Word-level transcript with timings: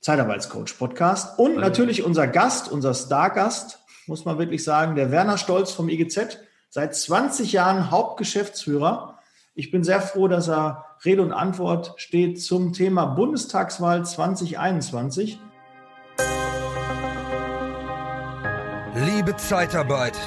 Zeitarbeitscoach 0.00 0.78
Podcast. 0.78 1.36
Und 1.38 1.52
Hallo. 1.56 1.60
natürlich 1.62 2.04
unser 2.04 2.28
Gast, 2.28 2.70
unser 2.70 2.94
Stargast, 2.94 3.80
muss 4.06 4.24
man 4.24 4.38
wirklich 4.38 4.62
sagen, 4.62 4.94
der 4.94 5.10
Werner 5.10 5.38
Stolz 5.38 5.72
vom 5.72 5.88
IGZ, 5.88 6.38
seit 6.70 6.94
20 6.94 7.50
Jahren 7.50 7.90
Hauptgeschäftsführer 7.90 9.14
ich 9.56 9.70
bin 9.70 9.84
sehr 9.84 10.00
froh, 10.00 10.26
dass 10.26 10.48
er 10.48 10.84
Rede 11.04 11.22
und 11.22 11.32
Antwort 11.32 11.94
steht 11.96 12.42
zum 12.42 12.72
Thema 12.72 13.06
Bundestagswahl 13.06 14.04
2021. 14.04 15.38
Liebe 19.24 19.38
Zeitarbeit, 19.38 20.18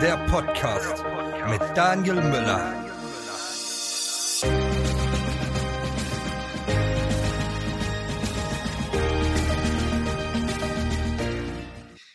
der 0.00 0.16
Podcast 0.28 1.04
mit 1.50 1.60
Daniel 1.74 2.14
Müller. 2.14 2.72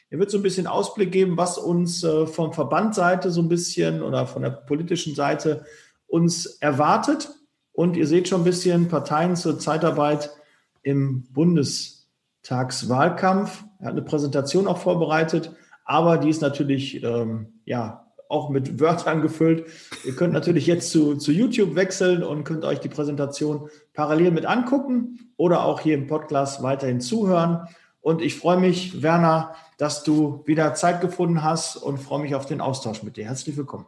Er 0.10 0.20
wird 0.20 0.32
so 0.32 0.38
ein 0.38 0.44
bisschen 0.44 0.68
Ausblick 0.68 1.12
geben, 1.12 1.36
was 1.36 1.58
uns 1.58 2.02
äh, 2.06 2.26
vom 2.26 2.54
Verbandseite 2.54 3.30
so 3.30 3.42
ein 3.42 3.50
bisschen 3.50 4.02
oder 4.02 4.26
von 4.26 4.44
der 4.44 4.52
politischen 4.52 5.16
Seite 5.16 5.66
uns 6.08 6.46
erwartet. 6.46 7.30
Und 7.74 7.98
ihr 7.98 8.08
seht 8.08 8.30
schon 8.30 8.40
ein 8.40 8.46
bisschen 8.46 8.88
Parteien 8.88 9.36
zur 9.36 9.60
Zeitarbeit 9.60 10.30
im 10.82 11.24
Bundestagswahlkampf. 11.34 13.66
Er 13.80 13.88
hat 13.88 13.92
eine 13.92 14.04
Präsentation 14.04 14.70
auch 14.70 14.78
vorbereitet, 14.78 15.52
aber 15.86 16.18
die 16.18 16.30
ist 16.30 16.42
natürlich 16.42 17.04
ähm, 17.04 17.62
ja 17.66 18.08
auch 18.32 18.50
mit 18.50 18.80
Wörtern 18.80 19.22
gefüllt. 19.22 19.66
Ihr 20.06 20.16
könnt 20.16 20.34
natürlich 20.34 20.66
jetzt 20.66 20.90
zu, 20.90 21.18
zu 21.18 21.32
YouTube 21.32 21.76
wechseln 21.76 22.24
und 22.24 22.46
könnt 22.46 22.64
euch 22.64 22.80
die 22.80 22.90
Präsentation 22.90 23.70
parallel 23.94 24.32
mit 24.32 24.46
angucken 24.46 25.34
oder 25.38 25.66
auch 25.66 25.82
hier 25.82 25.96
im 25.96 26.08
Podcast 26.08 26.64
weiterhin 26.64 27.02
zuhören. 27.02 27.68
Und 28.00 28.22
ich 28.22 28.36
freue 28.36 28.58
mich, 28.58 29.02
Werner, 29.02 29.54
dass 29.78 30.04
du 30.04 30.44
wieder 30.46 30.74
Zeit 30.74 31.02
gefunden 31.02 31.44
hast 31.44 31.76
und 31.76 32.00
freue 32.00 32.22
mich 32.22 32.34
auf 32.34 32.46
den 32.46 32.62
Austausch 32.62 33.04
mit 33.04 33.18
dir. 33.18 33.26
Herzlich 33.26 33.58
willkommen. 33.58 33.86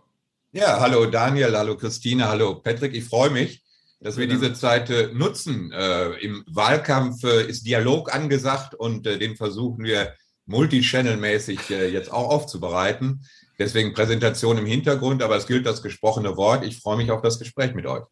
Ja, 0.52 0.80
hallo 0.80 1.08
Daniel, 1.08 1.58
hallo 1.58 1.76
Christine, 1.76 2.28
hallo 2.28 2.56
Patrick. 2.56 2.94
Ich 2.94 3.06
freue 3.06 3.32
mich, 3.32 3.64
dass 4.00 4.18
wir 4.18 4.28
diese 4.28 4.54
Zeit 4.54 4.90
äh, 4.92 5.12
nutzen. 5.14 5.72
Äh, 5.72 6.12
Im 6.20 6.44
Wahlkampf 6.48 7.24
äh, 7.24 7.48
ist 7.48 7.66
Dialog 7.66 8.14
angesagt 8.14 8.76
und 8.76 9.08
äh, 9.08 9.18
den 9.18 9.36
versuchen 9.36 9.84
wir 9.84 10.14
multichannelmäßig 10.46 11.70
äh, 11.72 11.90
jetzt 11.90 12.12
auch 12.12 12.30
aufzubereiten. 12.30 13.26
Deswegen 13.60 13.94
Präsentation 13.94 14.58
im 14.58 14.66
Hintergrund, 14.66 15.22
aber 15.22 15.38
es 15.38 15.48
gilt 15.48 15.66
das 15.66 15.84
gesprochene 15.84 16.36
Wort. 16.38 16.66
Ich 16.66 16.80
freue 16.80 16.98
mich 16.98 17.12
auf 17.12 17.22
das 17.22 17.40
Gespräch 17.40 17.74
mit 17.74 17.86
euch. 17.86 18.04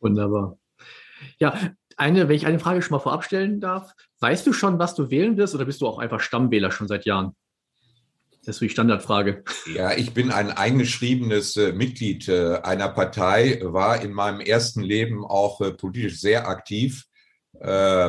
Wunderbar. 0.00 0.58
Ja, 1.38 1.58
eine, 1.96 2.28
wenn 2.28 2.36
ich 2.36 2.46
eine 2.46 2.58
Frage 2.58 2.82
schon 2.82 2.92
mal 2.92 3.00
vorab 3.00 3.24
stellen 3.24 3.60
darf, 3.60 3.92
weißt 4.20 4.46
du 4.46 4.52
schon, 4.52 4.78
was 4.78 4.94
du 4.94 5.10
wählen 5.10 5.36
wirst 5.36 5.54
oder 5.54 5.64
bist 5.64 5.80
du 5.80 5.86
auch 5.86 5.98
einfach 5.98 6.20
Stammwähler 6.20 6.70
schon 6.70 6.88
seit 6.88 7.04
Jahren? 7.04 7.34
Das 8.44 8.56
ist 8.56 8.60
die 8.60 8.68
Standardfrage. 8.68 9.42
Ja, 9.74 9.92
ich 9.92 10.14
bin 10.14 10.30
ein 10.30 10.52
eingeschriebenes 10.52 11.56
äh, 11.56 11.72
Mitglied 11.72 12.28
äh, 12.28 12.58
einer 12.58 12.88
Partei, 12.88 13.58
war 13.62 14.00
in 14.00 14.12
meinem 14.12 14.38
ersten 14.38 14.82
Leben 14.82 15.24
auch 15.24 15.60
äh, 15.60 15.72
politisch 15.72 16.20
sehr 16.20 16.46
aktiv, 16.46 17.06
äh, 17.60 17.66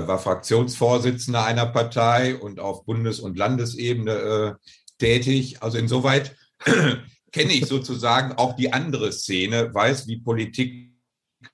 war 0.08 0.20
Fraktionsvorsitzender 0.20 1.46
einer 1.46 1.66
Partei 1.68 2.36
und 2.36 2.60
auf 2.60 2.86
Bundes- 2.86 3.20
und 3.20 3.38
Landesebene 3.38 4.12
äh, 4.12 4.54
tätig. 4.98 5.62
Also 5.62 5.78
insoweit 5.78 6.36
kenne 7.32 7.54
ich 7.54 7.66
sozusagen 7.66 8.34
auch 8.34 8.56
die 8.56 8.74
andere 8.74 9.12
Szene, 9.12 9.74
weiß, 9.74 10.08
wie 10.08 10.18
Politik 10.18 10.92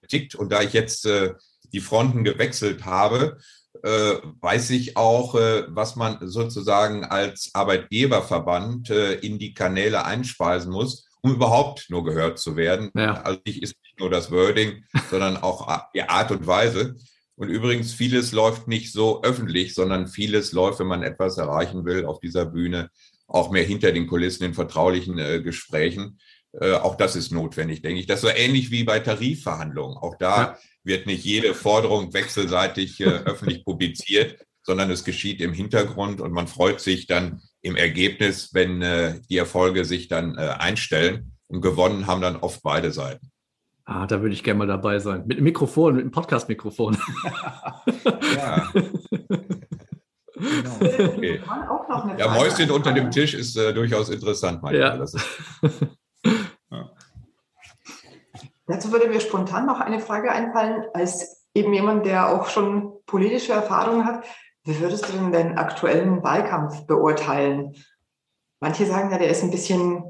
tickt. 0.07 0.35
Und 0.35 0.51
da 0.51 0.61
ich 0.61 0.73
jetzt 0.73 1.05
äh, 1.05 1.33
die 1.71 1.81
Fronten 1.81 2.23
gewechselt 2.23 2.85
habe, 2.85 3.37
äh, 3.81 4.17
weiß 4.39 4.69
ich 4.69 4.95
auch, 4.95 5.35
äh, 5.35 5.65
was 5.67 5.95
man 5.95 6.19
sozusagen 6.21 7.03
als 7.03 7.51
Arbeitgeberverband 7.53 8.89
äh, 8.89 9.13
in 9.15 9.39
die 9.39 9.53
Kanäle 9.53 10.05
einspeisen 10.05 10.71
muss, 10.71 11.07
um 11.21 11.33
überhaupt 11.33 11.89
nur 11.89 12.03
gehört 12.03 12.39
zu 12.39 12.55
werden. 12.55 12.91
Ja. 12.95 13.21
Also 13.21 13.39
ich 13.43 13.61
ist 13.61 13.75
nicht 13.83 13.99
nur 13.99 14.09
das 14.09 14.31
Wording, 14.31 14.83
sondern 15.09 15.37
auch 15.37 15.67
die 15.93 16.03
Art 16.03 16.31
und 16.31 16.45
Weise. 16.45 16.95
Und 17.35 17.49
übrigens, 17.49 17.93
vieles 17.93 18.31
läuft 18.31 18.67
nicht 18.67 18.91
so 18.91 19.23
öffentlich, 19.23 19.73
sondern 19.73 20.07
vieles 20.07 20.51
läuft, 20.51 20.79
wenn 20.79 20.87
man 20.87 21.03
etwas 21.03 21.37
erreichen 21.37 21.85
will, 21.85 22.05
auf 22.05 22.19
dieser 22.19 22.45
Bühne 22.45 22.89
auch 23.27 23.49
mehr 23.49 23.63
hinter 23.63 23.91
den 23.91 24.07
Kulissen 24.07 24.43
in 24.43 24.53
vertraulichen 24.53 25.17
äh, 25.17 25.41
Gesprächen. 25.41 26.19
Äh, 26.59 26.73
auch 26.73 26.95
das 26.95 27.15
ist 27.15 27.31
notwendig, 27.31 27.81
denke 27.81 27.99
ich. 27.99 28.05
Das 28.05 28.23
ist 28.23 28.29
so 28.29 28.35
ähnlich 28.35 28.69
wie 28.69 28.83
bei 28.83 28.99
Tarifverhandlungen. 28.99 29.97
Auch 29.97 30.15
da 30.17 30.37
ja 30.37 30.57
wird 30.83 31.05
nicht 31.07 31.23
jede 31.23 31.53
Forderung 31.53 32.13
wechselseitig 32.13 32.99
äh, 32.99 33.05
öffentlich 33.25 33.63
publiziert, 33.63 34.45
sondern 34.61 34.91
es 34.91 35.03
geschieht 35.03 35.41
im 35.41 35.53
Hintergrund 35.53 36.21
und 36.21 36.31
man 36.31 36.47
freut 36.47 36.79
sich 36.79 37.07
dann 37.07 37.41
im 37.61 37.75
Ergebnis, 37.75 38.53
wenn 38.53 38.81
äh, 38.81 39.19
die 39.29 39.37
Erfolge 39.37 39.85
sich 39.85 40.07
dann 40.07 40.37
äh, 40.37 40.41
einstellen. 40.41 41.29
Und 41.47 41.61
gewonnen 41.61 42.07
haben 42.07 42.21
dann 42.21 42.37
oft 42.37 42.63
beide 42.63 42.91
Seiten. 42.91 43.31
Ah, 43.85 44.07
da 44.07 44.21
würde 44.21 44.33
ich 44.33 44.43
gerne 44.43 44.59
mal 44.59 44.67
dabei 44.67 44.99
sein. 44.99 45.23
Mit 45.25 45.37
einem 45.37 45.43
Mikrofon, 45.43 45.95
mit 45.95 46.03
einem 46.03 46.11
Podcast-Mikrofon. 46.11 46.97
ja. 48.35 48.71
Genau. 50.35 50.75
Okay. 50.75 51.41
Ja, 52.17 52.33
Mäuschen 52.33 52.71
unter 52.71 52.91
dem 52.93 53.11
Tisch 53.11 53.33
ist 53.33 53.55
äh, 53.57 53.73
durchaus 53.73 54.09
interessant 54.09 54.61
manchmal. 54.61 55.05
Ja. 56.71 56.89
Dazu 58.65 58.91
würde 58.91 59.07
mir 59.07 59.19
spontan 59.19 59.65
noch 59.65 59.79
eine 59.79 59.99
Frage 59.99 60.31
einfallen, 60.31 60.85
als 60.93 61.45
eben 61.53 61.73
jemand, 61.73 62.05
der 62.05 62.29
auch 62.29 62.47
schon 62.47 62.93
politische 63.05 63.51
Erfahrungen 63.51 64.05
hat. 64.05 64.25
Wie 64.63 64.79
würdest 64.79 65.07
du 65.07 65.13
denn 65.13 65.31
den 65.31 65.57
aktuellen 65.57 66.23
Wahlkampf 66.23 66.87
beurteilen? 66.87 67.75
Manche 68.61 68.85
sagen 68.85 69.11
ja, 69.11 69.17
der 69.17 69.29
ist 69.29 69.43
ein 69.43 69.51
bisschen, 69.51 70.03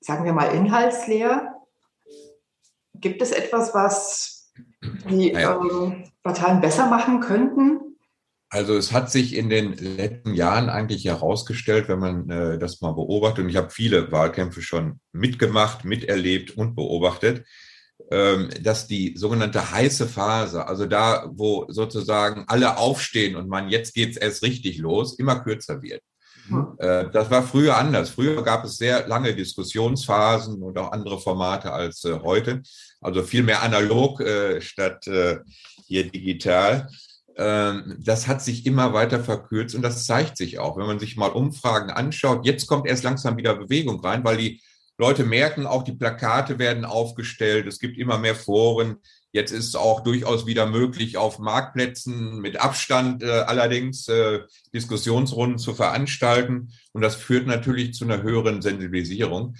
sagen 0.00 0.24
wir 0.24 0.34
mal, 0.34 0.54
inhaltsleer. 0.54 1.53
Gibt 3.04 3.20
es 3.20 3.32
etwas, 3.32 3.74
was 3.74 4.50
die 5.10 5.32
ja. 5.32 5.60
ähm, 5.60 6.04
Parteien 6.22 6.62
besser 6.62 6.88
machen 6.88 7.20
könnten? 7.20 7.98
Also 8.48 8.74
es 8.78 8.92
hat 8.92 9.10
sich 9.10 9.36
in 9.36 9.50
den 9.50 9.74
letzten 9.74 10.32
Jahren 10.32 10.70
eigentlich 10.70 11.04
herausgestellt, 11.04 11.86
wenn 11.88 11.98
man 11.98 12.30
äh, 12.30 12.58
das 12.58 12.80
mal 12.80 12.92
beobachtet, 12.92 13.44
und 13.44 13.50
ich 13.50 13.56
habe 13.56 13.68
viele 13.68 14.10
Wahlkämpfe 14.10 14.62
schon 14.62 15.00
mitgemacht, 15.12 15.84
miterlebt 15.84 16.52
und 16.56 16.76
beobachtet, 16.76 17.44
ähm, 18.10 18.48
dass 18.62 18.86
die 18.86 19.14
sogenannte 19.18 19.70
heiße 19.70 20.08
Phase, 20.08 20.66
also 20.66 20.86
da, 20.86 21.30
wo 21.30 21.66
sozusagen 21.68 22.44
alle 22.46 22.78
aufstehen 22.78 23.36
und 23.36 23.50
man 23.50 23.68
jetzt 23.68 23.92
geht's 23.92 24.16
erst 24.16 24.42
richtig 24.42 24.78
los, 24.78 25.18
immer 25.18 25.40
kürzer 25.40 25.82
wird. 25.82 26.00
Mhm. 26.48 26.74
Äh, 26.78 27.10
das 27.10 27.30
war 27.30 27.42
früher 27.42 27.76
anders. 27.76 28.10
Früher 28.10 28.42
gab 28.42 28.64
es 28.64 28.76
sehr 28.76 29.06
lange 29.06 29.34
Diskussionsphasen 29.34 30.62
und 30.62 30.78
auch 30.78 30.92
andere 30.92 31.20
Formate 31.20 31.72
als 31.72 32.04
äh, 32.04 32.18
heute. 32.22 32.62
Also 33.00 33.22
viel 33.22 33.42
mehr 33.42 33.62
analog 33.62 34.20
äh, 34.20 34.60
statt 34.60 35.08
hier 35.86 36.10
digital. 36.10 36.88
Ähm, 37.36 37.96
das 37.98 38.28
hat 38.28 38.42
sich 38.42 38.64
immer 38.64 38.92
weiter 38.92 39.22
verkürzt 39.22 39.74
und 39.74 39.82
das 39.82 40.06
zeigt 40.06 40.36
sich 40.36 40.58
auch, 40.58 40.76
wenn 40.76 40.86
man 40.86 40.98
sich 41.00 41.16
mal 41.16 41.30
Umfragen 41.30 41.90
anschaut. 41.90 42.46
Jetzt 42.46 42.66
kommt 42.66 42.86
erst 42.86 43.02
langsam 43.02 43.36
wieder 43.36 43.56
Bewegung 43.56 44.00
rein, 44.00 44.24
weil 44.24 44.36
die 44.36 44.62
Leute 44.98 45.24
merken 45.24 45.66
auch, 45.66 45.82
die 45.82 45.92
Plakate 45.92 46.58
werden 46.58 46.84
aufgestellt, 46.84 47.66
es 47.66 47.80
gibt 47.80 47.98
immer 47.98 48.18
mehr 48.18 48.36
Foren. 48.36 48.98
Jetzt 49.34 49.50
ist 49.50 49.66
es 49.66 49.74
auch 49.74 50.04
durchaus 50.04 50.46
wieder 50.46 50.64
möglich, 50.64 51.16
auf 51.16 51.40
Marktplätzen 51.40 52.38
mit 52.38 52.60
Abstand 52.60 53.24
äh, 53.24 53.30
allerdings 53.30 54.06
äh, 54.06 54.42
Diskussionsrunden 54.72 55.58
zu 55.58 55.74
veranstalten. 55.74 56.70
Und 56.92 57.02
das 57.02 57.16
führt 57.16 57.48
natürlich 57.48 57.94
zu 57.94 58.04
einer 58.04 58.22
höheren 58.22 58.62
Sensibilisierung. 58.62 59.56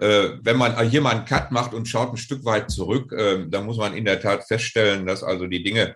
Äh, 0.00 0.30
wenn 0.40 0.56
man 0.56 0.80
hier 0.88 1.02
mal 1.02 1.10
einen 1.10 1.26
Cut 1.26 1.52
macht 1.52 1.74
und 1.74 1.86
schaut 1.86 2.14
ein 2.14 2.16
Stück 2.16 2.46
weit 2.46 2.70
zurück, 2.70 3.12
äh, 3.12 3.46
dann 3.46 3.66
muss 3.66 3.76
man 3.76 3.94
in 3.94 4.06
der 4.06 4.18
Tat 4.22 4.48
feststellen, 4.48 5.04
dass 5.04 5.22
also 5.22 5.46
die 5.46 5.62
Dinge, 5.62 5.94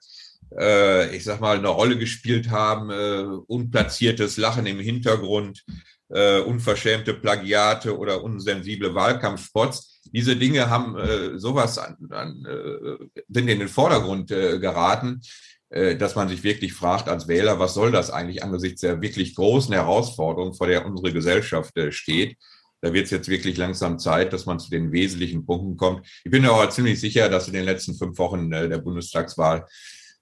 äh, 0.55 1.17
ich 1.17 1.25
sag 1.25 1.41
mal, 1.41 1.57
eine 1.57 1.69
Rolle 1.69 1.97
gespielt 1.97 2.51
haben, 2.51 2.91
äh, 2.91 3.25
unplatziertes 3.47 4.37
Lachen 4.37 4.67
im 4.67 4.79
Hintergrund, 4.79 5.65
äh, 6.13 6.41
unverschämte 6.41 7.15
Plagiate 7.15 7.97
oder 7.97 8.23
unsensible 8.23 8.95
Wahlkampfspots. 8.95 10.01
Diese 10.13 10.37
Dinge 10.37 10.69
haben 10.69 10.97
äh, 10.97 11.39
sowas 11.39 11.79
an, 11.79 11.97
an, 12.11 12.45
äh, 12.45 13.23
sind 13.29 13.49
in 13.49 13.61
den 13.61 13.69
Vordergrund 13.69 14.31
äh, 14.31 14.59
geraten, 14.59 15.23
äh, 15.71 15.97
dass 15.97 16.15
man 16.15 16.29
sich 16.29 16.43
wirklich 16.45 16.75
fragt 16.75 17.09
als 17.09 17.29
Wähler, 17.29 17.59
was 17.59 17.75
soll 17.75 17.91
das 17.91 18.11
eigentlich 18.11 18.43
angesichts 18.43 18.83
der 18.83 19.01
wirklich 19.01 19.35
großen 19.35 19.73
Herausforderung, 19.73 20.55
vor 20.55 20.67
der 20.67 20.85
unsere 20.85 21.13
Gesellschaft 21.13 21.77
äh, 21.79 21.93
steht. 21.93 22.37
Da 22.83 22.93
wird 22.93 23.05
es 23.05 23.11
jetzt 23.13 23.29
wirklich 23.29 23.57
langsam 23.57 23.99
Zeit, 23.99 24.33
dass 24.33 24.45
man 24.45 24.59
zu 24.59 24.69
den 24.69 24.91
wesentlichen 24.91 25.47
Punkten 25.47 25.77
kommt. 25.77 26.07
Ich 26.25 26.31
bin 26.31 26.45
aber 26.45 26.69
ziemlich 26.69 27.01
sicher, 27.01 27.29
dass 27.29 27.47
in 27.47 27.55
den 27.55 27.65
letzten 27.65 27.95
fünf 27.95 28.19
Wochen 28.19 28.53
äh, 28.53 28.69
der 28.69 28.79
Bundestagswahl 28.79 29.67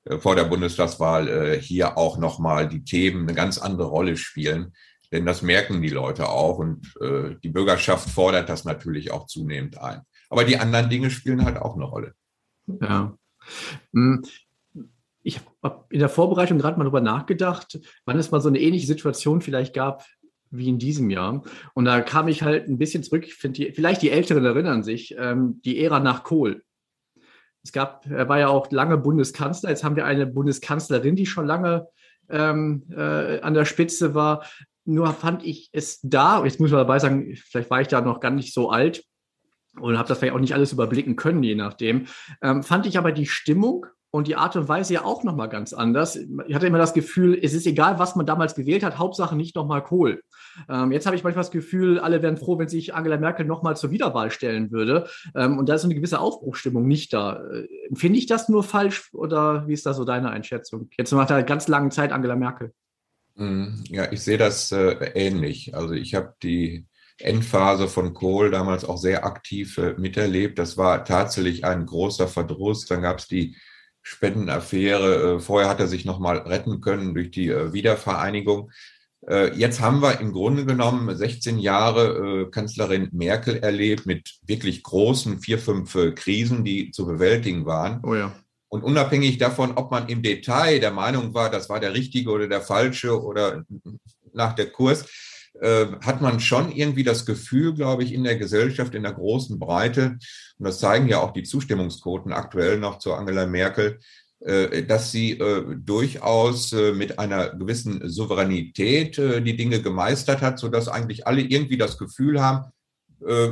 äh, 0.04 0.18
vor 0.18 0.36
der 0.36 0.44
Bundestagswahl 0.44 1.28
äh, 1.28 1.60
hier 1.60 1.96
auch 1.96 2.18
nochmal 2.18 2.68
die 2.68 2.84
Themen 2.84 3.22
eine 3.22 3.34
ganz 3.34 3.58
andere 3.58 3.88
Rolle 3.88 4.16
spielen. 4.16 4.72
Denn 5.12 5.26
das 5.26 5.42
merken 5.42 5.82
die 5.82 5.88
Leute 5.88 6.28
auch 6.28 6.58
und 6.58 6.94
äh, 7.00 7.36
die 7.42 7.48
Bürgerschaft 7.48 8.08
fordert 8.08 8.48
das 8.48 8.64
natürlich 8.64 9.10
auch 9.10 9.26
zunehmend 9.26 9.78
ein. 9.78 10.02
Aber 10.28 10.44
die 10.44 10.56
anderen 10.56 10.88
Dinge 10.88 11.10
spielen 11.10 11.44
halt 11.44 11.56
auch 11.56 11.74
eine 11.74 11.84
Rolle. 11.84 12.14
Ja. 12.80 13.16
Hm. 13.92 14.24
Ich 15.22 15.40
habe 15.62 15.84
in 15.90 15.98
der 15.98 16.08
Vorbereitung 16.08 16.58
gerade 16.58 16.78
mal 16.78 16.84
darüber 16.84 17.00
nachgedacht, 17.00 17.78
wann 18.06 18.18
es 18.18 18.30
mal 18.30 18.40
so 18.40 18.48
eine 18.48 18.60
ähnliche 18.60 18.86
Situation 18.86 19.42
vielleicht 19.42 19.74
gab 19.74 20.06
wie 20.50 20.68
in 20.68 20.78
diesem 20.78 21.10
Jahr. 21.10 21.42
Und 21.74 21.84
da 21.84 22.00
kam 22.00 22.28
ich 22.28 22.42
halt 22.42 22.68
ein 22.68 22.78
bisschen 22.78 23.02
zurück. 23.02 23.24
Ich 23.26 23.34
finde, 23.34 23.72
vielleicht 23.72 24.02
die 24.02 24.10
Älteren 24.10 24.44
erinnern 24.44 24.82
sich, 24.82 25.14
ähm, 25.18 25.60
die 25.64 25.82
Ära 25.82 26.00
nach 26.00 26.24
Kohl. 26.24 26.62
Es 27.62 27.72
gab, 27.72 28.06
er 28.06 28.28
war 28.28 28.38
ja 28.38 28.48
auch 28.48 28.70
lange 28.70 28.96
Bundeskanzler. 28.96 29.70
Jetzt 29.70 29.84
haben 29.84 29.96
wir 29.96 30.06
eine 30.06 30.26
Bundeskanzlerin, 30.26 31.16
die 31.16 31.26
schon 31.26 31.46
lange 31.46 31.88
ähm, 32.28 32.84
äh, 32.90 33.40
an 33.40 33.54
der 33.54 33.64
Spitze 33.64 34.14
war. 34.14 34.44
Nur 34.90 35.12
fand 35.12 35.44
ich 35.44 35.70
es 35.72 36.00
da, 36.02 36.44
jetzt 36.44 36.58
muss 36.58 36.72
man 36.72 36.80
dabei 36.80 36.98
sagen, 36.98 37.36
vielleicht 37.36 37.70
war 37.70 37.80
ich 37.80 37.86
da 37.86 38.00
noch 38.00 38.18
gar 38.18 38.32
nicht 38.32 38.52
so 38.52 38.70
alt 38.70 39.04
und 39.78 39.96
habe 39.96 40.08
das 40.08 40.18
vielleicht 40.18 40.34
auch 40.34 40.40
nicht 40.40 40.54
alles 40.54 40.72
überblicken 40.72 41.14
können, 41.14 41.44
je 41.44 41.54
nachdem. 41.54 42.06
Ähm, 42.42 42.64
fand 42.64 42.86
ich 42.86 42.98
aber 42.98 43.12
die 43.12 43.26
Stimmung 43.26 43.86
und 44.10 44.26
die 44.26 44.34
Art 44.34 44.56
und 44.56 44.68
Weise 44.68 44.94
ja 44.94 45.04
auch 45.04 45.22
nochmal 45.22 45.48
ganz 45.48 45.72
anders. 45.72 46.16
Ich 46.16 46.54
hatte 46.56 46.66
immer 46.66 46.78
das 46.78 46.92
Gefühl, 46.92 47.38
es 47.40 47.54
ist 47.54 47.68
egal, 47.68 48.00
was 48.00 48.16
man 48.16 48.26
damals 48.26 48.56
gewählt 48.56 48.82
hat, 48.82 48.98
Hauptsache 48.98 49.36
nicht 49.36 49.54
nochmal 49.54 49.84
Kohl. 49.84 50.22
Ähm, 50.68 50.90
jetzt 50.90 51.06
habe 51.06 51.14
ich 51.14 51.22
manchmal 51.22 51.44
das 51.44 51.52
Gefühl, 51.52 52.00
alle 52.00 52.20
wären 52.20 52.36
froh, 52.36 52.58
wenn 52.58 52.68
sich 52.68 52.92
Angela 52.92 53.16
Merkel 53.16 53.46
nochmal 53.46 53.76
zur 53.76 53.92
Wiederwahl 53.92 54.32
stellen 54.32 54.72
würde. 54.72 55.08
Ähm, 55.36 55.56
und 55.56 55.68
da 55.68 55.74
ist 55.74 55.82
so 55.82 55.86
eine 55.86 55.94
gewisse 55.94 56.18
Aufbruchstimmung 56.18 56.88
nicht 56.88 57.12
da. 57.12 57.44
Äh, 57.48 57.68
Finde 57.94 58.18
ich 58.18 58.26
das 58.26 58.48
nur 58.48 58.64
falsch 58.64 59.14
oder 59.14 59.68
wie 59.68 59.72
ist 59.74 59.86
da 59.86 59.94
so 59.94 60.04
deine 60.04 60.30
Einschätzung? 60.30 60.90
Jetzt 60.98 61.12
nach 61.12 61.26
der 61.26 61.44
ganz 61.44 61.68
langen 61.68 61.92
Zeit 61.92 62.10
Angela 62.10 62.34
Merkel. 62.34 62.72
Mhm. 63.40 63.84
Ja, 63.88 64.12
ich 64.12 64.20
sehe 64.20 64.38
das 64.38 64.70
äh, 64.70 65.12
ähnlich. 65.14 65.74
Also 65.74 65.94
ich 65.94 66.14
habe 66.14 66.34
die 66.42 66.86
Endphase 67.18 67.88
von 67.88 68.12
Kohl 68.12 68.50
damals 68.50 68.84
auch 68.84 68.98
sehr 68.98 69.24
aktiv 69.24 69.78
äh, 69.78 69.94
miterlebt. 69.94 70.58
Das 70.58 70.76
war 70.76 71.04
tatsächlich 71.04 71.64
ein 71.64 71.86
großer 71.86 72.28
Verdruss. 72.28 72.84
Dann 72.86 73.02
gab 73.02 73.18
es 73.18 73.28
die 73.28 73.56
Spendenaffäre. 74.02 75.36
Äh, 75.36 75.40
vorher 75.40 75.70
hat 75.70 75.80
er 75.80 75.88
sich 75.88 76.04
nochmal 76.04 76.38
retten 76.38 76.80
können 76.80 77.14
durch 77.14 77.30
die 77.30 77.48
äh, 77.48 77.72
Wiedervereinigung. 77.72 78.70
Äh, 79.26 79.54
jetzt 79.56 79.80
haben 79.80 80.02
wir 80.02 80.20
im 80.20 80.32
Grunde 80.32 80.66
genommen 80.66 81.14
16 81.14 81.58
Jahre 81.58 82.50
Kanzlerin 82.50 83.08
Merkel 83.12 83.56
erlebt 83.56 84.04
mit 84.04 84.38
wirklich 84.46 84.82
großen 84.82 85.40
vier, 85.40 85.58
fünf 85.58 85.96
Krisen, 86.14 86.64
die 86.64 86.90
zu 86.90 87.06
bewältigen 87.06 87.64
waren. 87.64 88.00
Oh 88.02 88.14
ja. 88.14 88.34
Und 88.70 88.84
unabhängig 88.84 89.36
davon, 89.38 89.72
ob 89.72 89.90
man 89.90 90.08
im 90.08 90.22
Detail 90.22 90.78
der 90.78 90.92
Meinung 90.92 91.34
war, 91.34 91.50
das 91.50 91.68
war 91.68 91.80
der 91.80 91.92
richtige 91.92 92.30
oder 92.30 92.46
der 92.46 92.62
falsche 92.62 93.20
oder 93.20 93.64
nach 94.32 94.54
der 94.54 94.70
Kurs, 94.70 95.06
äh, 95.60 95.86
hat 96.04 96.22
man 96.22 96.38
schon 96.38 96.70
irgendwie 96.70 97.02
das 97.02 97.26
Gefühl, 97.26 97.74
glaube 97.74 98.04
ich, 98.04 98.14
in 98.14 98.22
der 98.22 98.36
Gesellschaft, 98.36 98.94
in 98.94 99.02
der 99.02 99.12
großen 99.12 99.58
Breite, 99.58 100.18
und 100.58 100.66
das 100.66 100.78
zeigen 100.78 101.08
ja 101.08 101.20
auch 101.20 101.32
die 101.32 101.42
Zustimmungsquoten 101.42 102.32
aktuell 102.32 102.78
noch 102.78 102.98
zu 102.98 103.12
Angela 103.12 103.46
Merkel, 103.46 103.98
äh, 104.38 104.84
dass 104.84 105.10
sie 105.10 105.32
äh, 105.32 105.64
durchaus 105.76 106.72
mit 106.72 107.18
einer 107.18 107.50
gewissen 107.50 108.08
Souveränität 108.08 109.16
die 109.18 109.56
Dinge 109.56 109.82
gemeistert 109.82 110.42
hat, 110.42 110.60
sodass 110.60 110.86
eigentlich 110.86 111.26
alle 111.26 111.42
irgendwie 111.42 111.76
das 111.76 111.98
Gefühl 111.98 112.40
haben, 112.40 112.70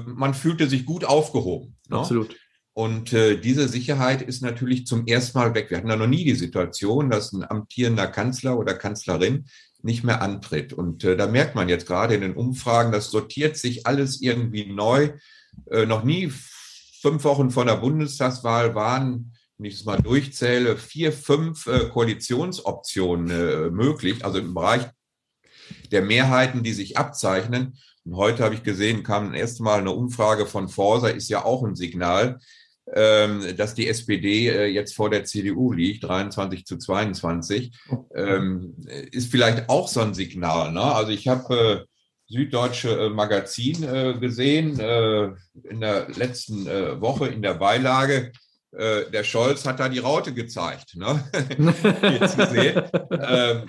man 0.06 0.32
fühlte 0.32 0.66
sich 0.66 0.86
gut 0.86 1.04
aufgehoben. 1.04 1.76
Ne? 1.90 2.02
Und 2.78 3.12
äh, 3.12 3.40
diese 3.40 3.66
Sicherheit 3.66 4.22
ist 4.22 4.40
natürlich 4.40 4.86
zum 4.86 5.08
ersten 5.08 5.36
Mal 5.36 5.52
weg. 5.52 5.68
Wir 5.68 5.78
hatten 5.78 5.88
ja 5.88 5.96
noch 5.96 6.06
nie 6.06 6.22
die 6.22 6.36
Situation, 6.36 7.10
dass 7.10 7.32
ein 7.32 7.42
amtierender 7.42 8.06
Kanzler 8.06 8.56
oder 8.56 8.72
Kanzlerin 8.72 9.46
nicht 9.82 10.04
mehr 10.04 10.22
antritt. 10.22 10.72
Und 10.72 11.02
äh, 11.02 11.16
da 11.16 11.26
merkt 11.26 11.56
man 11.56 11.68
jetzt 11.68 11.88
gerade 11.88 12.14
in 12.14 12.20
den 12.20 12.36
Umfragen, 12.36 12.92
das 12.92 13.10
sortiert 13.10 13.56
sich 13.56 13.84
alles 13.84 14.22
irgendwie 14.22 14.72
neu. 14.72 15.10
Äh, 15.68 15.86
noch 15.86 16.04
nie 16.04 16.32
fünf 17.02 17.24
Wochen 17.24 17.50
vor 17.50 17.64
der 17.64 17.78
Bundestagswahl 17.78 18.76
waren, 18.76 19.32
wenn 19.56 19.64
ich 19.64 19.74
es 19.74 19.84
mal 19.84 20.00
durchzähle, 20.00 20.76
vier, 20.76 21.12
fünf 21.12 21.66
äh, 21.66 21.88
Koalitionsoptionen 21.88 23.30
äh, 23.30 23.70
möglich, 23.70 24.24
also 24.24 24.38
im 24.38 24.54
Bereich 24.54 24.86
der 25.90 26.02
Mehrheiten, 26.02 26.62
die 26.62 26.74
sich 26.74 26.96
abzeichnen. 26.96 27.76
Und 28.04 28.14
heute 28.14 28.44
habe 28.44 28.54
ich 28.54 28.62
gesehen, 28.62 29.02
kam 29.02 29.34
erst 29.34 29.60
mal 29.60 29.80
eine 29.80 29.90
Umfrage 29.90 30.46
von 30.46 30.68
Forsa, 30.68 31.08
ist 31.08 31.28
ja 31.28 31.44
auch 31.44 31.64
ein 31.64 31.74
Signal, 31.74 32.38
ähm, 32.94 33.56
dass 33.56 33.74
die 33.74 33.88
SPD 33.88 34.48
äh, 34.48 34.66
jetzt 34.66 34.94
vor 34.94 35.10
der 35.10 35.24
CDU 35.24 35.72
liegt, 35.72 36.04
23 36.04 36.64
zu 36.64 36.78
22, 36.78 37.72
ähm, 38.14 38.74
ist 39.12 39.30
vielleicht 39.30 39.68
auch 39.68 39.88
so 39.88 40.00
ein 40.00 40.14
Signal. 40.14 40.72
Ne? 40.72 40.82
Also 40.82 41.12
ich 41.12 41.28
habe 41.28 41.86
äh, 41.86 42.32
Süddeutsche 42.32 43.06
äh, 43.06 43.10
Magazin 43.10 43.82
äh, 43.82 44.14
gesehen 44.18 44.78
äh, 44.78 45.30
in 45.68 45.80
der 45.80 46.08
letzten 46.10 46.66
äh, 46.66 47.00
Woche 47.00 47.28
in 47.28 47.42
der 47.42 47.54
Beilage. 47.54 48.32
Der 48.70 49.24
Scholz 49.24 49.64
hat 49.64 49.80
da 49.80 49.88
die 49.88 49.98
Raute 49.98 50.34
gezeigt. 50.34 50.94
Ne? 50.94 51.24
Jetzt 52.20 52.36
gesehen. 52.36 52.82
Ähm, 53.10 53.64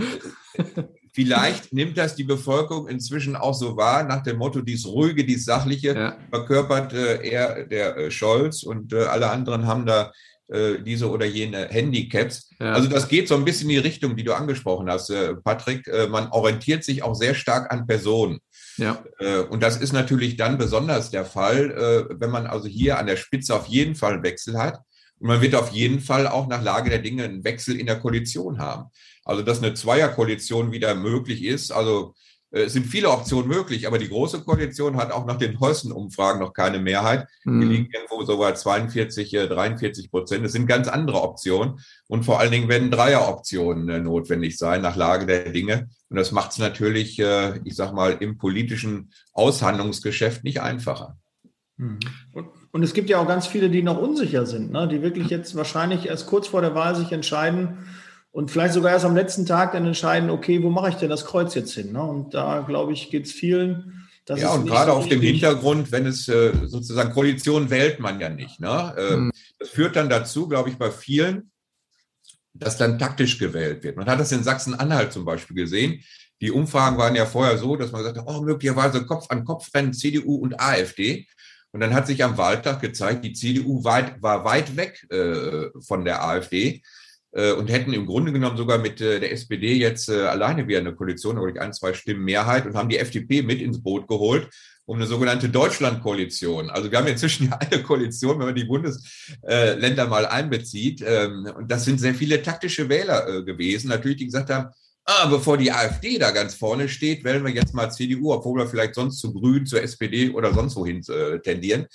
Vielleicht 1.25 1.73
nimmt 1.73 1.97
das 1.97 2.15
die 2.15 2.23
Bevölkerung 2.23 2.87
inzwischen 2.87 3.35
auch 3.35 3.53
so 3.53 3.75
wahr, 3.75 4.03
nach 4.03 4.23
dem 4.23 4.37
Motto, 4.37 4.61
dies 4.61 4.85
Ruhige, 4.85 5.25
dies 5.25 5.43
Sachliche 5.43 5.93
ja. 5.93 6.17
verkörpert 6.29 6.93
äh, 6.93 7.27
er 7.27 7.65
der 7.65 7.97
äh, 7.97 8.11
Scholz 8.11 8.63
und 8.63 8.93
äh, 8.93 9.03
alle 9.03 9.29
anderen 9.29 9.67
haben 9.67 9.85
da 9.85 10.13
äh, 10.47 10.81
diese 10.81 11.09
oder 11.09 11.25
jene 11.25 11.67
Handicaps. 11.67 12.49
Ja. 12.57 12.71
Also 12.71 12.87
das 12.87 13.09
geht 13.09 13.27
so 13.27 13.35
ein 13.35 13.43
bisschen 13.43 13.69
in 13.69 13.75
die 13.75 13.87
Richtung, 13.87 14.15
die 14.15 14.23
du 14.23 14.33
angesprochen 14.33 14.89
hast, 14.89 15.09
äh, 15.09 15.35
Patrick. 15.35 15.87
Äh, 15.87 16.07
man 16.07 16.29
orientiert 16.29 16.85
sich 16.85 17.03
auch 17.03 17.15
sehr 17.15 17.35
stark 17.35 17.71
an 17.71 17.85
Personen. 17.85 18.39
Ja. 18.77 19.03
Und 19.49 19.61
das 19.61 19.75
ist 19.75 19.91
natürlich 19.91 20.37
dann 20.37 20.57
besonders 20.57 21.11
der 21.11 21.25
Fall, 21.25 22.07
wenn 22.17 22.29
man 22.29 22.47
also 22.47 22.69
hier 22.69 22.97
an 22.97 23.07
der 23.07 23.17
Spitze 23.17 23.53
auf 23.53 23.65
jeden 23.65 23.93
Fall 23.93 24.13
einen 24.13 24.23
Wechsel 24.23 24.57
hat. 24.57 24.79
Und 25.17 25.27
man 25.27 25.41
wird 25.41 25.53
auf 25.53 25.71
jeden 25.71 25.99
Fall 25.99 26.27
auch 26.27 26.47
nach 26.47 26.63
Lage 26.63 26.89
der 26.89 26.99
Dinge 26.99 27.25
einen 27.25 27.43
Wechsel 27.43 27.77
in 27.77 27.87
der 27.87 27.99
Koalition 27.99 28.57
haben. 28.57 28.85
Also, 29.29 29.43
dass 29.43 29.61
eine 29.61 29.75
Zweierkoalition 29.75 30.71
wieder 30.71 30.95
möglich 30.95 31.43
ist. 31.43 31.71
Also, 31.71 32.15
äh, 32.51 32.63
es 32.63 32.73
sind 32.73 32.87
viele 32.87 33.11
Optionen 33.11 33.47
möglich, 33.47 33.85
aber 33.85 33.99
die 33.99 34.09
Große 34.09 34.41
Koalition 34.41 34.97
hat 34.97 35.11
auch 35.11 35.27
nach 35.27 35.37
den 35.37 35.53
neuesten 35.59 35.91
Umfragen 35.91 36.39
noch 36.39 36.51
keine 36.51 36.79
Mehrheit. 36.79 37.27
Mhm. 37.43 37.61
Die 37.61 37.67
liegen 37.67 37.89
irgendwo 37.93 38.23
so 38.23 38.39
bei 38.39 38.53
42, 38.53 39.31
43 39.31 40.09
Prozent. 40.09 40.45
Es 40.45 40.53
sind 40.53 40.65
ganz 40.65 40.87
andere 40.87 41.21
Optionen. 41.21 41.79
Und 42.07 42.23
vor 42.23 42.39
allen 42.39 42.51
Dingen 42.51 42.69
werden 42.69 42.89
Dreieroptionen 42.89 43.87
äh, 43.89 43.99
notwendig 43.99 44.57
sein 44.57 44.81
nach 44.81 44.95
Lage 44.95 45.27
der 45.27 45.51
Dinge. 45.51 45.89
Und 46.09 46.17
das 46.17 46.31
macht 46.31 46.53
es 46.53 46.57
natürlich, 46.57 47.19
äh, 47.19 47.59
ich 47.65 47.75
sag 47.75 47.93
mal, 47.93 48.17
im 48.19 48.39
politischen 48.39 49.11
Aushandlungsgeschäft 49.33 50.43
nicht 50.43 50.59
einfacher. 50.59 51.17
Mhm. 51.77 51.99
Und, 52.33 52.47
und, 52.71 52.81
es 52.83 52.95
gibt 52.95 53.11
ja 53.11 53.19
auch 53.19 53.27
ganz 53.27 53.45
viele, 53.45 53.69
die 53.69 53.83
noch 53.83 53.99
unsicher 53.99 54.47
sind, 54.47 54.71
ne? 54.71 54.87
die 54.87 55.03
wirklich 55.03 55.29
jetzt 55.29 55.55
wahrscheinlich 55.55 56.07
erst 56.07 56.25
kurz 56.25 56.47
vor 56.47 56.61
der 56.61 56.73
Wahl 56.73 56.95
sich 56.95 57.11
entscheiden, 57.11 57.77
und 58.31 58.51
vielleicht 58.51 58.73
sogar 58.73 58.91
erst 58.91 59.05
am 59.05 59.15
letzten 59.15 59.45
Tag 59.45 59.71
dann 59.71 59.85
entscheiden, 59.85 60.29
okay, 60.29 60.61
wo 60.61 60.69
mache 60.69 60.89
ich 60.89 60.95
denn 60.95 61.09
das 61.09 61.25
Kreuz 61.25 61.55
jetzt 61.55 61.73
hin? 61.73 61.91
Ne? 61.91 62.03
Und 62.03 62.33
da, 62.33 62.61
glaube 62.61 62.93
ich, 62.93 63.09
geht 63.09 63.25
es 63.25 63.31
vielen. 63.31 64.07
ja, 64.35 64.51
und 64.53 64.67
gerade 64.67 64.91
so 64.91 64.97
auf 64.97 65.07
dem 65.07 65.21
Hintergrund, 65.21 65.91
wenn 65.91 66.05
es 66.05 66.27
äh, 66.27 66.53
sozusagen 66.65 67.11
Koalition 67.11 67.69
wählt 67.69 67.99
man 67.99 68.19
ja 68.19 68.29
nicht. 68.29 68.59
Ne? 68.59 68.93
Äh, 68.97 69.15
mhm. 69.15 69.31
Das 69.57 69.69
führt 69.69 69.95
dann 69.95 70.09
dazu, 70.09 70.47
glaube 70.47 70.69
ich, 70.69 70.77
bei 70.77 70.91
vielen, 70.91 71.51
dass 72.53 72.77
dann 72.77 72.99
taktisch 72.99 73.39
gewählt 73.39 73.83
wird. 73.83 73.97
Man 73.97 74.07
hat 74.07 74.19
das 74.19 74.31
in 74.31 74.43
Sachsen-Anhalt 74.43 75.11
zum 75.11 75.25
Beispiel 75.25 75.55
gesehen. 75.55 76.03
Die 76.41 76.51
Umfragen 76.51 76.97
waren 76.97 77.15
ja 77.15 77.25
vorher 77.25 77.57
so, 77.57 77.75
dass 77.75 77.91
man 77.91 78.03
sagte, 78.03 78.23
oh, 78.25 78.41
möglicherweise 78.41 79.05
Kopf 79.05 79.25
an 79.29 79.43
Kopf 79.43 79.69
rennen 79.73 79.93
CDU 79.93 80.35
und 80.35 80.59
AfD. 80.59 81.27
Und 81.71 81.81
dann 81.81 81.93
hat 81.93 82.07
sich 82.07 82.23
am 82.23 82.37
Wahltag 82.37 82.81
gezeigt, 82.81 83.25
die 83.25 83.33
CDU 83.33 83.83
weit, 83.83 84.21
war 84.21 84.45
weit 84.45 84.75
weg 84.75 85.05
äh, 85.11 85.67
von 85.81 86.05
der 86.05 86.23
AfD. 86.23 86.81
Äh, 87.31 87.53
und 87.53 87.69
hätten 87.69 87.93
im 87.93 88.07
Grunde 88.07 88.31
genommen 88.31 88.57
sogar 88.57 88.79
mit 88.79 89.01
äh, 89.01 89.19
der 89.19 89.31
SPD 89.31 89.73
jetzt 89.73 90.09
äh, 90.09 90.23
alleine 90.23 90.67
wieder 90.67 90.79
eine 90.79 90.95
Koalition 90.95 91.37
oder 91.37 91.61
ein, 91.61 91.73
zwei 91.73 91.93
Stimmen 91.93 92.23
Mehrheit 92.23 92.65
und 92.65 92.75
haben 92.75 92.89
die 92.89 92.97
FDP 92.97 93.43
mit 93.43 93.61
ins 93.61 93.81
Boot 93.81 94.07
geholt 94.07 94.49
um 94.85 94.95
eine 94.95 95.05
sogenannte 95.05 95.49
Deutschlandkoalition. 95.49 96.71
Also 96.71 96.89
wir 96.89 96.97
haben 96.97 97.05
inzwischen 97.05 97.45
ja 97.51 97.59
eine 97.59 97.83
Koalition, 97.83 98.39
wenn 98.39 98.47
man 98.47 98.55
die 98.55 98.63
Bundesländer 98.63 100.07
mal 100.07 100.25
einbezieht. 100.25 101.03
Ähm, 101.05 101.47
und 101.55 101.69
das 101.69 101.85
sind 101.85 101.99
sehr 101.99 102.15
viele 102.15 102.41
taktische 102.41 102.89
Wähler 102.89 103.43
gewesen, 103.43 103.89
natürlich, 103.89 104.17
die 104.17 104.25
gesagt 104.25 104.49
haben, 104.49 104.73
ah, 105.05 105.27
bevor 105.27 105.59
die 105.59 105.71
AfD 105.71 106.17
da 106.17 106.31
ganz 106.31 106.55
vorne 106.55 106.89
steht, 106.89 107.23
wählen 107.23 107.45
wir 107.45 107.53
jetzt 107.53 107.75
mal 107.75 107.91
CDU, 107.91 108.33
obwohl 108.33 108.61
wir 108.61 108.67
vielleicht 108.67 108.95
sonst 108.95 109.19
zu 109.19 109.31
Grün, 109.31 109.67
zur 109.67 109.83
SPD 109.83 110.31
oder 110.31 110.55
sonst 110.55 110.75
wohin 110.75 111.03
tendieren. 111.43 111.85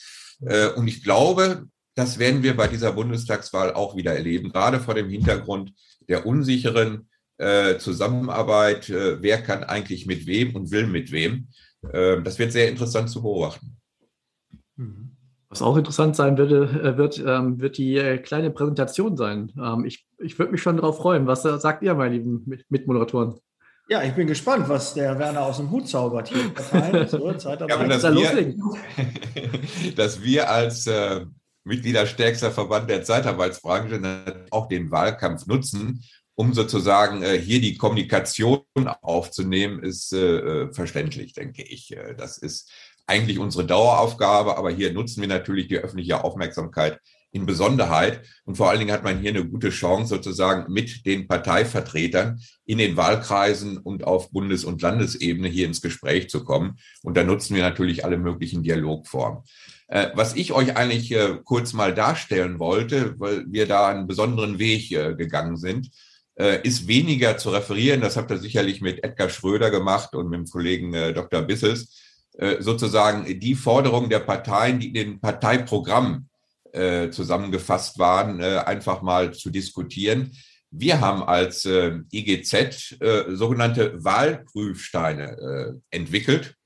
Und 0.77 0.87
ich 0.87 1.03
glaube, 1.03 1.67
das 1.95 2.19
werden 2.19 2.43
wir 2.43 2.57
bei 2.57 2.69
dieser 2.69 2.93
Bundestagswahl 2.93 3.75
auch 3.75 3.97
wieder 3.97 4.15
erleben, 4.15 4.51
gerade 4.51 4.81
vor 4.81 4.95
dem 4.95 5.09
Hintergrund 5.09 5.73
der 6.09 6.27
unsicheren 6.27 7.09
äh, 7.39 7.79
Zusammenarbeit. 7.79 8.89
Äh, 8.89 9.23
wer 9.23 9.43
kann 9.43 9.65
eigentlich 9.65 10.07
mit 10.07 10.27
wem 10.27 10.55
und 10.55 10.71
will 10.71 10.87
mit 10.87 11.13
wem? 11.13 11.49
Äh, 11.93 12.23
das 12.23 12.39
wird 12.39 12.53
sehr 12.53 12.69
interessant 12.69 13.11
zu 13.11 13.23
beobachten. 13.23 13.77
Mhm. 14.77 15.11
Was 15.49 15.63
auch 15.63 15.77
interessant 15.77 16.17
sein 16.17 16.37
würde, 16.37 16.65
äh, 16.83 16.97
wird, 16.97 17.23
ähm, 17.25 17.61
wird 17.61 17.79
die 17.79 17.97
äh, 17.97 18.19
kleine 18.19 18.51
Präsentation 18.51 19.17
sein. 19.17 19.53
Ähm, 19.57 19.85
ich 19.85 20.05
ich 20.25 20.39
würde 20.39 20.53
mich 20.53 20.63
schon 20.63 20.77
darauf 20.77 20.99
freuen. 20.99 21.27
Was 21.27 21.45
äh, 21.45 21.59
sagt 21.59 21.83
ihr, 21.83 21.95
meine 21.95 22.17
lieben 22.17 22.65
Mitmoderatoren? 22.69 23.39
Ja, 23.89 24.03
ich 24.03 24.15
bin 24.15 24.27
gespannt, 24.27 24.69
was 24.69 24.95
der 24.95 25.19
Werner 25.19 25.43
aus 25.43 25.59
dem 25.59 25.71
Hut 25.71 25.87
zaubert 25.89 26.29
hier. 26.29 26.39
So, 27.09 27.31
ja, 27.31 27.87
dass, 27.87 28.03
wir, 28.03 28.55
dass 29.97 30.23
wir 30.23 30.51
als 30.51 30.87
äh, 30.87 31.27
Mitgliederstärkster 31.65 32.53
Verband 32.53 32.89
der 32.89 33.05
Zeitarbeitsbranche 33.05 34.47
auch 34.51 34.69
den 34.69 34.91
Wahlkampf 34.91 35.47
nutzen, 35.47 36.05
um 36.35 36.53
sozusagen 36.53 37.23
äh, 37.23 37.39
hier 37.39 37.61
die 37.61 37.77
Kommunikation 37.77 38.63
aufzunehmen, 39.01 39.83
ist 39.83 40.13
äh, 40.13 40.73
verständlich, 40.73 41.33
denke 41.33 41.63
ich. 41.63 41.97
Das 42.17 42.39
ist 42.39 42.71
eigentlich 43.07 43.39
unsere 43.39 43.67
Daueraufgabe, 43.67 44.57
aber 44.57 44.71
hier 44.71 44.93
nutzen 44.93 45.21
wir 45.21 45.29
natürlich 45.29 45.69
die 45.69 45.79
öffentliche 45.79 46.25
Aufmerksamkeit 46.25 47.01
in 47.35 47.47
Besonderheit. 47.47 48.23
Und 48.45 48.57
vor 48.57 48.71
allen 48.71 48.79
Dingen 48.79 48.93
hat 48.93 49.03
man 49.03 49.21
hier 49.21 49.31
eine 49.31 49.45
gute 49.45 49.71
Chance, 49.71 50.15
sozusagen 50.15 50.73
mit 50.73 51.05
den 51.05 51.27
Parteivertretern 51.27 52.41
in 52.65 52.79
den 52.79 52.97
Wahlkreisen 52.97 53.79
und 53.79 54.05
auf 54.05 54.31
Bundes- 54.31 54.65
und 54.65 54.81
Landesebene 54.81 55.49
hier 55.49 55.67
ins 55.67 55.83
Gespräch 55.83 56.31
zu 56.31 56.45
kommen. 56.45 56.79
Und 57.03 57.17
da 57.17 57.25
nutzen 57.25 57.57
wir 57.57 57.63
natürlich 57.63 58.05
alle 58.05 58.19
möglichen 58.19 58.63
Dialogformen. 58.63 59.43
Äh, 59.89 60.09
was 60.15 60.35
ich 60.35 60.53
euch 60.53 60.77
eigentlich 60.77 61.13
äh, 61.13 61.39
kurz 61.45 61.73
mal 61.73 61.95
darstellen 61.95 62.59
wollte, 62.59 63.19
weil 63.19 63.45
wir 63.49 63.67
da 63.67 63.89
einen 63.89 64.07
besonderen 64.07 64.59
Weg 64.59 64.91
äh, 64.93 65.15
gegangen 65.15 65.57
sind, 65.57 65.91
ist 66.65 66.89
weniger 66.89 67.39
zu 67.39 67.51
referieren. 67.51 68.01
Das 68.01 68.17
habt 68.17 68.29
ihr 68.33 68.39
sicherlich 68.39 68.81
mit 68.81 69.05
Edgar 69.05 69.29
Schröder 69.29 69.71
gemacht 69.71 70.17
und 70.17 70.31
mit 70.31 70.41
dem 70.41 70.49
Kollegen 70.49 70.91
Dr. 71.15 71.43
Bisses 71.43 72.05
äh, 72.37 72.61
sozusagen 72.61 73.39
die 73.39 73.55
Forderungen 73.55 74.11
der 74.11 74.19
Parteien, 74.19 74.81
die 74.81 74.89
in 74.89 74.95
den 74.95 75.21
Parteiprogrammen 75.21 76.29
äh, 76.73 77.11
zusammengefasst 77.11 77.97
waren, 78.01 78.41
äh, 78.41 78.57
einfach 78.67 79.03
mal 79.03 79.33
zu 79.33 79.51
diskutieren. 79.51 80.33
Wir 80.77 81.01
haben 81.01 81.23
als 81.23 81.65
IGZ 81.67 82.97
sogenannte 83.29 84.03
Wahlprüfsteine 84.03 85.81
entwickelt 85.91 86.57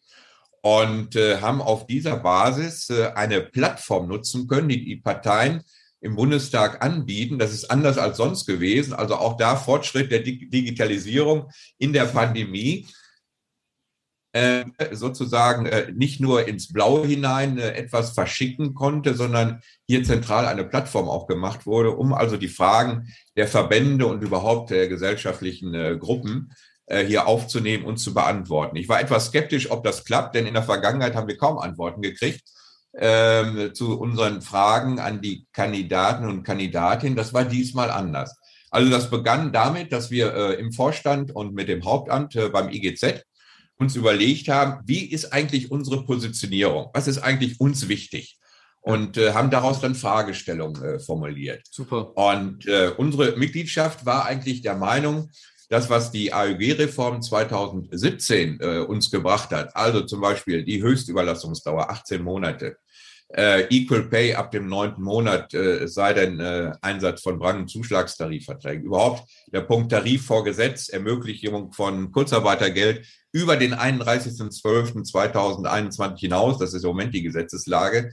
und 0.62 1.14
haben 1.14 1.62
auf 1.62 1.86
dieser 1.86 2.16
Basis 2.16 2.90
eine 2.90 3.40
Plattform 3.40 4.08
nutzen 4.08 4.46
können, 4.46 4.68
die 4.68 4.84
die 4.84 4.96
Parteien 4.96 5.62
im 6.00 6.16
Bundestag 6.16 6.84
anbieten. 6.84 7.38
Das 7.38 7.52
ist 7.52 7.70
anders 7.70 7.98
als 7.98 8.16
sonst 8.16 8.46
gewesen. 8.46 8.92
Also 8.92 9.16
auch 9.16 9.36
da 9.36 9.56
Fortschritt 9.56 10.12
der 10.12 10.20
Digitalisierung 10.20 11.50
in 11.78 11.92
der 11.92 12.04
Pandemie 12.04 12.86
äh, 14.32 14.66
sozusagen 14.92 15.64
äh, 15.64 15.90
nicht 15.90 16.20
nur 16.20 16.46
ins 16.46 16.70
Blaue 16.70 17.06
hinein 17.06 17.58
äh, 17.58 17.72
etwas 17.72 18.10
verschicken 18.10 18.74
konnte, 18.74 19.14
sondern 19.14 19.62
hier 19.86 20.04
zentral 20.04 20.46
eine 20.46 20.64
Plattform 20.64 21.08
auch 21.08 21.26
gemacht 21.26 21.64
wurde, 21.64 21.92
um 21.92 22.12
also 22.12 22.36
die 22.36 22.48
Fragen 22.48 23.08
der 23.36 23.48
Verbände 23.48 24.06
und 24.06 24.22
überhaupt 24.22 24.70
der 24.70 24.86
gesellschaftlichen 24.86 25.98
Gruppen 25.98 26.52
hier 26.90 27.26
aufzunehmen 27.26 27.84
und 27.84 27.98
zu 27.98 28.14
beantworten. 28.14 28.76
Ich 28.76 28.88
war 28.88 28.98
etwas 28.98 29.26
skeptisch, 29.26 29.70
ob 29.70 29.84
das 29.84 30.06
klappt, 30.06 30.34
denn 30.34 30.46
in 30.46 30.54
der 30.54 30.62
Vergangenheit 30.62 31.14
haben 31.14 31.28
wir 31.28 31.36
kaum 31.36 31.58
Antworten 31.58 32.00
gekriegt 32.00 32.42
ähm, 32.96 33.74
zu 33.74 33.98
unseren 33.98 34.42
Fragen 34.42 34.98
an 34.98 35.20
die 35.20 35.46
Kandidaten 35.52 36.26
und 36.26 36.42
Kandidatinnen. 36.42 37.16
Das 37.16 37.32
war 37.32 37.44
diesmal 37.44 37.90
anders. 37.90 38.36
Also 38.70 38.90
das 38.90 39.10
begann 39.10 39.52
damit, 39.52 39.92
dass 39.92 40.10
wir 40.10 40.34
äh, 40.34 40.54
im 40.54 40.72
Vorstand 40.72 41.34
und 41.34 41.54
mit 41.54 41.68
dem 41.68 41.84
Hauptamt 41.84 42.36
äh, 42.36 42.48
beim 42.48 42.68
IGZ 42.68 43.24
uns 43.78 43.94
überlegt 43.94 44.48
haben, 44.48 44.82
wie 44.86 45.04
ist 45.04 45.32
eigentlich 45.32 45.70
unsere 45.70 46.04
Positionierung? 46.04 46.90
Was 46.92 47.06
ist 47.06 47.18
eigentlich 47.18 47.60
uns 47.60 47.88
wichtig? 47.88 48.38
Und 48.80 49.16
äh, 49.16 49.32
haben 49.32 49.50
daraus 49.50 49.80
dann 49.80 49.94
Fragestellungen 49.94 50.82
äh, 50.82 50.98
formuliert. 50.98 51.62
Super. 51.70 52.16
Und 52.16 52.66
äh, 52.66 52.92
unsere 52.96 53.36
Mitgliedschaft 53.36 54.06
war 54.06 54.24
eigentlich 54.24 54.62
der 54.62 54.76
Meinung, 54.76 55.30
das, 55.68 55.90
was 55.90 56.10
die 56.10 56.32
AÜG-Reform 56.32 57.22
2017 57.22 58.58
äh, 58.60 58.78
uns 58.80 59.10
gebracht 59.10 59.50
hat, 59.50 59.76
also 59.76 60.02
zum 60.02 60.20
Beispiel 60.20 60.64
die 60.64 60.82
Höchstüberlassungsdauer 60.82 61.90
18 61.90 62.22
Monate, 62.22 62.76
äh, 63.34 63.66
Equal 63.68 64.04
Pay 64.04 64.34
ab 64.34 64.50
dem 64.50 64.68
neunten 64.68 65.02
Monat, 65.02 65.52
äh, 65.52 65.86
sei 65.86 66.14
denn 66.14 66.40
äh, 66.40 66.72
Einsatz 66.80 67.20
von 67.22 67.38
Brandenzuschlagstarifverträgen. 67.38 68.86
Überhaupt 68.86 69.28
der 69.52 69.60
Punkt 69.60 69.92
Tarif 69.92 70.24
vor 70.24 70.44
Gesetz, 70.44 70.88
Ermöglichung 70.88 71.72
von 71.72 72.10
Kurzarbeitergeld 72.10 73.06
über 73.32 73.56
den 73.56 73.74
31.12.2021 73.74 76.18
hinaus, 76.18 76.56
das 76.58 76.72
ist 76.72 76.84
im 76.84 76.88
Moment 76.88 77.14
die 77.14 77.22
Gesetzeslage, 77.22 78.12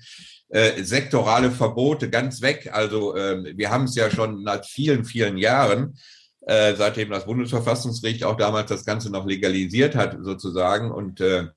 äh, 0.49 0.83
sektorale 0.83 1.49
Verbote 1.49 2.09
ganz 2.09 2.41
weg. 2.41 2.69
Also 2.73 3.15
äh, 3.15 3.57
wir 3.57 3.71
haben 3.71 3.85
es 3.85 3.95
ja 3.95 4.11
schon 4.11 4.43
seit 4.43 4.65
vielen, 4.65 5.05
vielen 5.05 5.37
Jahren, 5.37 5.97
äh, 6.45 6.75
seitdem 6.75 7.09
das 7.09 7.25
Bundesverfassungsgericht 7.25 8.23
auch 8.23 8.37
damals 8.37 8.69
das 8.69 8.85
Ganze 8.85 9.11
noch 9.11 9.25
legalisiert 9.25 9.95
hat 9.95 10.17
sozusagen 10.21 10.91
und 10.91 11.19
äh, 11.21 11.47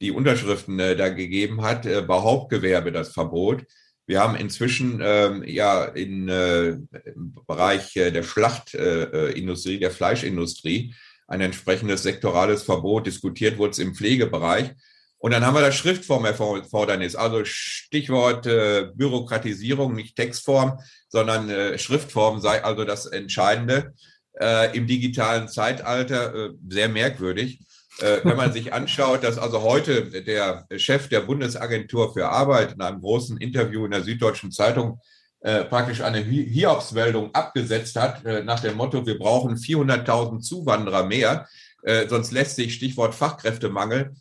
die 0.00 0.10
Unterschriften 0.10 0.78
äh, 0.78 0.96
da 0.96 1.08
gegeben 1.10 1.62
hat, 1.62 1.86
äh, 1.86 2.02
bei 2.02 2.20
Hauptgewerbe 2.20 2.90
das 2.90 3.12
Verbot. 3.12 3.64
Wir 4.06 4.20
haben 4.20 4.34
inzwischen 4.34 5.00
ähm, 5.02 5.44
ja 5.46 5.84
in, 5.84 6.28
äh, 6.28 6.70
im 6.70 7.34
Bereich 7.46 7.94
äh, 7.96 8.10
der 8.10 8.22
Schlachtindustrie, 8.22 9.76
äh, 9.76 9.78
der 9.78 9.90
Fleischindustrie, 9.90 10.94
ein 11.28 11.40
entsprechendes 11.40 12.02
sektorales 12.02 12.62
Verbot. 12.62 13.06
Diskutiert 13.06 13.58
wurde 13.58 13.70
es 13.70 13.78
im 13.78 13.94
Pflegebereich. 13.94 14.72
Und 15.18 15.32
dann 15.32 15.44
haben 15.44 15.54
wir 15.54 15.60
das 15.60 15.76
Schriftformerfordernis, 15.76 17.14
also 17.14 17.44
Stichwort 17.44 18.46
äh, 18.46 18.88
Bürokratisierung, 18.94 19.94
nicht 19.94 20.16
Textform, 20.16 20.80
sondern 21.08 21.50
äh, 21.50 21.78
Schriftform 21.78 22.40
sei 22.40 22.64
also 22.64 22.84
das 22.84 23.04
Entscheidende 23.04 23.92
äh, 24.40 24.76
im 24.76 24.86
digitalen 24.86 25.48
Zeitalter. 25.48 26.34
Äh, 26.34 26.50
sehr 26.68 26.88
merkwürdig 26.88 27.60
äh, 28.00 28.20
wenn 28.24 28.36
man 28.36 28.52
sich 28.52 28.72
anschaut, 28.72 29.24
dass 29.24 29.36
also 29.36 29.62
heute 29.62 30.22
der 30.22 30.66
Chef 30.76 31.08
der 31.08 31.20
Bundesagentur 31.20 32.14
für 32.14 32.28
Arbeit 32.28 32.72
in 32.72 32.80
einem 32.80 33.00
großen 33.00 33.36
Interview 33.36 33.84
in 33.84 33.90
der 33.90 34.02
Süddeutschen 34.02 34.52
Zeitung 34.52 35.00
äh, 35.42 35.64
praktisch 35.64 36.02
eine 36.02 36.18
Hiobsmeldung 36.18 37.34
abgesetzt 37.34 37.96
hat, 37.96 38.26
äh, 38.26 38.42
nach 38.44 38.60
dem 38.60 38.76
Motto, 38.76 39.06
wir 39.06 39.18
brauchen 39.18 39.56
400.000 39.56 40.40
Zuwanderer 40.40 41.04
mehr, 41.04 41.48
äh, 41.82 42.06
sonst 42.08 42.32
lässt 42.32 42.56
sich 42.56 42.74
Stichwort 42.74 43.14
Fachkräftemangel 43.14 44.14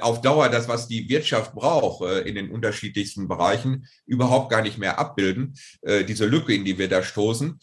auf 0.00 0.22
Dauer 0.22 0.48
das, 0.48 0.68
was 0.68 0.88
die 0.88 1.06
Wirtschaft 1.10 1.54
braucht 1.54 2.00
in 2.24 2.34
den 2.34 2.50
unterschiedlichsten 2.50 3.28
Bereichen, 3.28 3.86
überhaupt 4.06 4.50
gar 4.50 4.62
nicht 4.62 4.78
mehr 4.78 4.98
abbilden. 4.98 5.52
diese 6.08 6.24
Lücke, 6.24 6.54
in 6.54 6.64
die 6.64 6.78
wir 6.78 6.88
da 6.88 7.02
stoßen, 7.02 7.60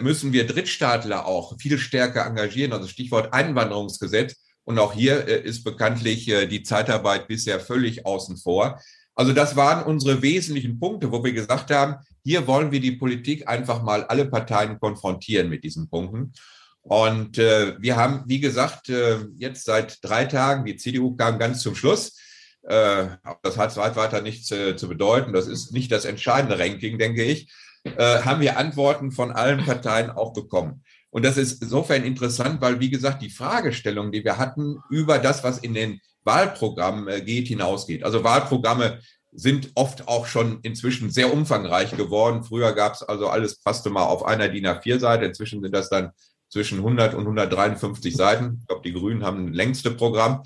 müssen 0.00 0.32
wir 0.32 0.46
Drittstaatler 0.46 1.26
auch 1.26 1.58
viel 1.60 1.78
stärker 1.78 2.24
engagieren. 2.24 2.72
Also 2.72 2.88
Stichwort 2.88 3.34
Einwanderungsgesetz 3.34 4.36
und 4.68 4.78
auch 4.78 4.92
hier 4.92 5.26
äh, 5.26 5.40
ist 5.40 5.64
bekanntlich 5.64 6.28
äh, 6.28 6.46
die 6.46 6.62
Zeitarbeit 6.62 7.26
bisher 7.26 7.58
völlig 7.58 8.04
außen 8.04 8.36
vor. 8.36 8.78
Also 9.14 9.32
das 9.32 9.56
waren 9.56 9.82
unsere 9.82 10.20
wesentlichen 10.20 10.78
Punkte, 10.78 11.10
wo 11.10 11.24
wir 11.24 11.32
gesagt 11.32 11.70
haben, 11.70 11.96
hier 12.22 12.46
wollen 12.46 12.70
wir 12.70 12.78
die 12.78 12.92
Politik 12.92 13.48
einfach 13.48 13.82
mal 13.82 14.04
alle 14.04 14.26
Parteien 14.26 14.78
konfrontieren 14.78 15.48
mit 15.48 15.64
diesen 15.64 15.88
Punkten. 15.88 16.34
Und 16.82 17.38
äh, 17.38 17.80
wir 17.80 17.96
haben, 17.96 18.24
wie 18.26 18.40
gesagt, 18.40 18.90
äh, 18.90 19.20
jetzt 19.38 19.64
seit 19.64 20.04
drei 20.04 20.26
Tagen, 20.26 20.66
die 20.66 20.76
CDU 20.76 21.16
kam 21.16 21.38
ganz 21.38 21.62
zum 21.62 21.74
Schluss. 21.74 22.20
Äh, 22.64 23.06
das 23.42 23.56
hat 23.56 23.74
weit 23.78 23.96
weiter 23.96 24.20
nichts 24.20 24.50
äh, 24.50 24.76
zu 24.76 24.86
bedeuten. 24.86 25.32
Das 25.32 25.46
ist 25.46 25.72
nicht 25.72 25.90
das 25.90 26.04
entscheidende 26.04 26.58
Ranking, 26.58 26.98
denke 26.98 27.24
ich. 27.24 27.50
Äh, 27.96 28.22
haben 28.22 28.40
wir 28.40 28.58
Antworten 28.58 29.12
von 29.12 29.32
allen 29.32 29.64
Parteien 29.64 30.10
auch 30.10 30.32
bekommen. 30.32 30.82
Und 31.10 31.24
das 31.24 31.36
ist 31.36 31.62
insofern 31.62 32.04
interessant, 32.04 32.60
weil, 32.60 32.80
wie 32.80 32.90
gesagt, 32.90 33.22
die 33.22 33.30
Fragestellung, 33.30 34.12
die 34.12 34.24
wir 34.24 34.38
hatten 34.38 34.78
über 34.90 35.18
das, 35.18 35.42
was 35.42 35.58
in 35.58 35.74
den 35.74 36.00
Wahlprogrammen 36.24 37.08
äh, 37.08 37.20
geht, 37.22 37.48
hinausgeht. 37.48 38.04
Also 38.04 38.24
Wahlprogramme 38.24 39.00
sind 39.32 39.70
oft 39.74 40.08
auch 40.08 40.26
schon 40.26 40.60
inzwischen 40.62 41.10
sehr 41.10 41.32
umfangreich 41.32 41.96
geworden. 41.96 42.44
Früher 42.44 42.72
gab 42.72 42.94
es 42.94 43.02
also 43.02 43.28
alles, 43.28 43.60
passte 43.60 43.90
mal 43.90 44.04
auf 44.04 44.24
einer 44.24 44.48
DIN 44.48 44.66
A4-Seite. 44.66 45.24
Inzwischen 45.24 45.62
sind 45.62 45.74
das 45.74 45.88
dann 45.88 46.10
zwischen 46.48 46.78
100 46.78 47.14
und 47.14 47.20
153 47.22 48.16
Seiten. 48.16 48.58
Ich 48.60 48.66
glaube, 48.66 48.82
die 48.84 48.92
Grünen 48.92 49.24
haben 49.24 49.46
ein 49.46 49.52
längste 49.52 49.90
Programm, 49.90 50.42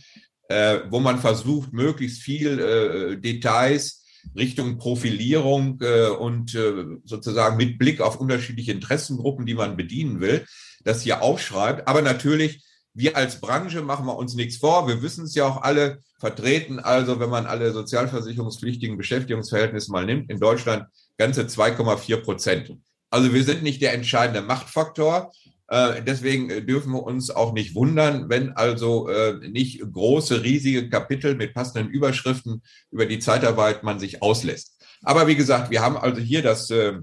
äh, 0.49 0.81
wo 0.91 1.01
man 1.01 1.19
versucht, 1.19 1.73
möglichst 1.73 2.23
viel 2.23 2.59
äh, 2.59 3.17
Details 3.17 4.02
Richtung 4.37 4.79
Profilierung 4.79 5.81
äh, 5.81 6.09
und 6.09 6.55
äh, 6.55 6.85
sozusagen 7.05 7.57
mit 7.57 7.79
Blick 7.79 8.01
auf 8.01 8.21
unterschiedliche 8.21 8.73
Interessengruppen, 8.73 9.47
die 9.47 9.55
man 9.55 9.77
bedienen 9.77 10.21
will, 10.21 10.45
das 10.85 11.03
hier 11.03 11.23
aufschreibt. 11.23 11.89
Aber 11.89 12.03
natürlich 12.03 12.65
wir 12.95 13.17
als 13.17 13.41
Branche 13.41 13.81
machen 13.81 14.07
wir 14.07 14.17
uns 14.17 14.35
nichts 14.35 14.59
vor. 14.59 14.87
Wir 14.87 15.03
wissen 15.03 15.25
es 15.25 15.35
ja 15.35 15.47
auch 15.47 15.63
alle 15.63 16.01
vertreten. 16.19 16.79
Also, 16.79 17.21
wenn 17.21 17.31
man 17.31 17.47
alle 17.47 17.73
sozialversicherungspflichtigen 17.73 18.99
Beschäftigungsverhältnisse 18.99 19.91
mal 19.91 20.05
nimmt, 20.05 20.31
in 20.31 20.39
Deutschland 20.39 20.87
ganze 21.17 21.43
2,4 21.43 22.17
Prozent. 22.19 22.77
Also 23.11 23.33
wir 23.35 23.45
sind 23.45 23.63
nicht 23.63 23.83
der 23.83 23.93
entscheidende 23.93 24.41
Machtfaktor. 24.41 25.33
Äh, 25.73 26.03
deswegen 26.03 26.67
dürfen 26.67 26.93
wir 26.93 27.03
uns 27.03 27.31
auch 27.31 27.55
nicht 27.55 27.75
wundern, 27.75 28.29
wenn 28.29 28.53
also 28.53 29.09
äh, 29.09 29.39
nicht 29.49 29.81
große, 29.81 30.43
riesige 30.43 30.91
Kapitel 30.91 31.35
mit 31.35 31.55
passenden 31.55 31.89
Überschriften 31.89 32.63
über 32.91 33.07
die 33.07 33.21
Zeitarbeit 33.21 33.83
man 33.83 33.99
sich 33.99 34.21
auslässt. 34.21 34.77
Aber 35.03 35.27
wie 35.29 35.35
gesagt, 35.35 35.71
wir 35.71 35.81
haben 35.81 35.97
also 35.97 36.21
hier 36.21 36.43
das 36.43 36.69
äh, 36.69 36.99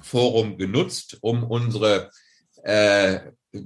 Forum 0.00 0.56
genutzt, 0.56 1.18
um 1.20 1.42
unsere 1.42 2.10
äh, 2.62 3.18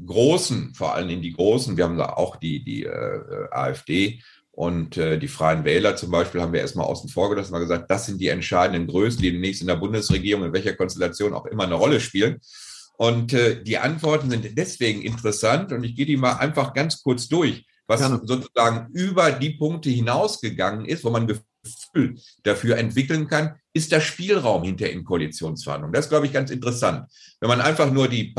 großen, 0.07 0.73
vor 0.75 0.95
allem 0.95 1.11
in 1.11 1.21
die 1.21 1.35
großen, 1.35 1.77
wir 1.77 1.85
haben 1.85 1.99
da 1.99 2.15
auch 2.15 2.37
die, 2.37 2.65
die 2.65 2.85
äh, 2.85 3.49
AfD 3.51 4.23
und 4.53 4.97
äh, 4.97 5.19
die 5.19 5.29
Freien 5.29 5.67
Wähler 5.67 5.97
zum 5.97 6.11
Beispiel 6.11 6.41
haben 6.41 6.55
wir 6.55 6.61
erstmal 6.61 6.87
außen 6.87 7.11
vor 7.11 7.29
gelassen, 7.29 7.53
mal 7.53 7.59
gesagt, 7.59 7.91
das 7.91 8.07
sind 8.07 8.19
die 8.23 8.29
entscheidenden 8.29 8.87
Größen, 8.87 9.21
die 9.21 9.33
demnächst 9.33 9.61
in 9.61 9.69
der 9.69 9.77
Bundesregierung, 9.77 10.45
in 10.45 10.53
welcher 10.55 10.77
Konstellation 10.77 11.35
auch 11.35 11.45
immer 11.45 11.65
eine 11.65 11.75
Rolle 11.75 12.01
spielen. 12.01 12.41
Und 13.01 13.33
äh, 13.33 13.63
die 13.63 13.79
Antworten 13.79 14.29
sind 14.29 14.59
deswegen 14.59 15.01
interessant 15.01 15.73
und 15.73 15.83
ich 15.85 15.97
gehe 15.97 16.05
die 16.05 16.19
mal 16.19 16.35
einfach 16.35 16.75
ganz 16.75 17.03
kurz 17.03 17.29
durch, 17.29 17.65
was 17.87 18.01
Gerne. 18.01 18.21
sozusagen 18.27 18.93
über 18.93 19.33
die 19.33 19.55
Punkte 19.55 19.89
hinausgegangen 19.89 20.85
ist, 20.85 21.03
wo 21.03 21.09
man 21.09 21.27
Gefühl 21.27 22.21
dafür 22.43 22.77
entwickeln 22.77 23.27
kann, 23.27 23.55
ist 23.73 23.91
der 23.91 24.03
Spielraum 24.03 24.65
hinter 24.65 24.91
in 24.91 25.03
Koalitionsverhandlungen. 25.03 25.95
Das 25.95 26.05
ist, 26.05 26.11
glaube 26.11 26.27
ich, 26.27 26.33
ganz 26.35 26.51
interessant. 26.51 27.11
Wenn 27.41 27.49
man 27.49 27.63
einfach 27.63 27.91
nur 27.91 28.07
die 28.07 28.35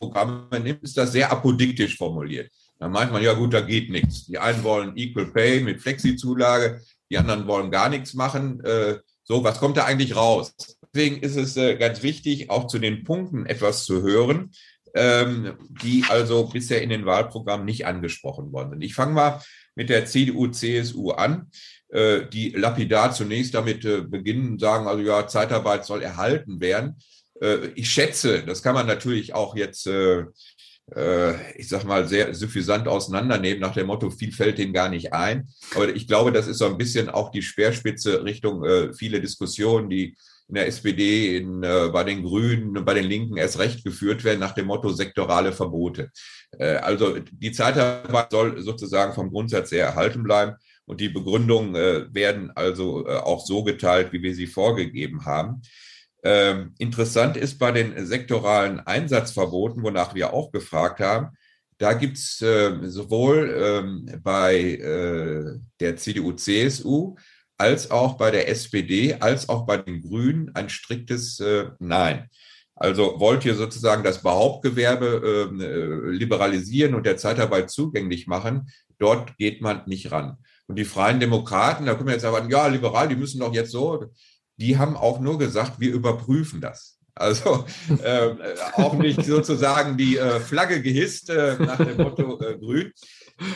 Programme 0.00 0.48
nimmt, 0.58 0.82
ist 0.82 0.96
das 0.96 1.12
sehr 1.12 1.30
apodiktisch 1.30 1.96
formuliert. 1.96 2.50
Dann 2.80 2.90
meint 2.90 3.12
man, 3.12 3.22
ja 3.22 3.34
gut, 3.34 3.54
da 3.54 3.60
geht 3.60 3.88
nichts. 3.90 4.26
Die 4.26 4.36
einen 4.36 4.64
wollen 4.64 4.96
Equal 4.96 5.26
Pay 5.26 5.60
mit 5.60 5.80
Flexi-Zulage, 5.80 6.82
die 7.08 7.18
anderen 7.18 7.46
wollen 7.46 7.70
gar 7.70 7.88
nichts 7.88 8.14
machen. 8.14 8.58
Äh, 8.64 8.98
so, 9.22 9.44
was 9.44 9.60
kommt 9.60 9.76
da 9.76 9.84
eigentlich 9.84 10.16
raus? 10.16 10.52
Deswegen 10.96 11.20
ist 11.20 11.36
es 11.36 11.58
äh, 11.58 11.76
ganz 11.76 12.02
wichtig, 12.02 12.48
auch 12.48 12.68
zu 12.68 12.78
den 12.78 13.04
Punkten 13.04 13.44
etwas 13.44 13.84
zu 13.84 14.00
hören, 14.00 14.50
ähm, 14.94 15.52
die 15.82 16.04
also 16.08 16.46
bisher 16.46 16.80
in 16.80 16.88
den 16.88 17.04
Wahlprogrammen 17.04 17.66
nicht 17.66 17.84
angesprochen 17.84 18.50
worden 18.50 18.70
sind. 18.70 18.80
Ich 18.80 18.94
fange 18.94 19.12
mal 19.12 19.42
mit 19.74 19.90
der 19.90 20.06
CDU, 20.06 20.46
CSU 20.46 21.10
an, 21.10 21.50
äh, 21.90 22.22
die 22.32 22.48
lapidar 22.48 23.12
zunächst 23.12 23.52
damit 23.52 23.82
beginnen, 24.10 24.58
sagen, 24.58 24.86
also 24.86 25.02
ja, 25.02 25.28
Zeitarbeit 25.28 25.84
soll 25.84 26.00
erhalten 26.02 26.60
werden. 26.60 26.96
Ich 27.74 27.90
schätze, 27.90 28.42
das 28.46 28.62
kann 28.62 28.74
man 28.74 28.86
natürlich 28.86 29.34
auch 29.34 29.54
jetzt 29.54 29.86
äh, 29.86 30.24
ich 31.60 31.68
sag 31.68 31.84
mal, 31.84 32.08
sehr 32.08 32.32
suffisant 32.32 32.88
auseinandernehmen, 32.88 33.60
nach 33.60 33.74
dem 33.74 33.88
Motto, 33.88 34.08
viel 34.08 34.32
fällt 34.32 34.56
denen 34.56 34.72
gar 34.72 34.88
nicht 34.88 35.12
ein. 35.12 35.48
Aber 35.74 35.94
ich 35.94 36.06
glaube, 36.06 36.32
das 36.32 36.46
ist 36.46 36.56
so 36.56 36.64
ein 36.64 36.78
bisschen 36.78 37.10
auch 37.10 37.30
die 37.30 37.42
Speerspitze 37.42 38.24
Richtung 38.24 38.64
äh, 38.64 38.94
viele 38.94 39.20
Diskussionen, 39.20 39.90
die 39.90 40.16
in 40.48 40.54
der 40.54 40.66
SPD, 40.66 41.36
in, 41.36 41.62
äh, 41.62 41.88
bei 41.92 42.04
den 42.04 42.22
Grünen, 42.22 42.84
bei 42.84 42.94
den 42.94 43.04
Linken 43.04 43.36
erst 43.36 43.58
recht 43.58 43.84
geführt 43.84 44.24
werden, 44.24 44.40
nach 44.40 44.54
dem 44.54 44.66
Motto 44.66 44.90
sektorale 44.90 45.52
Verbote. 45.52 46.10
Äh, 46.58 46.76
also 46.76 47.18
die 47.18 47.52
Zeitarbeit 47.52 48.30
soll 48.30 48.60
sozusagen 48.62 49.12
vom 49.12 49.30
Grundsatz 49.30 49.72
her 49.72 49.86
erhalten 49.86 50.22
bleiben. 50.22 50.56
Und 50.84 51.00
die 51.00 51.08
Begründungen 51.08 51.74
äh, 51.74 52.14
werden 52.14 52.52
also 52.54 53.06
äh, 53.06 53.16
auch 53.16 53.44
so 53.44 53.64
geteilt, 53.64 54.12
wie 54.12 54.22
wir 54.22 54.34
sie 54.34 54.46
vorgegeben 54.46 55.24
haben. 55.24 55.62
Ähm, 56.22 56.74
interessant 56.78 57.36
ist 57.36 57.58
bei 57.58 57.72
den 57.72 58.06
sektoralen 58.06 58.80
Einsatzverboten, 58.80 59.82
wonach 59.82 60.14
wir 60.14 60.32
auch 60.32 60.52
gefragt 60.52 61.00
haben, 61.00 61.36
da 61.78 61.92
gibt 61.92 62.16
es 62.16 62.40
äh, 62.40 62.88
sowohl 62.88 63.54
ähm, 63.58 64.20
bei 64.22 64.56
äh, 64.56 65.58
der 65.78 65.96
CDU, 65.96 66.32
CSU 66.32 67.16
als 67.58 67.90
auch 67.90 68.14
bei 68.14 68.30
der 68.30 68.48
SPD, 68.48 69.14
als 69.14 69.48
auch 69.48 69.66
bei 69.66 69.78
den 69.78 70.02
Grünen 70.02 70.50
ein 70.54 70.68
striktes 70.68 71.40
äh, 71.40 71.70
Nein. 71.78 72.28
Also 72.74 73.18
wollt 73.18 73.44
ihr 73.46 73.54
sozusagen 73.54 74.04
das 74.04 74.22
Behauptgewerbe 74.22 75.48
ähm, 75.50 75.60
äh, 75.60 76.10
liberalisieren 76.10 76.94
und 76.94 77.06
der 77.06 77.16
Zeitarbeit 77.16 77.70
zugänglich 77.70 78.26
machen? 78.26 78.68
Dort 78.98 79.36
geht 79.38 79.62
man 79.62 79.82
nicht 79.86 80.12
ran. 80.12 80.36
Und 80.66 80.76
die 80.76 80.84
Freien 80.84 81.18
Demokraten, 81.18 81.86
da 81.86 81.94
können 81.94 82.08
wir 82.08 82.14
jetzt 82.14 82.22
sagen, 82.22 82.50
ja, 82.50 82.66
liberal, 82.66 83.08
die 83.08 83.16
müssen 83.16 83.40
doch 83.40 83.54
jetzt 83.54 83.70
so 83.70 84.10
die 84.56 84.78
haben 84.78 84.96
auch 84.96 85.20
nur 85.20 85.38
gesagt, 85.38 85.80
wir 85.80 85.92
überprüfen 85.92 86.60
das. 86.60 86.98
Also 87.14 87.64
äh, 88.02 88.30
auch 88.74 88.94
nicht 88.94 89.24
sozusagen 89.24 89.96
die 89.96 90.16
äh, 90.16 90.40
Flagge 90.40 90.82
gehisst 90.82 91.30
äh, 91.30 91.56
nach 91.58 91.78
dem 91.78 91.96
Motto 91.96 92.40
äh, 92.40 92.58
grün, 92.58 92.92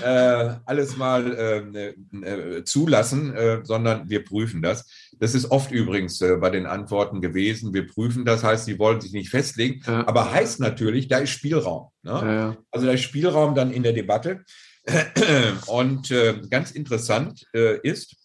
äh, 0.03 0.55
alles 0.67 0.97
mal 0.97 1.37
ähm, 1.39 2.23
äh, 2.23 2.65
zulassen, 2.65 3.35
sondern 3.63 4.09
wir 4.09 4.25
prüfen 4.25 4.63
das. 4.63 4.89
Das 5.19 5.35
ist 5.35 5.51
oft 5.51 5.71
übrigens 5.71 6.19
bei 6.19 6.51
den 6.51 6.67
Antworten 6.67 7.21
gewesen. 7.21 7.75
Wir 7.75 7.87
prüfen 7.87 8.25
das, 8.25 8.43
heißt, 8.43 8.65
sie 8.65 8.79
wollen 8.79 9.01
sich 9.01 9.13
nicht 9.13 9.31
festlegen, 9.31 9.83
ja. 9.87 10.07
aber 10.07 10.33
heißt 10.33 10.61
natürlich, 10.61 11.09
da 11.09 11.19
ist 11.19 11.31
Spielraum. 11.31 11.89
Ne? 12.03 12.13
Ja. 12.13 12.57
Also 12.71 12.87
da 12.87 12.93
ist 12.93 13.03
Spielraum 13.03 13.55
dann 13.55 13.71
in 13.71 13.83
der 13.83 13.93
Debatte. 13.93 14.45
Und 15.67 16.13
ganz 16.49 16.71
interessant 16.71 17.47
ist, 17.53 18.17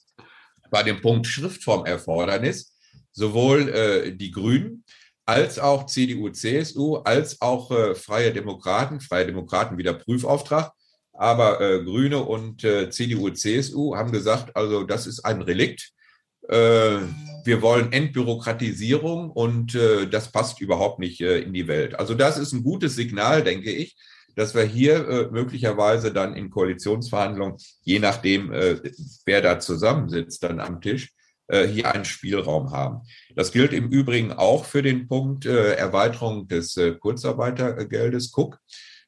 bei 0.71 0.83
dem 0.83 1.01
Punkt 1.01 1.27
Schriftformerfordernis 1.27 2.75
sowohl 3.15 3.69
äh, 3.69 4.11
die 4.11 4.31
Grünen 4.31 4.83
als 5.25 5.57
auch 5.57 5.87
CDU, 5.87 6.29
CSU, 6.29 6.97
als 6.97 7.41
auch 7.41 7.71
äh, 7.71 7.95
Freie 7.95 8.31
Demokraten, 8.31 8.99
Freie 8.99 9.25
Demokraten 9.25 9.77
wieder 9.77 9.93
Prüfauftrag, 9.93 10.71
aber 11.17 11.61
äh, 11.61 11.83
Grüne 11.83 12.19
und 12.23 12.63
äh, 12.63 12.89
CDU, 12.89 13.29
CSU 13.29 13.95
haben 13.95 14.11
gesagt, 14.11 14.55
also 14.55 14.83
das 14.83 15.07
ist 15.07 15.25
ein 15.25 15.41
Relikt. 15.41 15.91
Äh, 16.47 16.99
wir 17.45 17.61
wollen 17.61 17.91
Entbürokratisierung 17.91 19.29
und 19.31 19.75
äh, 19.75 20.07
das 20.07 20.31
passt 20.31 20.61
überhaupt 20.61 20.99
nicht 20.99 21.21
äh, 21.21 21.39
in 21.39 21.53
die 21.53 21.67
Welt. 21.67 21.97
Also 21.99 22.13
das 22.13 22.37
ist 22.37 22.53
ein 22.53 22.63
gutes 22.63 22.95
Signal, 22.95 23.43
denke 23.43 23.71
ich, 23.71 23.95
dass 24.35 24.53
wir 24.53 24.63
hier 24.63 25.07
äh, 25.07 25.27
möglicherweise 25.31 26.11
dann 26.11 26.35
in 26.35 26.49
Koalitionsverhandlungen, 26.49 27.57
je 27.83 27.99
nachdem, 27.99 28.51
äh, 28.51 28.77
wer 29.25 29.41
da 29.41 29.59
zusammensitzt, 29.59 30.43
dann 30.43 30.59
am 30.59 30.81
Tisch, 30.81 31.13
äh, 31.47 31.67
hier 31.67 31.93
einen 31.93 32.05
Spielraum 32.05 32.71
haben. 32.71 33.01
Das 33.35 33.51
gilt 33.51 33.71
im 33.71 33.89
Übrigen 33.89 34.33
auch 34.33 34.65
für 34.65 34.81
den 34.81 35.07
Punkt 35.07 35.45
äh, 35.45 35.73
Erweiterung 35.73 36.47
des 36.47 36.75
äh, 36.77 36.93
Kurzarbeitergeldes 36.93 38.33
Cook. 38.35 38.59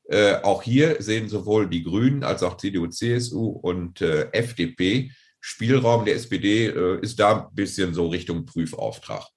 Äh, 0.10 0.36
auch 0.44 0.64
hier 0.64 1.02
sehen 1.02 1.28
sowohl 1.28 1.68
die 1.70 1.84
Grünen 1.84 2.24
als 2.24 2.44
auch 2.44 2.58
CDU, 2.58 2.88
CSU 2.88 3.48
und 3.48 4.02
äh, 4.02 4.30
FDP 4.32 5.12
Spielraum. 5.40 6.06
Der 6.06 6.16
SPD 6.16 6.68
äh, 6.68 7.00
ist 7.02 7.20
da 7.20 7.48
ein 7.48 7.56
bisschen 7.56 7.94
so 7.94 8.08
Richtung 8.08 8.46
Prüfauftrag. 8.46 9.28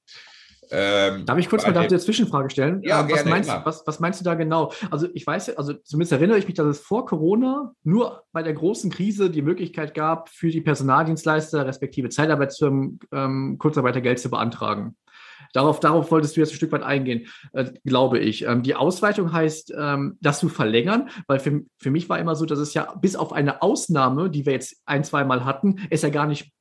Ähm, 0.72 1.26
Darf 1.26 1.38
ich 1.38 1.48
kurz 1.48 1.66
mal 1.66 1.76
eine 1.76 1.98
Zwischenfrage 1.98 2.50
stellen? 2.50 2.80
Ja, 2.84 3.00
äh, 3.00 3.04
was, 3.04 3.12
gerne, 3.14 3.30
meinst, 3.30 3.50
was, 3.64 3.86
was, 3.86 4.00
meinst 4.00 4.20
du 4.20 4.24
da 4.24 4.34
genau? 4.34 4.72
Also 4.90 5.08
ich 5.14 5.26
weiß, 5.26 5.56
also 5.56 5.72
zumindest 5.72 6.12
erinnere 6.12 6.38
ich 6.38 6.46
mich, 6.46 6.54
dass 6.54 6.66
es 6.66 6.78
vor 6.78 7.06
Corona 7.06 7.72
nur 7.82 8.22
bei 8.32 8.42
der 8.42 8.52
großen 8.52 8.90
Krise 8.90 9.30
die 9.30 9.42
Möglichkeit 9.42 9.94
gab, 9.94 10.28
für 10.28 10.50
die 10.50 10.60
Personaldienstleister 10.60 11.66
respektive 11.66 12.08
Zeitarbeitsfirmen 12.08 13.00
ähm, 13.12 13.56
Kurzarbeitergeld 13.58 14.20
zu 14.20 14.30
beantragen. 14.30 14.96
Darauf, 15.52 15.80
darauf 15.80 16.10
wolltest 16.10 16.36
du 16.36 16.40
jetzt 16.40 16.52
ein 16.52 16.56
Stück 16.56 16.72
weit 16.72 16.82
eingehen, 16.82 17.26
äh, 17.52 17.72
glaube 17.84 18.18
ich. 18.18 18.42
Ähm, 18.42 18.62
die 18.62 18.74
Ausweitung 18.74 19.32
heißt, 19.32 19.74
ähm, 19.76 20.18
das 20.20 20.38
zu 20.38 20.48
verlängern, 20.48 21.10
weil 21.26 21.40
für, 21.40 21.62
für 21.78 21.90
mich 21.90 22.08
war 22.08 22.18
immer 22.18 22.36
so, 22.36 22.46
dass 22.46 22.58
es 22.58 22.74
ja 22.74 22.94
bis 23.00 23.16
auf 23.16 23.32
eine 23.32 23.62
Ausnahme, 23.62 24.30
die 24.30 24.46
wir 24.46 24.52
jetzt 24.52 24.76
ein, 24.86 25.04
zwei 25.04 25.24
Mal 25.24 25.44
hatten, 25.44 25.86
es 25.90 26.02
ja 26.02 26.08
gar 26.08 26.26
nicht 26.26 26.52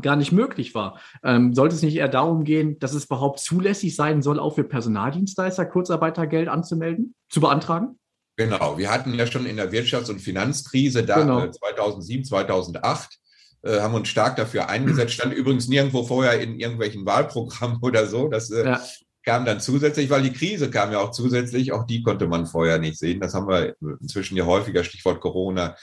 gar 0.00 0.16
nicht 0.16 0.32
möglich 0.32 0.74
war. 0.74 0.98
Ähm, 1.22 1.54
sollte 1.54 1.74
es 1.74 1.82
nicht 1.82 1.96
eher 1.96 2.08
darum 2.08 2.44
gehen, 2.44 2.78
dass 2.78 2.94
es 2.94 3.04
überhaupt 3.04 3.40
zulässig 3.40 3.94
sein 3.94 4.22
soll, 4.22 4.40
auch 4.40 4.54
für 4.54 4.64
Personaldienstleister 4.64 5.66
Kurzarbeitergeld 5.66 6.48
anzumelden, 6.48 7.14
zu 7.28 7.40
beantragen? 7.40 7.98
Genau, 8.36 8.78
wir 8.78 8.90
hatten 8.90 9.14
ja 9.14 9.26
schon 9.26 9.46
in 9.46 9.56
der 9.56 9.70
Wirtschafts- 9.70 10.10
und 10.10 10.20
Finanzkrise 10.20 11.04
da 11.04 11.20
genau. 11.20 11.46
2007, 11.46 12.24
2008 12.24 13.12
äh, 13.12 13.21
haben 13.64 13.94
uns 13.94 14.08
stark 14.08 14.36
dafür 14.36 14.68
eingesetzt. 14.68 15.14
Stand 15.14 15.34
übrigens 15.34 15.68
nirgendwo 15.68 16.04
vorher 16.04 16.40
in 16.40 16.58
irgendwelchen 16.58 17.06
Wahlprogrammen 17.06 17.78
oder 17.82 18.06
so. 18.06 18.28
Das 18.28 18.50
äh, 18.50 18.64
ja. 18.64 18.80
kam 19.24 19.44
dann 19.44 19.60
zusätzlich, 19.60 20.10
weil 20.10 20.22
die 20.22 20.32
Krise 20.32 20.70
kam 20.70 20.92
ja 20.92 20.98
auch 20.98 21.12
zusätzlich. 21.12 21.72
Auch 21.72 21.86
die 21.86 22.02
konnte 22.02 22.26
man 22.26 22.46
vorher 22.46 22.78
nicht 22.78 22.98
sehen. 22.98 23.20
Das 23.20 23.34
haben 23.34 23.48
wir 23.48 23.76
inzwischen 24.00 24.36
ja 24.36 24.46
häufiger, 24.46 24.84
Stichwort 24.84 25.20
Corona, 25.20 25.76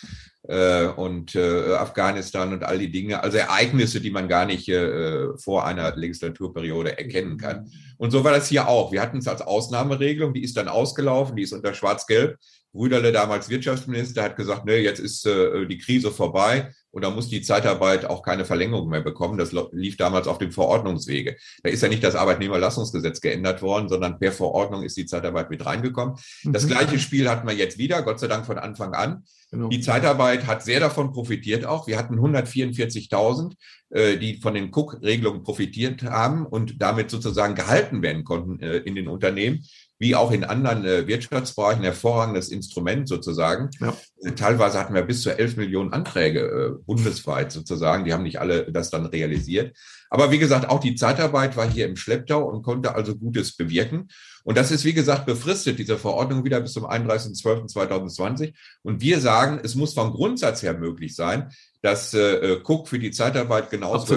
äh, 0.49 0.87
und 0.87 1.35
äh, 1.35 1.73
Afghanistan 1.73 2.51
und 2.53 2.63
all 2.63 2.79
die 2.79 2.91
Dinge, 2.91 3.21
also 3.21 3.37
Ereignisse, 3.37 4.01
die 4.01 4.09
man 4.09 4.27
gar 4.27 4.45
nicht 4.45 4.67
äh, 4.67 5.37
vor 5.37 5.65
einer 5.65 5.95
Legislaturperiode 5.95 6.97
erkennen 6.97 7.37
kann. 7.37 7.71
Und 7.97 8.11
so 8.11 8.23
war 8.23 8.31
das 8.31 8.47
hier 8.47 8.67
auch. 8.67 8.91
Wir 8.91 9.01
hatten 9.01 9.19
es 9.19 9.27
als 9.27 9.41
Ausnahmeregelung, 9.41 10.33
die 10.33 10.43
ist 10.43 10.57
dann 10.57 10.67
ausgelaufen, 10.67 11.35
die 11.35 11.43
ist 11.43 11.53
unter 11.53 11.73
Schwarz-Gelb. 11.73 12.37
Rüderle, 12.73 13.11
damals 13.11 13.49
Wirtschaftsminister, 13.49 14.23
hat 14.23 14.35
gesagt, 14.37 14.65
ne, 14.65 14.77
jetzt 14.77 14.99
ist 14.99 15.25
äh, 15.25 15.67
die 15.67 15.77
Krise 15.77 16.11
vorbei. 16.11 16.71
Und 16.91 17.03
da 17.03 17.09
muss 17.09 17.29
die 17.29 17.41
Zeitarbeit 17.41 18.05
auch 18.05 18.23
keine 18.23 18.45
Verlängerung 18.45 18.89
mehr 18.89 19.01
bekommen. 19.01 19.37
Das 19.37 19.53
lief 19.71 19.97
damals 19.97 20.27
auf 20.27 20.37
dem 20.37 20.51
Verordnungswege. 20.51 21.35
Da 21.63 21.69
ist 21.69 21.83
ja 21.83 21.89
nicht 21.89 22.03
das 22.03 22.15
Arbeitnehmerlassungsgesetz 22.15 23.21
geändert 23.21 23.61
worden, 23.61 23.89
sondern 23.89 24.19
per 24.19 24.31
Verordnung 24.31 24.83
ist 24.83 24.97
die 24.97 25.05
Zeitarbeit 25.05 25.49
mit 25.49 25.65
reingekommen. 25.65 26.15
Das 26.45 26.65
mhm. 26.65 26.69
gleiche 26.69 26.99
Spiel 26.99 27.29
hatten 27.29 27.47
wir 27.47 27.55
jetzt 27.55 27.77
wieder, 27.77 28.01
Gott 28.01 28.19
sei 28.19 28.27
Dank 28.27 28.45
von 28.45 28.57
Anfang 28.57 28.93
an. 28.93 29.23
Genau. 29.51 29.69
Die 29.69 29.81
Zeitarbeit 29.81 30.45
hat 30.45 30.63
sehr 30.63 30.79
davon 30.79 31.11
profitiert 31.11 31.65
auch. 31.65 31.87
Wir 31.87 31.97
hatten 31.97 32.19
144.000, 32.19 33.53
äh, 33.89 34.17
die 34.17 34.37
von 34.37 34.53
den 34.53 34.71
Cook-Regelungen 34.73 35.43
profitiert 35.43 36.03
haben 36.03 36.45
und 36.45 36.81
damit 36.81 37.09
sozusagen 37.09 37.55
gehalten 37.55 38.01
werden 38.01 38.23
konnten 38.23 38.59
äh, 38.59 38.77
in 38.77 38.95
den 38.95 39.07
Unternehmen 39.07 39.63
wie 39.99 40.15
auch 40.15 40.31
in 40.31 40.45
anderen 40.45 40.85
äh, 40.85 41.07
Wirtschaftsbereichen 41.07 41.83
hervorragendes 41.83 42.49
Instrument 42.49 43.07
sozusagen. 43.07 43.69
Ja. 43.81 43.95
Äh, 44.21 44.31
teilweise 44.31 44.79
hatten 44.79 44.93
wir 44.93 45.01
bis 45.03 45.21
zu 45.21 45.37
11 45.37 45.57
Millionen 45.57 45.91
Anträge 45.91 46.39
äh, 46.39 46.83
bundesweit 46.85 47.51
sozusagen. 47.51 48.05
Die 48.05 48.13
haben 48.13 48.23
nicht 48.23 48.39
alle 48.39 48.71
das 48.71 48.89
dann 48.89 49.05
realisiert. 49.05 49.77
Aber 50.09 50.31
wie 50.31 50.39
gesagt, 50.39 50.69
auch 50.69 50.79
die 50.79 50.95
Zeitarbeit 50.95 51.57
war 51.57 51.69
hier 51.69 51.85
im 51.85 51.97
Schlepptau 51.97 52.43
und 52.49 52.63
konnte 52.63 52.95
also 52.95 53.15
Gutes 53.15 53.55
bewirken. 53.55 54.07
Und 54.43 54.57
das 54.57 54.71
ist, 54.71 54.85
wie 54.85 54.93
gesagt, 54.93 55.25
befristet, 55.25 55.77
diese 55.77 55.97
Verordnung 55.97 56.45
wieder 56.45 56.61
bis 56.61 56.73
zum 56.73 56.85
31.12.2020. 56.85 58.53
Und 58.81 59.01
wir 59.01 59.19
sagen, 59.19 59.59
es 59.61 59.75
muss 59.75 59.93
vom 59.93 60.11
Grundsatz 60.13 60.63
her 60.63 60.77
möglich 60.77 61.13
sein, 61.13 61.51
dass 61.81 62.13
äh, 62.13 62.59
Cook 62.63 62.87
für 62.87 62.99
die 62.99 63.11
Zeitarbeit 63.11 63.69
genauso 63.69 64.15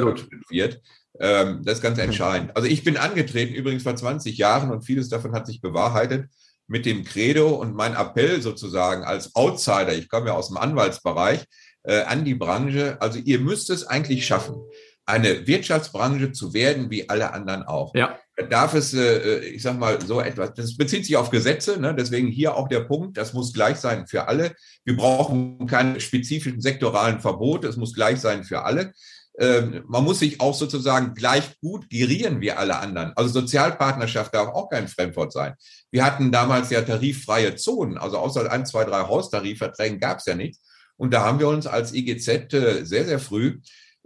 wird. 0.49 0.81
Ähm, 1.23 1.63
das 1.65 1.75
ist 1.75 1.83
ganz 1.83 1.99
entscheidend. 1.99 2.57
Also 2.57 2.69
ich 2.69 2.83
bin 2.83 2.97
angetreten, 2.97 3.55
übrigens 3.55 3.85
vor 3.85 3.95
20 3.95 4.37
Jahren, 4.37 4.73
und 4.73 4.83
vieles 4.83 5.09
davon 5.09 5.33
hat 5.33 5.47
sich 5.47 5.61
bewahrheitet, 5.61 6.29
mit 6.67 6.85
dem 6.85 7.05
Credo 7.05 7.51
und 7.51 7.77
mein 7.77 7.95
Appell 7.95 8.43
sozusagen 8.43 9.05
als 9.05 9.35
Outsider, 9.37 9.95
ich 9.95 10.09
komme 10.09 10.29
ja 10.29 10.33
aus 10.33 10.49
dem 10.49 10.57
Anwaltsbereich, 10.57 11.45
äh, 11.85 12.03
an 12.03 12.25
die 12.25 12.35
Branche, 12.35 12.97
also 13.01 13.21
ihr 13.21 13.39
müsst 13.39 13.71
es 13.71 13.87
eigentlich 13.87 14.27
schaffen, 14.27 14.57
eine 15.05 15.47
Wirtschaftsbranche 15.47 16.33
zu 16.33 16.55
werden, 16.55 16.91
wie 16.91 17.09
alle 17.09 17.33
anderen 17.33 17.63
auch. 17.65 17.95
Ja. 17.95 18.19
Darf 18.51 18.75
es, 18.75 18.95
äh, 18.95 19.41
ich 19.41 19.63
sag 19.63 19.79
mal, 19.79 20.01
so 20.01 20.21
etwas, 20.21 20.55
das 20.55 20.77
bezieht 20.77 21.07
sich 21.07 21.17
auf 21.17 21.31
Gesetze, 21.31 21.79
ne? 21.81 21.95
deswegen 21.95 22.29
hier 22.29 22.57
auch 22.57 22.67
der 22.67 22.81
Punkt, 22.81 23.17
das 23.17 23.33
muss 23.33 23.53
gleich 23.53 23.77
sein 23.77 24.07
für 24.07 24.27
alle. 24.27 24.55
Wir 24.85 24.97
brauchen 24.97 25.67
keine 25.67 26.01
spezifischen 26.01 26.61
sektoralen 26.61 27.21
Verbote, 27.21 27.69
es 27.69 27.77
muss 27.77 27.95
gleich 27.95 28.21
sein 28.21 28.43
für 28.43 28.65
alle. 28.65 28.93
Ähm, 29.39 29.85
man 29.87 30.05
muss 30.05 30.19
sich 30.19 30.41
auch 30.41 30.55
sozusagen 30.55 31.15
gleich 31.15 31.59
gut 31.61 31.89
gerieren 31.89 32.41
wie 32.41 32.53
alle 32.53 32.79
anderen. 32.79 33.13
Also 33.17 33.41
Sozialpartnerschaft 33.41 34.35
darf 34.35 34.49
auch 34.49 34.69
kein 34.69 34.89
Fremdwort 34.89 35.33
sein. 35.33 35.55
Wir 35.91 36.05
hatten 36.05 36.31
damals 36.31 36.71
ja 36.71 36.83
tariffreie 36.83 37.57
Zonen, 37.57 37.97
also 37.97 38.19
außer 38.19 38.51
ein, 38.51 38.67
zwei, 38.67 38.85
drei 38.85 39.03
Haustarifverträgen 39.03 40.01
gab 40.01 40.19
es 40.19 40.27
ja 40.27 40.35
nichts. 40.35 40.61
Und 40.97 41.13
da 41.13 41.25
haben 41.25 41.41
wir 41.41 41.49
uns 41.49 41.67
als 41.67 41.95
IGZ 41.95 42.29
äh, 42.29 42.85
sehr, 42.85 43.05
sehr 43.07 43.19
früh 43.19 43.61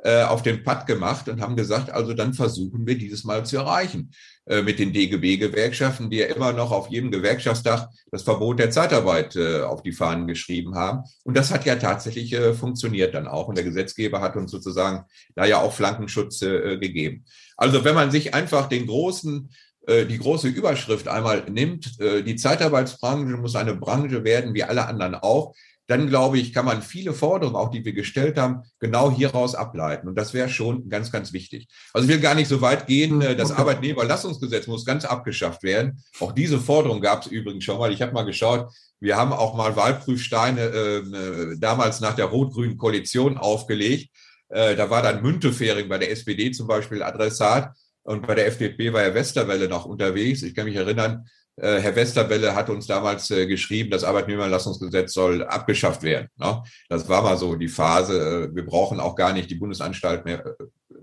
äh, 0.07 0.23
auf 0.23 0.43
den 0.43 0.63
Pad 0.63 0.87
gemacht 0.87 1.29
und 1.29 1.41
haben 1.41 1.57
gesagt, 1.57 1.91
also 1.91 2.15
dann 2.15 2.33
versuchen 2.33 2.87
wir 2.87 2.97
dieses 2.97 3.25
Mal 3.25 3.45
zu 3.45 3.57
erreichen 3.57 4.13
äh, 4.45 4.63
mit 4.63 4.79
den 4.79 4.93
DGB-Gewerkschaften, 4.93 6.11
die 6.11 6.19
ja 6.19 6.27
immer 6.27 6.53
noch 6.53 6.71
auf 6.71 6.89
jedem 6.91 7.11
Gewerkschaftstag 7.11 7.89
das 8.13 8.23
Verbot 8.23 8.61
der 8.61 8.71
Zeitarbeit 8.71 9.35
äh, 9.35 9.63
auf 9.63 9.83
die 9.83 9.91
Fahnen 9.91 10.29
geschrieben 10.29 10.77
haben. 10.77 11.03
Und 11.25 11.37
das 11.37 11.51
hat 11.51 11.65
ja 11.65 11.75
tatsächlich 11.75 12.37
funktioniert 12.57 13.17
dann 13.17 13.27
auch. 13.27 13.49
Und 13.49 13.57
der 13.57 13.65
Gesetzgeber 13.65 14.21
hat 14.21 14.37
uns 14.37 14.53
sozusagen 14.53 15.07
da 15.35 15.45
ja 15.45 15.61
auch 15.61 15.73
Flankenschutz 15.73 16.39
gegeben. 16.39 17.25
Also 17.57 17.83
wenn 17.85 17.97
man 17.97 18.13
sich 18.13 18.33
einfach 18.33 18.69
den 18.69 18.87
großen 18.87 19.51
die 19.89 20.19
große 20.19 20.49
Überschrift 20.49 21.07
einmal 21.07 21.45
nimmt, 21.49 22.01
die 22.01 22.35
Zeitarbeitsbranche 22.35 23.37
muss 23.37 23.55
eine 23.55 23.77
Branche 23.77 24.25
werden, 24.25 24.53
wie 24.53 24.65
alle 24.65 24.87
anderen 24.89 25.15
auch, 25.15 25.55
dann 25.87 26.09
glaube 26.09 26.39
ich, 26.39 26.53
kann 26.53 26.65
man 26.65 26.83
viele 26.83 27.13
Forderungen, 27.13 27.57
auch 27.57 27.71
die 27.71 27.85
wir 27.85 27.93
gestellt 27.93 28.39
haben, 28.39 28.63
genau 28.81 29.11
hieraus 29.11 29.55
ableiten. 29.55 30.09
Und 30.09 30.17
das 30.17 30.35
wäre 30.35 30.49
schon 30.49 30.89
ganz, 30.89 31.13
ganz 31.13 31.33
wichtig. 31.33 31.69
Also 31.93 32.09
ich 32.09 32.13
will 32.13 32.21
gar 32.21 32.35
nicht 32.35 32.49
so 32.49 32.61
weit 32.61 32.87
gehen, 32.87 33.23
hm, 33.23 33.37
das 33.37 33.51
okay. 33.51 33.61
Arbeitnehmerlassungsgesetz 33.61 34.67
muss 34.67 34.85
ganz 34.85 35.05
abgeschafft 35.05 35.63
werden. 35.63 36.03
Auch 36.21 36.33
diese 36.33 36.59
Forderung 36.59 37.01
gab 37.01 37.23
es 37.25 37.29
übrigens 37.29 37.65
schon 37.65 37.79
mal. 37.79 37.93
Ich 37.93 38.03
habe 38.03 38.13
mal 38.13 38.25
geschaut, 38.25 38.73
wir 39.01 39.17
haben 39.17 39.33
auch 39.33 39.55
mal 39.55 39.77
Wahlprüfsteine 39.77 40.61
äh, 40.61 41.57
damals 41.59 42.01
nach 42.01 42.15
der 42.15 42.27
rot-grünen 42.27 42.77
Koalition 42.77 43.37
aufgelegt. 43.39 44.11
Äh, 44.49 44.75
da 44.75 44.91
war 44.91 45.03
dann 45.03 45.23
Müntefering 45.23 45.89
bei 45.89 45.99
der 45.99 46.11
SPD 46.11 46.51
zum 46.51 46.67
Beispiel 46.67 47.03
Adressat. 47.03 47.73
Und 48.03 48.27
bei 48.27 48.37
der 48.37 48.47
FDP 48.47 48.93
war 48.93 49.03
ja 49.03 49.15
Westerwelle 49.15 49.69
noch 49.69 49.85
unterwegs. 49.85 50.43
Ich 50.43 50.55
kann 50.55 50.67
mich 50.67 50.77
erinnern, 50.77 51.27
äh, 51.27 51.29
Herr 51.59 51.97
Westerwelle 51.97 52.55
hat 52.55 52.69
uns 52.69 52.87
damals 52.87 53.31
äh, 53.31 53.47
geschrieben, 53.47 53.91
das 53.91 54.05
Arbeitnehmerlassungsgesetz 54.05 55.15
soll 55.15 55.43
abgeschafft 55.43 56.03
werden. 56.03 56.29
Ne? 56.37 56.63
Das 56.91 57.09
war 57.09 57.23
mal 57.23 57.39
so 57.39 57.55
die 57.55 57.69
Phase. 57.69 58.51
Äh, 58.51 58.55
wir 58.55 58.67
brauchen 58.67 59.01
auch 59.01 59.17
gar 59.17 59.33
nicht 59.33 59.51
die 59.51 59.55
Bundesanstalt 59.55 60.27
mehr 60.27 60.57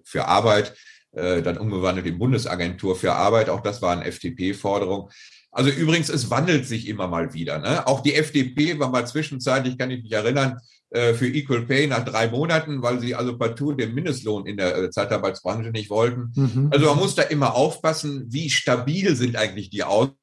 für 0.03 0.25
Arbeit, 0.25 0.75
dann 1.15 1.59
umgewandelt 1.59 2.07
in 2.07 2.17
Bundesagentur 2.17 2.95
für 2.95 3.13
Arbeit. 3.13 3.47
Auch 3.47 3.61
das 3.61 3.83
war 3.83 3.91
eine 3.91 4.05
FDP-Forderung. 4.05 5.11
Also 5.51 5.69
übrigens, 5.69 6.09
es 6.09 6.31
wandelt 6.31 6.65
sich 6.65 6.87
immer 6.87 7.07
mal 7.07 7.35
wieder. 7.35 7.59
Ne? 7.59 7.85
Auch 7.85 8.01
die 8.01 8.15
FDP 8.15 8.79
war 8.79 8.89
mal 8.89 9.05
zwischenzeitlich, 9.05 9.77
kann 9.77 9.91
ich 9.91 10.01
mich 10.01 10.11
erinnern, 10.11 10.57
für 10.89 11.27
Equal 11.27 11.67
Pay 11.67 11.85
nach 11.85 12.03
drei 12.03 12.29
Monaten, 12.29 12.81
weil 12.81 12.99
sie 12.99 13.13
also 13.13 13.37
partout 13.37 13.73
den 13.73 13.93
Mindestlohn 13.93 14.47
in 14.47 14.57
der 14.57 14.89
Zeitarbeitsbranche 14.89 15.69
nicht 15.69 15.91
wollten. 15.91 16.31
Mhm. 16.35 16.69
Also 16.71 16.87
man 16.87 16.97
muss 16.97 17.13
da 17.13 17.21
immer 17.21 17.53
aufpassen, 17.53 18.25
wie 18.29 18.49
stabil 18.49 19.15
sind 19.15 19.35
eigentlich 19.35 19.69
die 19.69 19.83
Aussagen 19.83 20.17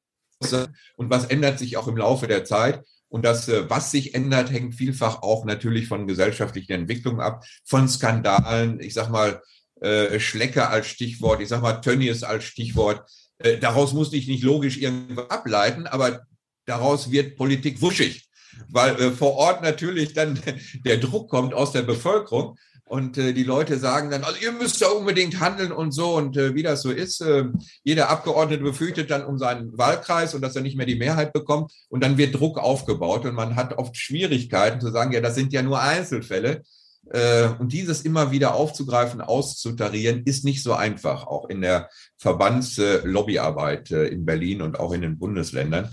und 0.95 1.09
was 1.09 1.25
ändert 1.25 1.59
sich 1.59 1.77
auch 1.77 1.87
im 1.87 1.97
Laufe 1.97 2.27
der 2.27 2.45
Zeit. 2.45 2.83
Und 3.09 3.25
das, 3.25 3.49
äh, 3.49 3.69
was 3.69 3.91
sich 3.91 4.15
ändert, 4.15 4.51
hängt 4.51 4.75
vielfach 4.75 5.21
auch 5.21 5.43
natürlich 5.43 5.87
von 5.87 6.07
gesellschaftlichen 6.07 6.71
Entwicklungen 6.71 7.19
ab, 7.19 7.43
von 7.65 7.89
Skandalen, 7.89 8.79
ich 8.79 8.93
sag 8.93 9.09
mal, 9.09 9.41
äh, 9.81 10.19
Schlecker 10.19 10.69
als 10.69 10.87
Stichwort, 10.87 11.41
ich 11.41 11.49
sag 11.49 11.61
mal, 11.61 11.81
Tönnies 11.81 12.23
als 12.23 12.45
Stichwort. 12.45 13.03
Äh, 13.39 13.57
daraus 13.57 13.93
musste 13.93 14.15
ich 14.15 14.27
nicht 14.27 14.43
logisch 14.43 14.77
irgendwo 14.77 15.23
ableiten, 15.23 15.87
aber 15.87 16.21
daraus 16.65 17.11
wird 17.11 17.35
Politik 17.35 17.81
wuschig, 17.81 18.29
weil 18.69 19.11
vor 19.11 19.33
Ort 19.33 19.61
natürlich 19.61 20.13
dann 20.13 20.39
der 20.85 20.97
Druck 20.97 21.29
kommt 21.29 21.53
aus 21.53 21.73
der 21.73 21.81
Bevölkerung 21.81 22.57
und 22.91 23.17
äh, 23.17 23.31
die 23.31 23.45
Leute 23.45 23.79
sagen 23.79 24.11
dann, 24.11 24.25
also 24.25 24.37
ihr 24.41 24.51
müsst 24.51 24.81
da 24.81 24.87
unbedingt 24.89 25.39
handeln 25.39 25.71
und 25.71 25.93
so. 25.93 26.17
Und 26.17 26.35
äh, 26.35 26.55
wie 26.55 26.61
das 26.61 26.81
so 26.81 26.91
ist, 26.91 27.21
äh, 27.21 27.45
jeder 27.85 28.09
Abgeordnete 28.09 28.61
befürchtet 28.61 29.09
dann 29.09 29.23
um 29.23 29.37
seinen 29.37 29.77
Wahlkreis 29.77 30.35
und 30.35 30.41
dass 30.41 30.57
er 30.57 30.61
nicht 30.61 30.75
mehr 30.75 30.85
die 30.85 30.97
Mehrheit 30.97 31.31
bekommt. 31.31 31.71
Und 31.87 32.03
dann 32.03 32.17
wird 32.17 32.35
Druck 32.35 32.57
aufgebaut 32.57 33.23
und 33.23 33.33
man 33.33 33.55
hat 33.55 33.77
oft 33.77 33.95
Schwierigkeiten 33.95 34.81
zu 34.81 34.91
sagen, 34.91 35.13
ja, 35.13 35.21
das 35.21 35.35
sind 35.35 35.53
ja 35.53 35.61
nur 35.61 35.79
Einzelfälle. 35.79 36.63
Äh, 37.11 37.47
und 37.59 37.71
dieses 37.71 38.01
immer 38.01 38.31
wieder 38.31 38.55
aufzugreifen, 38.55 39.21
auszutarieren, 39.21 40.23
ist 40.25 40.43
nicht 40.43 40.61
so 40.61 40.73
einfach, 40.73 41.25
auch 41.25 41.47
in 41.47 41.61
der 41.61 41.89
Verbandslobbyarbeit 42.17 43.91
äh, 43.91 44.07
in 44.07 44.25
Berlin 44.25 44.61
und 44.61 44.77
auch 44.77 44.91
in 44.91 45.01
den 45.01 45.17
Bundesländern. 45.17 45.89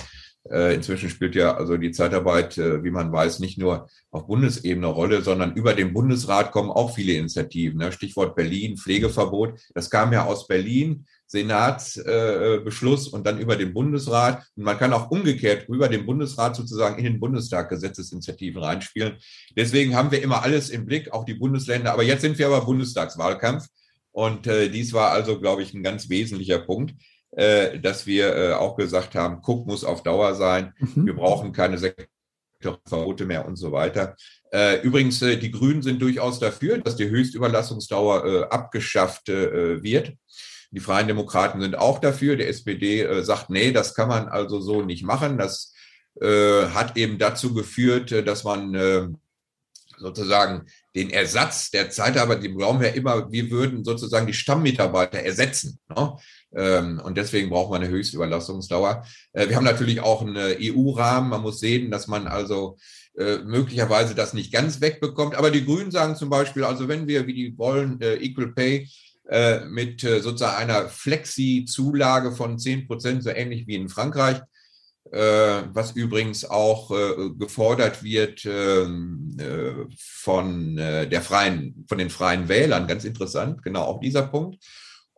Äh, 0.50 0.74
inzwischen 0.74 1.10
spielt 1.10 1.34
ja 1.34 1.56
also 1.56 1.76
die 1.76 1.90
Zeitarbeit, 1.90 2.56
äh, 2.56 2.82
wie 2.82 2.90
man 2.90 3.12
weiß, 3.12 3.40
nicht 3.40 3.58
nur 3.58 3.88
auf 4.10 4.26
Bundesebene 4.26 4.86
Rolle, 4.86 5.22
sondern 5.22 5.54
über 5.54 5.74
den 5.74 5.92
Bundesrat 5.92 6.52
kommen 6.52 6.70
auch 6.70 6.94
viele 6.94 7.14
Initiativen. 7.14 7.78
Ne? 7.78 7.92
Stichwort 7.92 8.34
Berlin, 8.34 8.76
Pflegeverbot. 8.78 9.60
Das 9.74 9.90
kam 9.90 10.12
ja 10.12 10.24
aus 10.24 10.46
Berlin, 10.46 11.06
Senatsbeschluss 11.26 13.08
und 13.08 13.26
dann 13.26 13.38
über 13.38 13.56
den 13.56 13.74
Bundesrat. 13.74 14.42
Und 14.56 14.64
man 14.64 14.78
kann 14.78 14.94
auch 14.94 15.10
umgekehrt 15.10 15.68
über 15.68 15.88
den 15.88 16.06
Bundesrat 16.06 16.56
sozusagen 16.56 16.96
in 16.96 17.04
den 17.04 17.20
Bundestag 17.20 17.68
Gesetzesinitiativen 17.68 18.62
reinspielen. 18.62 19.18
Deswegen 19.54 19.94
haben 19.94 20.10
wir 20.10 20.22
immer 20.22 20.42
alles 20.42 20.70
im 20.70 20.86
Blick, 20.86 21.12
auch 21.12 21.26
die 21.26 21.34
Bundesländer. 21.34 21.92
Aber 21.92 22.02
jetzt 22.02 22.22
sind 22.22 22.38
wir 22.38 22.46
aber 22.46 22.64
Bundestagswahlkampf. 22.64 23.66
Und 24.12 24.46
äh, 24.46 24.70
dies 24.70 24.94
war 24.94 25.10
also, 25.10 25.38
glaube 25.38 25.62
ich, 25.62 25.74
ein 25.74 25.82
ganz 25.82 26.08
wesentlicher 26.08 26.60
Punkt 26.60 26.94
äh, 27.32 27.78
dass 27.78 28.06
wir 28.06 28.34
äh, 28.34 28.52
auch 28.54 28.76
gesagt 28.76 29.14
haben, 29.14 29.42
Cook 29.44 29.66
muss 29.66 29.84
auf 29.84 30.02
Dauer 30.02 30.34
sein. 30.34 30.74
Mhm. 30.78 31.06
Wir 31.06 31.14
brauchen 31.14 31.52
keine 31.52 31.78
Sektorverbote 31.78 33.26
mehr 33.26 33.46
und 33.46 33.56
so 33.56 33.72
weiter. 33.72 34.16
Äh, 34.50 34.80
übrigens, 34.80 35.20
äh, 35.22 35.36
die 35.36 35.50
Grünen 35.50 35.82
sind 35.82 36.00
durchaus 36.00 36.38
dafür, 36.38 36.78
dass 36.78 36.96
die 36.96 37.08
Höchstüberlassungsdauer 37.10 38.24
äh, 38.24 38.42
abgeschafft 38.44 39.28
äh, 39.28 39.82
wird. 39.82 40.14
Die 40.70 40.80
Freien 40.80 41.08
Demokraten 41.08 41.60
sind 41.60 41.76
auch 41.76 41.98
dafür. 41.98 42.36
Der 42.36 42.48
SPD 42.48 43.22
sagt, 43.22 43.48
nee, 43.48 43.72
das 43.72 43.94
kann 43.94 44.08
man 44.08 44.28
also 44.28 44.60
so 44.60 44.82
nicht 44.82 45.02
machen. 45.02 45.38
Das 45.38 45.72
hat 46.20 46.98
eben 46.98 47.16
dazu 47.16 47.54
geführt, 47.54 48.12
dass 48.26 48.44
man 48.44 49.16
sozusagen 49.96 50.66
den 50.94 51.08
Ersatz 51.08 51.70
der 51.70 51.88
Zeitarbeit, 51.90 52.42
die 52.42 52.52
glauben 52.52 52.80
wir 52.80 52.92
immer, 52.92 53.30
wir 53.30 53.50
würden 53.50 53.84
sozusagen 53.84 54.26
die 54.26 54.34
Stammmitarbeiter 54.34 55.20
ersetzen. 55.20 55.78
Ne? 55.88 56.16
Ähm, 56.54 57.00
und 57.02 57.16
deswegen 57.18 57.50
braucht 57.50 57.70
man 57.70 57.82
eine 57.82 57.90
Höchstüberlassungsdauer. 57.90 59.04
Äh, 59.32 59.48
wir 59.48 59.56
haben 59.56 59.64
natürlich 59.64 60.00
auch 60.00 60.22
einen 60.22 60.36
EU-Rahmen. 60.36 61.30
Man 61.30 61.42
muss 61.42 61.60
sehen, 61.60 61.90
dass 61.90 62.06
man 62.06 62.26
also 62.26 62.78
äh, 63.16 63.38
möglicherweise 63.38 64.14
das 64.14 64.34
nicht 64.34 64.52
ganz 64.52 64.80
wegbekommt. 64.80 65.34
Aber 65.34 65.50
die 65.50 65.64
Grünen 65.64 65.90
sagen 65.90 66.16
zum 66.16 66.30
Beispiel, 66.30 66.64
also 66.64 66.88
wenn 66.88 67.06
wir, 67.06 67.26
wie 67.26 67.34
die 67.34 67.58
wollen, 67.58 68.00
äh, 68.00 68.16
Equal 68.16 68.52
Pay 68.52 68.88
mit 69.68 70.00
sozusagen 70.00 70.56
einer 70.56 70.88
Flexi-Zulage 70.88 72.32
von 72.32 72.58
10 72.58 72.86
Prozent, 72.86 73.22
so 73.22 73.28
ähnlich 73.28 73.66
wie 73.66 73.74
in 73.74 73.90
Frankreich, 73.90 74.40
äh, 75.10 75.62
was 75.72 75.92
übrigens 75.92 76.44
auch 76.44 76.90
äh, 76.90 77.30
gefordert 77.38 78.02
wird 78.02 78.44
ähm, 78.44 79.36
äh, 79.38 79.86
von 79.98 80.76
der 80.76 81.22
freien, 81.22 81.84
von 81.88 81.98
den 81.98 82.10
freien 82.10 82.48
Wählern, 82.48 82.86
ganz 82.86 83.04
interessant, 83.04 83.62
genau 83.62 83.82
auch 83.82 84.00
dieser 84.00 84.22
Punkt. 84.22 84.62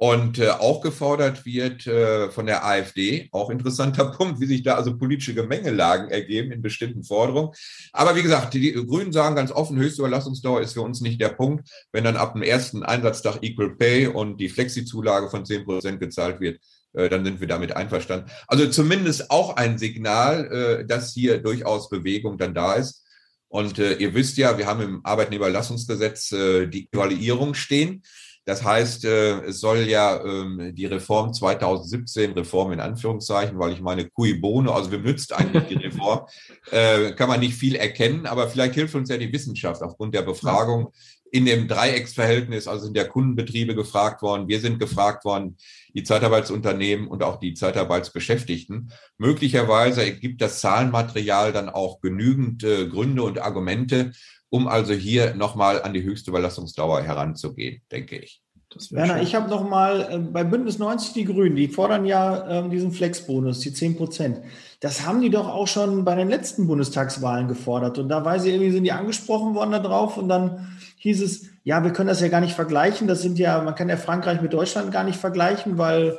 Und 0.02 0.40
auch 0.40 0.80
gefordert 0.80 1.44
wird 1.44 1.82
von 1.82 2.46
der 2.46 2.64
AfD, 2.64 3.28
auch 3.32 3.50
interessanter 3.50 4.06
Punkt, 4.16 4.40
wie 4.40 4.46
sich 4.46 4.62
da 4.62 4.76
also 4.76 4.96
politische 4.96 5.34
Gemengelagen 5.34 6.08
ergeben 6.08 6.52
in 6.52 6.62
bestimmten 6.62 7.04
Forderungen. 7.04 7.50
Aber 7.92 8.16
wie 8.16 8.22
gesagt, 8.22 8.54
die 8.54 8.72
Grünen 8.72 9.12
sagen 9.12 9.36
ganz 9.36 9.52
offen, 9.52 9.76
höchste 9.76 10.00
Überlassungsdauer 10.00 10.62
ist 10.62 10.72
für 10.72 10.80
uns 10.80 11.02
nicht 11.02 11.20
der 11.20 11.28
Punkt. 11.28 11.68
Wenn 11.92 12.04
dann 12.04 12.16
ab 12.16 12.32
dem 12.32 12.42
ersten 12.42 12.82
Einsatztag 12.82 13.42
Equal 13.42 13.76
Pay 13.76 14.06
und 14.06 14.40
die 14.40 14.48
Flexi-Zulage 14.48 15.28
von 15.28 15.44
zehn 15.44 15.66
Prozent 15.66 16.00
gezahlt 16.00 16.40
wird, 16.40 16.60
äh, 16.92 17.08
dann 17.08 17.24
sind 17.24 17.40
wir 17.40 17.48
damit 17.48 17.76
einverstanden. 17.76 18.30
Also 18.46 18.68
zumindest 18.68 19.30
auch 19.30 19.56
ein 19.56 19.78
Signal, 19.78 20.80
äh, 20.80 20.86
dass 20.86 21.12
hier 21.12 21.38
durchaus 21.38 21.88
Bewegung 21.88 22.38
dann 22.38 22.54
da 22.54 22.74
ist. 22.74 23.04
Und 23.48 23.78
äh, 23.78 23.94
ihr 23.94 24.14
wisst 24.14 24.36
ja, 24.36 24.58
wir 24.58 24.66
haben 24.66 24.80
im 24.80 25.00
Arbeitnehmerlassungsgesetz 25.04 26.28
die 26.28 26.88
Evaluierung 26.92 27.54
stehen. 27.54 28.02
Das 28.50 28.64
heißt, 28.64 29.04
es 29.04 29.60
soll 29.60 29.78
ja 29.88 30.20
ähm, 30.24 30.74
die 30.74 30.86
Reform 30.86 31.32
2017, 31.32 32.32
Reform 32.32 32.72
in 32.72 32.80
Anführungszeichen, 32.80 33.56
weil 33.60 33.72
ich 33.72 33.80
meine, 33.80 34.10
cui 34.10 34.34
bono, 34.34 34.72
also 34.72 34.90
wem 34.90 35.02
nützt 35.02 35.32
eigentlich 35.32 35.68
die 35.68 35.74
Reform, 35.86 36.26
kann 36.70 37.28
man 37.28 37.38
nicht 37.38 37.54
viel 37.54 37.76
erkennen, 37.76 38.26
aber 38.26 38.48
vielleicht 38.48 38.74
hilft 38.74 38.96
uns 38.96 39.08
ja 39.08 39.18
die 39.18 39.32
Wissenschaft 39.32 39.82
aufgrund 39.82 40.16
der 40.16 40.22
Befragung 40.22 40.92
in 41.30 41.44
dem 41.44 41.68
Dreiecksverhältnis, 41.68 42.66
also 42.66 42.86
sind 42.86 42.96
der 42.96 43.08
Kundenbetriebe 43.08 43.74
gefragt 43.74 44.22
worden, 44.22 44.48
wir 44.48 44.60
sind 44.60 44.80
gefragt 44.80 45.24
worden, 45.24 45.56
die 45.94 46.02
Zeitarbeitsunternehmen 46.02 47.06
und 47.06 47.22
auch 47.22 47.38
die 47.38 47.54
Zeitarbeitsbeschäftigten. 47.54 48.92
Möglicherweise 49.16 50.02
ergibt 50.02 50.42
das 50.42 50.60
Zahlenmaterial 50.60 51.52
dann 51.52 51.68
auch 51.68 52.00
genügend 52.00 52.64
äh, 52.64 52.88
Gründe 52.88 53.22
und 53.22 53.40
Argumente, 53.40 54.12
um 54.50 54.68
also 54.68 54.92
hier 54.92 55.34
nochmal 55.34 55.82
an 55.82 55.94
die 55.94 56.02
höchste 56.02 56.30
Überlassungsdauer 56.30 57.02
heranzugehen, 57.02 57.82
denke 57.90 58.18
ich. 58.18 58.42
Werner, 58.90 59.14
schön. 59.14 59.22
ich 59.24 59.34
habe 59.34 59.50
noch 59.50 59.68
mal 59.68 60.08
äh, 60.10 60.18
bei 60.18 60.44
Bündnis 60.44 60.78
90 60.78 61.12
die 61.12 61.24
Grünen, 61.24 61.56
die 61.56 61.66
fordern 61.66 62.06
ja 62.06 62.60
äh, 62.60 62.68
diesen 62.68 62.92
Flexbonus, 62.92 63.60
die 63.60 63.72
10 63.72 63.96
Prozent. 63.96 64.40
Das 64.78 65.04
haben 65.04 65.20
die 65.20 65.30
doch 65.30 65.48
auch 65.48 65.66
schon 65.66 66.04
bei 66.04 66.14
den 66.14 66.28
letzten 66.28 66.68
Bundestagswahlen 66.68 67.48
gefordert. 67.48 67.98
Und 67.98 68.08
da 68.08 68.24
weiß 68.24 68.44
ich, 68.44 68.52
irgendwie 68.52 68.70
sind 68.70 68.84
die 68.84 68.92
angesprochen 68.92 69.54
worden 69.54 69.72
darauf 69.72 70.16
und 70.16 70.28
dann 70.28 70.78
hieß 70.98 71.20
es, 71.20 71.46
ja, 71.64 71.82
wir 71.82 71.92
können 71.92 72.08
das 72.08 72.20
ja 72.20 72.28
gar 72.28 72.40
nicht 72.40 72.54
vergleichen. 72.54 73.08
Das 73.08 73.22
sind 73.22 73.38
ja, 73.38 73.60
man 73.60 73.74
kann 73.74 73.88
ja 73.88 73.96
Frankreich 73.96 74.40
mit 74.40 74.52
Deutschland 74.52 74.92
gar 74.92 75.04
nicht 75.04 75.18
vergleichen, 75.18 75.76
weil 75.76 76.18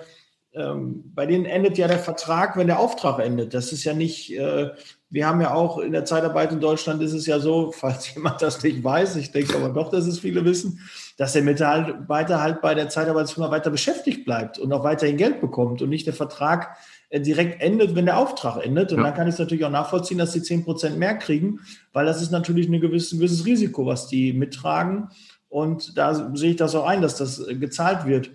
ähm, 0.54 1.04
bei 1.16 1.26
denen 1.26 1.46
endet 1.46 1.78
ja 1.78 1.88
der 1.88 2.00
Vertrag, 2.00 2.58
wenn 2.58 2.68
der 2.68 2.80
Auftrag 2.80 3.20
endet. 3.20 3.54
Das 3.54 3.72
ist 3.72 3.86
ja 3.86 3.94
nicht, 3.94 4.38
äh, 4.38 4.72
wir 5.12 5.28
haben 5.28 5.42
ja 5.42 5.54
auch 5.54 5.78
in 5.78 5.92
der 5.92 6.06
Zeitarbeit 6.06 6.52
in 6.52 6.62
Deutschland 6.62 7.04
ist 7.04 7.14
es 7.14 7.28
ja 7.28 7.40
so, 7.40 7.72
falls 7.76 8.16
jemand 8.16 8.42
das 8.42 8.64
nicht 8.64 8.84
weiß, 8.84 9.18
ich 9.18 9.32
denke 9.32 9.56
aber 9.56 9.70
doch, 9.70 9.92
dass 9.92 10.08
es 10.08 10.20
viele 10.20 10.44
wissen, 10.46 10.80
dass 11.18 11.34
der 11.34 11.44
Mitarbeiter 11.44 12.42
halt 12.42 12.62
bei 12.62 12.74
der 12.74 12.90
Zeitarbeitsfirma 12.90 13.52
weiter 13.52 13.70
beschäftigt 13.70 14.26
bleibt 14.26 14.58
und 14.58 14.72
auch 14.74 14.84
weiterhin 14.84 15.18
Geld 15.18 15.42
bekommt 15.42 15.82
und 15.82 15.90
nicht 15.90 16.08
der 16.08 16.14
Vertrag 16.14 16.78
äh, 17.10 17.20
direkt 17.20 17.62
endet, 17.62 17.94
wenn 17.94 18.06
der 18.06 18.18
Auftrag 18.18 18.66
endet. 18.66 18.92
Und 18.92 19.00
ja. 19.00 19.04
dann 19.04 19.14
kann 19.14 19.28
ich 19.28 19.34
es 19.34 19.40
natürlich 19.40 19.66
auch 19.66 19.70
nachvollziehen, 19.70 20.18
dass 20.18 20.32
die 20.32 20.42
10 20.42 20.64
Prozent 20.64 20.98
mehr 20.98 21.16
kriegen, 21.18 21.60
weil 21.92 22.06
das 22.06 22.22
ist 22.22 22.32
natürlich 22.32 22.68
ein 22.70 22.80
gewisses, 22.80 23.12
gewisses 23.12 23.46
Risiko, 23.46 23.86
was 23.86 24.08
die 24.08 24.34
mittragen. 24.34 25.10
Und 25.50 25.98
da 25.98 26.32
sehe 26.34 26.52
ich 26.52 26.56
das 26.56 26.74
auch 26.74 26.88
ein, 26.88 27.02
dass 27.02 27.18
das 27.18 27.46
äh, 27.46 27.56
gezahlt 27.56 28.06
wird. 28.06 28.32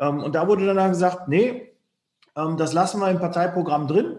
Ähm, 0.00 0.18
und 0.22 0.34
da 0.34 0.48
wurde 0.48 0.66
dann 0.66 0.90
gesagt, 0.90 1.28
nee, 1.28 1.72
ähm, 2.36 2.56
das 2.56 2.72
lassen 2.72 3.00
wir 3.00 3.10
im 3.10 3.20
Parteiprogramm 3.20 3.86
drin. 3.86 4.18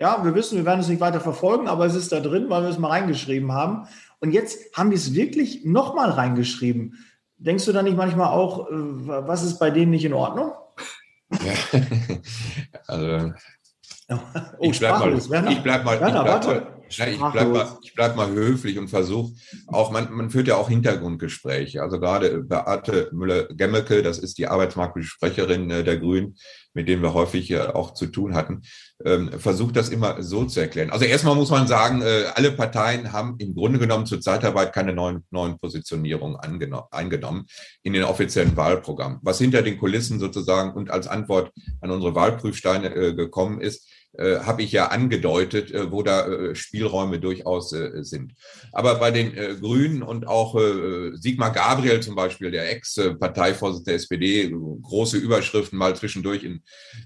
Ja, 0.00 0.24
wir 0.24 0.34
wissen, 0.34 0.56
wir 0.56 0.64
werden 0.64 0.80
es 0.80 0.88
nicht 0.88 1.02
weiter 1.02 1.20
verfolgen, 1.20 1.68
aber 1.68 1.84
es 1.84 1.94
ist 1.94 2.10
da 2.10 2.20
drin, 2.20 2.48
weil 2.48 2.62
wir 2.62 2.70
es 2.70 2.78
mal 2.78 2.88
reingeschrieben 2.88 3.52
haben. 3.52 3.86
Und 4.18 4.32
jetzt 4.32 4.74
haben 4.74 4.88
die 4.88 4.96
es 4.96 5.12
wirklich 5.12 5.66
nochmal 5.66 6.10
reingeschrieben. 6.10 6.96
Denkst 7.36 7.66
du 7.66 7.72
da 7.72 7.82
nicht 7.82 7.98
manchmal 7.98 8.28
auch, 8.28 8.70
äh, 8.70 8.72
was 8.72 9.42
ist 9.42 9.58
bei 9.58 9.70
denen 9.70 9.90
nicht 9.90 10.06
in 10.06 10.14
Ordnung? 10.14 10.52
Ja. 11.30 11.78
also, 12.86 13.32
oh, 14.08 14.18
ich 14.70 14.78
bleibe 14.78 14.98
mal, 14.98 15.18
ich 15.18 15.28
bleib 15.28 15.44
mal, 15.44 15.52
ich 15.52 15.62
bleib 15.62 15.84
mal, 15.84 16.66
ich 16.88 16.96
bleib 16.96 17.48
mal, 17.48 17.78
ich 17.82 17.94
bleib 17.94 18.16
mal 18.16 18.30
höflich 18.30 18.78
und 18.78 18.88
versuche 18.88 19.34
auch, 19.66 19.90
man, 19.90 20.10
man 20.12 20.30
führt 20.30 20.48
ja 20.48 20.56
auch 20.56 20.70
Hintergrundgespräche. 20.70 21.82
Also 21.82 22.00
gerade 22.00 22.42
Beate 22.42 23.10
Müller-Gemmeke, 23.12 24.02
das 24.02 24.18
ist 24.18 24.38
die 24.38 24.48
arbeitsmarktpolitische 24.48 25.14
Sprecherin 25.14 25.70
äh, 25.70 25.84
der 25.84 25.98
Grünen, 25.98 26.36
mit 26.72 26.88
denen 26.88 27.02
wir 27.02 27.12
häufig 27.12 27.54
auch 27.58 27.92
zu 27.92 28.06
tun 28.06 28.34
hatten, 28.34 28.62
ähm, 29.04 29.30
versucht 29.38 29.76
das 29.76 29.88
immer 29.88 30.22
so 30.22 30.44
zu 30.44 30.60
erklären. 30.60 30.90
Also 30.90 31.04
erstmal 31.04 31.34
muss 31.34 31.50
man 31.50 31.66
sagen, 31.66 32.02
äh, 32.02 32.24
alle 32.34 32.52
Parteien 32.52 33.12
haben 33.12 33.36
im 33.38 33.54
Grunde 33.54 33.78
genommen 33.78 34.06
zur 34.06 34.20
Zeitarbeit 34.20 34.72
keine 34.72 34.92
neuen, 34.92 35.24
neuen 35.30 35.58
Positionierungen 35.58 36.36
eingenommen 36.90 37.46
in 37.82 37.92
den 37.92 38.04
offiziellen 38.04 38.56
Wahlprogrammen. 38.56 39.18
Was 39.22 39.38
hinter 39.38 39.62
den 39.62 39.78
Kulissen 39.78 40.18
sozusagen 40.18 40.72
und 40.72 40.90
als 40.90 41.06
Antwort 41.06 41.52
an 41.80 41.90
unsere 41.90 42.14
Wahlprüfsteine 42.14 42.94
äh, 42.94 43.14
gekommen 43.14 43.60
ist, 43.60 43.88
habe 44.18 44.62
ich 44.62 44.72
ja 44.72 44.86
angedeutet, 44.86 45.70
äh, 45.70 45.90
wo 45.90 46.02
da 46.02 46.26
äh, 46.26 46.54
Spielräume 46.54 47.20
durchaus 47.20 47.72
äh, 47.72 48.02
sind. 48.02 48.34
Aber 48.72 48.96
bei 48.96 49.10
den 49.10 49.36
äh, 49.36 49.56
Grünen 49.60 50.02
und 50.02 50.26
auch 50.26 50.56
äh, 50.56 51.12
Sigmar 51.14 51.52
Gabriel 51.52 52.00
zum 52.00 52.16
Beispiel, 52.16 52.50
der 52.50 52.70
Ex-Parteivorsitzende 52.70 53.90
der 53.90 53.94
SPD, 53.94 54.50
große 54.82 55.16
Überschriften 55.16 55.78
mal 55.78 55.94
zwischendurch 55.96 56.44
in 56.44 56.62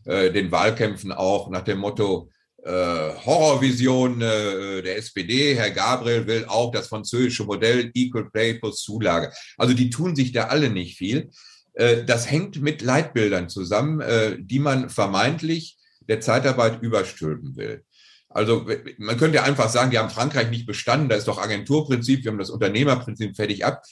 äh, 0.07 0.33
den 0.33 0.51
Wahlkämpfen 0.51 1.13
auch 1.13 1.51
nach 1.51 1.63
dem 1.63 1.79
Motto, 1.79 2.31
äh, 2.65 2.71
Horrorvision 2.71 4.23
äh, 4.23 4.83
der 4.83 4.97
SPD. 4.97 5.55
Herr 5.55 5.71
Gabriel 5.71 6.27
will 6.27 6.47
auch 6.47 6.73
das 6.73 6.89
französische 6.89 7.45
Modell 7.45 7.91
Equal 7.95 8.31
Pay 8.31 8.55
plus 8.55 8.83
Zulage. 8.83 9.31
Also 9.59 9.75
die 9.75 9.91
tun 9.91 10.17
sich 10.17 10.33
da 10.33 10.45
alle 10.45 10.71
nicht 10.71 10.97
viel. 10.97 11.31
Äh, 11.75 12.05
das 12.05 12.31
hängt 12.31 12.63
mit 12.63 12.81
Leitbildern 12.81 13.51
zusammen, 13.51 14.01
äh, 14.01 14.39
die 14.41 14.61
man 14.61 14.89
vermeintlich 14.89 15.77
der 16.09 16.21
Zeitarbeit 16.21 16.83
überstülpen 16.83 17.57
will. 17.57 17.85
Also 18.29 18.67
man 18.99 19.17
könnte 19.17 19.43
einfach 19.43 19.69
sagen, 19.69 19.91
die 19.91 19.99
haben 19.99 20.11
Frankreich 20.11 20.51
nicht 20.51 20.67
bestanden, 20.67 21.09
da 21.09 21.15
ist 21.15 21.29
doch 21.29 21.39
Agenturprinzip, 21.39 22.25
wir 22.25 22.33
haben 22.33 22.39
das 22.39 22.51
Unternehmerprinzip 22.51 23.37
fertig 23.37 23.65
ab. 23.65 23.83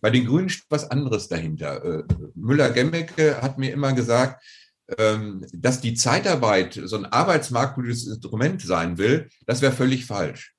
Bei 0.00 0.08
den 0.08 0.26
Grünen 0.26 0.48
steht 0.48 0.70
was 0.70 0.90
anderes 0.90 1.28
dahinter. 1.28 1.84
Äh, 1.84 2.02
Müller-Gemmecke 2.34 3.42
hat 3.42 3.58
mir 3.58 3.72
immer 3.72 3.92
gesagt, 3.92 4.42
ähm, 4.98 5.46
dass 5.52 5.80
die 5.80 5.94
Zeitarbeit 5.94 6.80
so 6.82 6.96
ein 6.96 7.04
arbeitsmarktpolitisches 7.04 8.08
Instrument 8.08 8.62
sein 8.62 8.96
will, 8.96 9.28
das 9.46 9.60
wäre 9.60 9.72
völlig 9.72 10.06
falsch. 10.06 10.54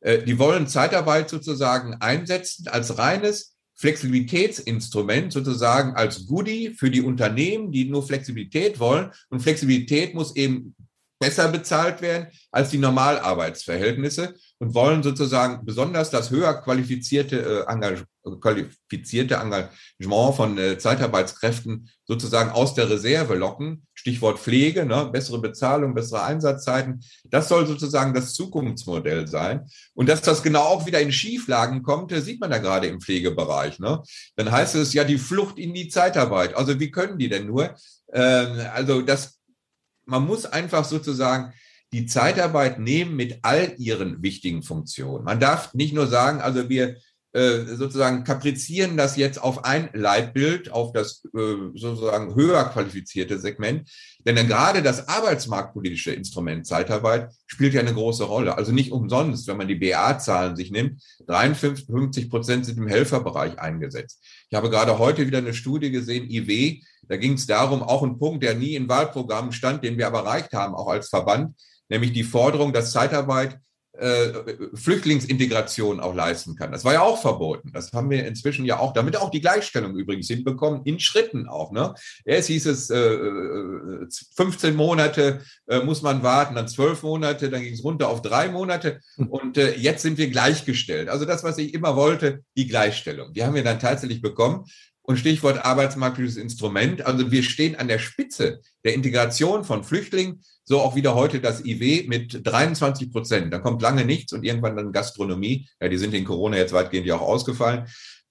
Äh, 0.00 0.22
die 0.22 0.38
wollen 0.38 0.66
Zeitarbeit 0.66 1.28
sozusagen 1.28 1.94
einsetzen 2.00 2.68
als 2.68 2.96
reines 2.96 3.55
Flexibilitätsinstrument 3.76 5.32
sozusagen 5.32 5.94
als 5.94 6.26
Goodie 6.26 6.70
für 6.70 6.90
die 6.90 7.02
Unternehmen, 7.02 7.70
die 7.70 7.84
nur 7.84 8.06
Flexibilität 8.06 8.80
wollen. 8.80 9.10
Und 9.28 9.40
Flexibilität 9.40 10.14
muss 10.14 10.34
eben 10.34 10.74
besser 11.18 11.48
bezahlt 11.48 12.02
werden 12.02 12.28
als 12.50 12.70
die 12.70 12.78
Normalarbeitsverhältnisse 12.78 14.34
und 14.58 14.74
wollen 14.74 15.02
sozusagen 15.02 15.64
besonders 15.64 16.10
das 16.10 16.30
höher 16.30 16.54
qualifizierte, 16.54 17.66
äh, 17.68 17.70
Engage, 17.70 18.04
qualifizierte 18.40 19.34
Engagement 19.34 20.34
von 20.34 20.58
äh, 20.58 20.78
Zeitarbeitskräften 20.78 21.90
sozusagen 22.04 22.50
aus 22.50 22.74
der 22.74 22.88
Reserve 22.88 23.34
locken. 23.34 23.86
Stichwort 23.94 24.38
Pflege, 24.38 24.86
ne? 24.86 25.10
bessere 25.12 25.40
Bezahlung, 25.40 25.94
bessere 25.94 26.22
Einsatzzeiten. 26.22 27.04
Das 27.24 27.48
soll 27.48 27.66
sozusagen 27.66 28.14
das 28.14 28.34
Zukunftsmodell 28.34 29.28
sein. 29.28 29.68
Und 29.94 30.08
dass 30.08 30.22
das 30.22 30.42
genau 30.42 30.62
auch 30.62 30.86
wieder 30.86 31.00
in 31.00 31.12
Schieflagen 31.12 31.82
kommt, 31.82 32.12
sieht 32.12 32.40
man 32.40 32.50
da 32.50 32.58
gerade 32.58 32.86
im 32.86 33.00
Pflegebereich. 33.00 33.78
Ne? 33.78 34.02
Dann 34.36 34.50
heißt 34.50 34.74
es 34.76 34.94
ja 34.94 35.04
die 35.04 35.18
Flucht 35.18 35.58
in 35.58 35.74
die 35.74 35.88
Zeitarbeit. 35.88 36.56
Also 36.56 36.80
wie 36.80 36.90
können 36.90 37.18
die 37.18 37.28
denn 37.28 37.46
nur? 37.46 37.74
Ähm, 38.12 38.60
also 38.72 39.02
das 39.02 39.36
man 40.06 40.24
muss 40.24 40.46
einfach 40.46 40.84
sozusagen 40.84 41.52
die 41.92 42.06
Zeitarbeit 42.06 42.78
nehmen 42.78 43.16
mit 43.16 43.38
all 43.42 43.74
ihren 43.78 44.22
wichtigen 44.22 44.62
Funktionen. 44.62 45.24
Man 45.24 45.40
darf 45.40 45.72
nicht 45.74 45.94
nur 45.94 46.06
sagen, 46.06 46.40
also 46.40 46.68
wir 46.68 46.96
äh, 47.36 47.76
sozusagen 47.76 48.24
kaprizieren 48.24 48.96
das 48.96 49.18
jetzt 49.18 49.42
auf 49.42 49.66
ein 49.66 49.90
Leitbild, 49.92 50.72
auf 50.72 50.94
das 50.94 51.22
äh, 51.36 51.56
sozusagen 51.74 52.34
höher 52.34 52.64
qualifizierte 52.64 53.38
Segment. 53.38 53.90
Denn 54.20 54.36
dann 54.36 54.48
gerade 54.48 54.82
das 54.82 55.06
arbeitsmarktpolitische 55.06 56.12
Instrument 56.12 56.66
Zeitarbeit 56.66 57.30
spielt 57.46 57.74
ja 57.74 57.80
eine 57.80 57.92
große 57.92 58.24
Rolle. 58.24 58.56
Also 58.56 58.72
nicht 58.72 58.90
umsonst, 58.90 59.46
wenn 59.48 59.58
man 59.58 59.68
die 59.68 59.74
BA-Zahlen 59.74 60.56
sich 60.56 60.70
nimmt, 60.70 61.02
53 61.26 62.30
Prozent 62.30 62.64
sind 62.64 62.78
im 62.78 62.88
Helferbereich 62.88 63.58
eingesetzt. 63.58 64.24
Ich 64.48 64.56
habe 64.56 64.70
gerade 64.70 64.98
heute 64.98 65.26
wieder 65.26 65.38
eine 65.38 65.52
Studie 65.52 65.90
gesehen, 65.90 66.30
IW, 66.30 66.80
da 67.06 67.18
ging 67.18 67.34
es 67.34 67.46
darum, 67.46 67.82
auch 67.82 68.02
ein 68.02 68.18
Punkt, 68.18 68.44
der 68.44 68.54
nie 68.54 68.76
in 68.76 68.88
Wahlprogrammen 68.88 69.52
stand, 69.52 69.84
den 69.84 69.98
wir 69.98 70.06
aber 70.06 70.20
erreicht 70.20 70.54
haben, 70.54 70.74
auch 70.74 70.88
als 70.88 71.10
Verband, 71.10 71.54
nämlich 71.88 72.12
die 72.12 72.24
Forderung, 72.24 72.72
dass 72.72 72.92
Zeitarbeit 72.92 73.58
äh, 73.98 74.32
Flüchtlingsintegration 74.74 76.00
auch 76.00 76.14
leisten 76.14 76.54
kann. 76.54 76.70
Das 76.70 76.84
war 76.84 76.92
ja 76.92 77.02
auch 77.02 77.20
verboten. 77.20 77.72
Das 77.72 77.92
haben 77.92 78.10
wir 78.10 78.26
inzwischen 78.26 78.64
ja 78.66 78.78
auch, 78.78 78.92
damit 78.92 79.16
auch 79.16 79.30
die 79.30 79.40
Gleichstellung 79.40 79.96
übrigens 79.96 80.28
hinbekommen, 80.28 80.82
in 80.84 81.00
Schritten 81.00 81.48
auch. 81.48 81.72
Ne? 81.72 81.94
Erst 82.24 82.48
hieß 82.48 82.66
es, 82.66 82.90
äh, 82.90 83.18
15 84.36 84.70
äh, 84.70 84.76
Monate 84.76 85.40
äh, 85.66 85.80
muss 85.80 86.02
man 86.02 86.22
warten, 86.22 86.56
dann 86.56 86.68
12 86.68 87.02
Monate, 87.04 87.48
dann 87.48 87.62
ging 87.62 87.72
es 87.72 87.84
runter 87.84 88.08
auf 88.08 88.22
drei 88.22 88.48
Monate 88.48 89.00
hm. 89.14 89.28
und 89.28 89.56
äh, 89.56 89.74
jetzt 89.76 90.02
sind 90.02 90.18
wir 90.18 90.28
gleichgestellt. 90.28 91.08
Also 91.08 91.24
das, 91.24 91.42
was 91.42 91.56
ich 91.58 91.72
immer 91.72 91.96
wollte, 91.96 92.42
die 92.56 92.66
Gleichstellung. 92.66 93.32
Die 93.32 93.44
haben 93.44 93.54
wir 93.54 93.64
dann 93.64 93.80
tatsächlich 93.80 94.20
bekommen. 94.20 94.66
Und 95.06 95.18
Stichwort 95.18 95.64
arbeitsmarktliches 95.64 96.36
Instrument. 96.36 97.06
Also 97.06 97.30
wir 97.30 97.44
stehen 97.44 97.76
an 97.76 97.86
der 97.86 98.00
Spitze 98.00 98.60
der 98.84 98.94
Integration 98.94 99.62
von 99.62 99.84
Flüchtlingen, 99.84 100.42
so 100.64 100.80
auch 100.80 100.96
wieder 100.96 101.14
heute 101.14 101.40
das 101.40 101.64
IW 101.64 102.08
mit 102.08 102.40
23 102.44 103.12
Prozent. 103.12 103.52
Da 103.52 103.60
kommt 103.60 103.82
lange 103.82 104.04
nichts 104.04 104.32
und 104.32 104.44
irgendwann 104.44 104.76
dann 104.76 104.90
Gastronomie. 104.90 105.68
Ja, 105.80 105.88
die 105.88 105.96
sind 105.96 106.12
in 106.12 106.24
Corona 106.24 106.56
jetzt 106.56 106.72
weitgehend 106.72 107.06
ja 107.06 107.14
auch 107.14 107.20
ausgefallen. 107.20 107.86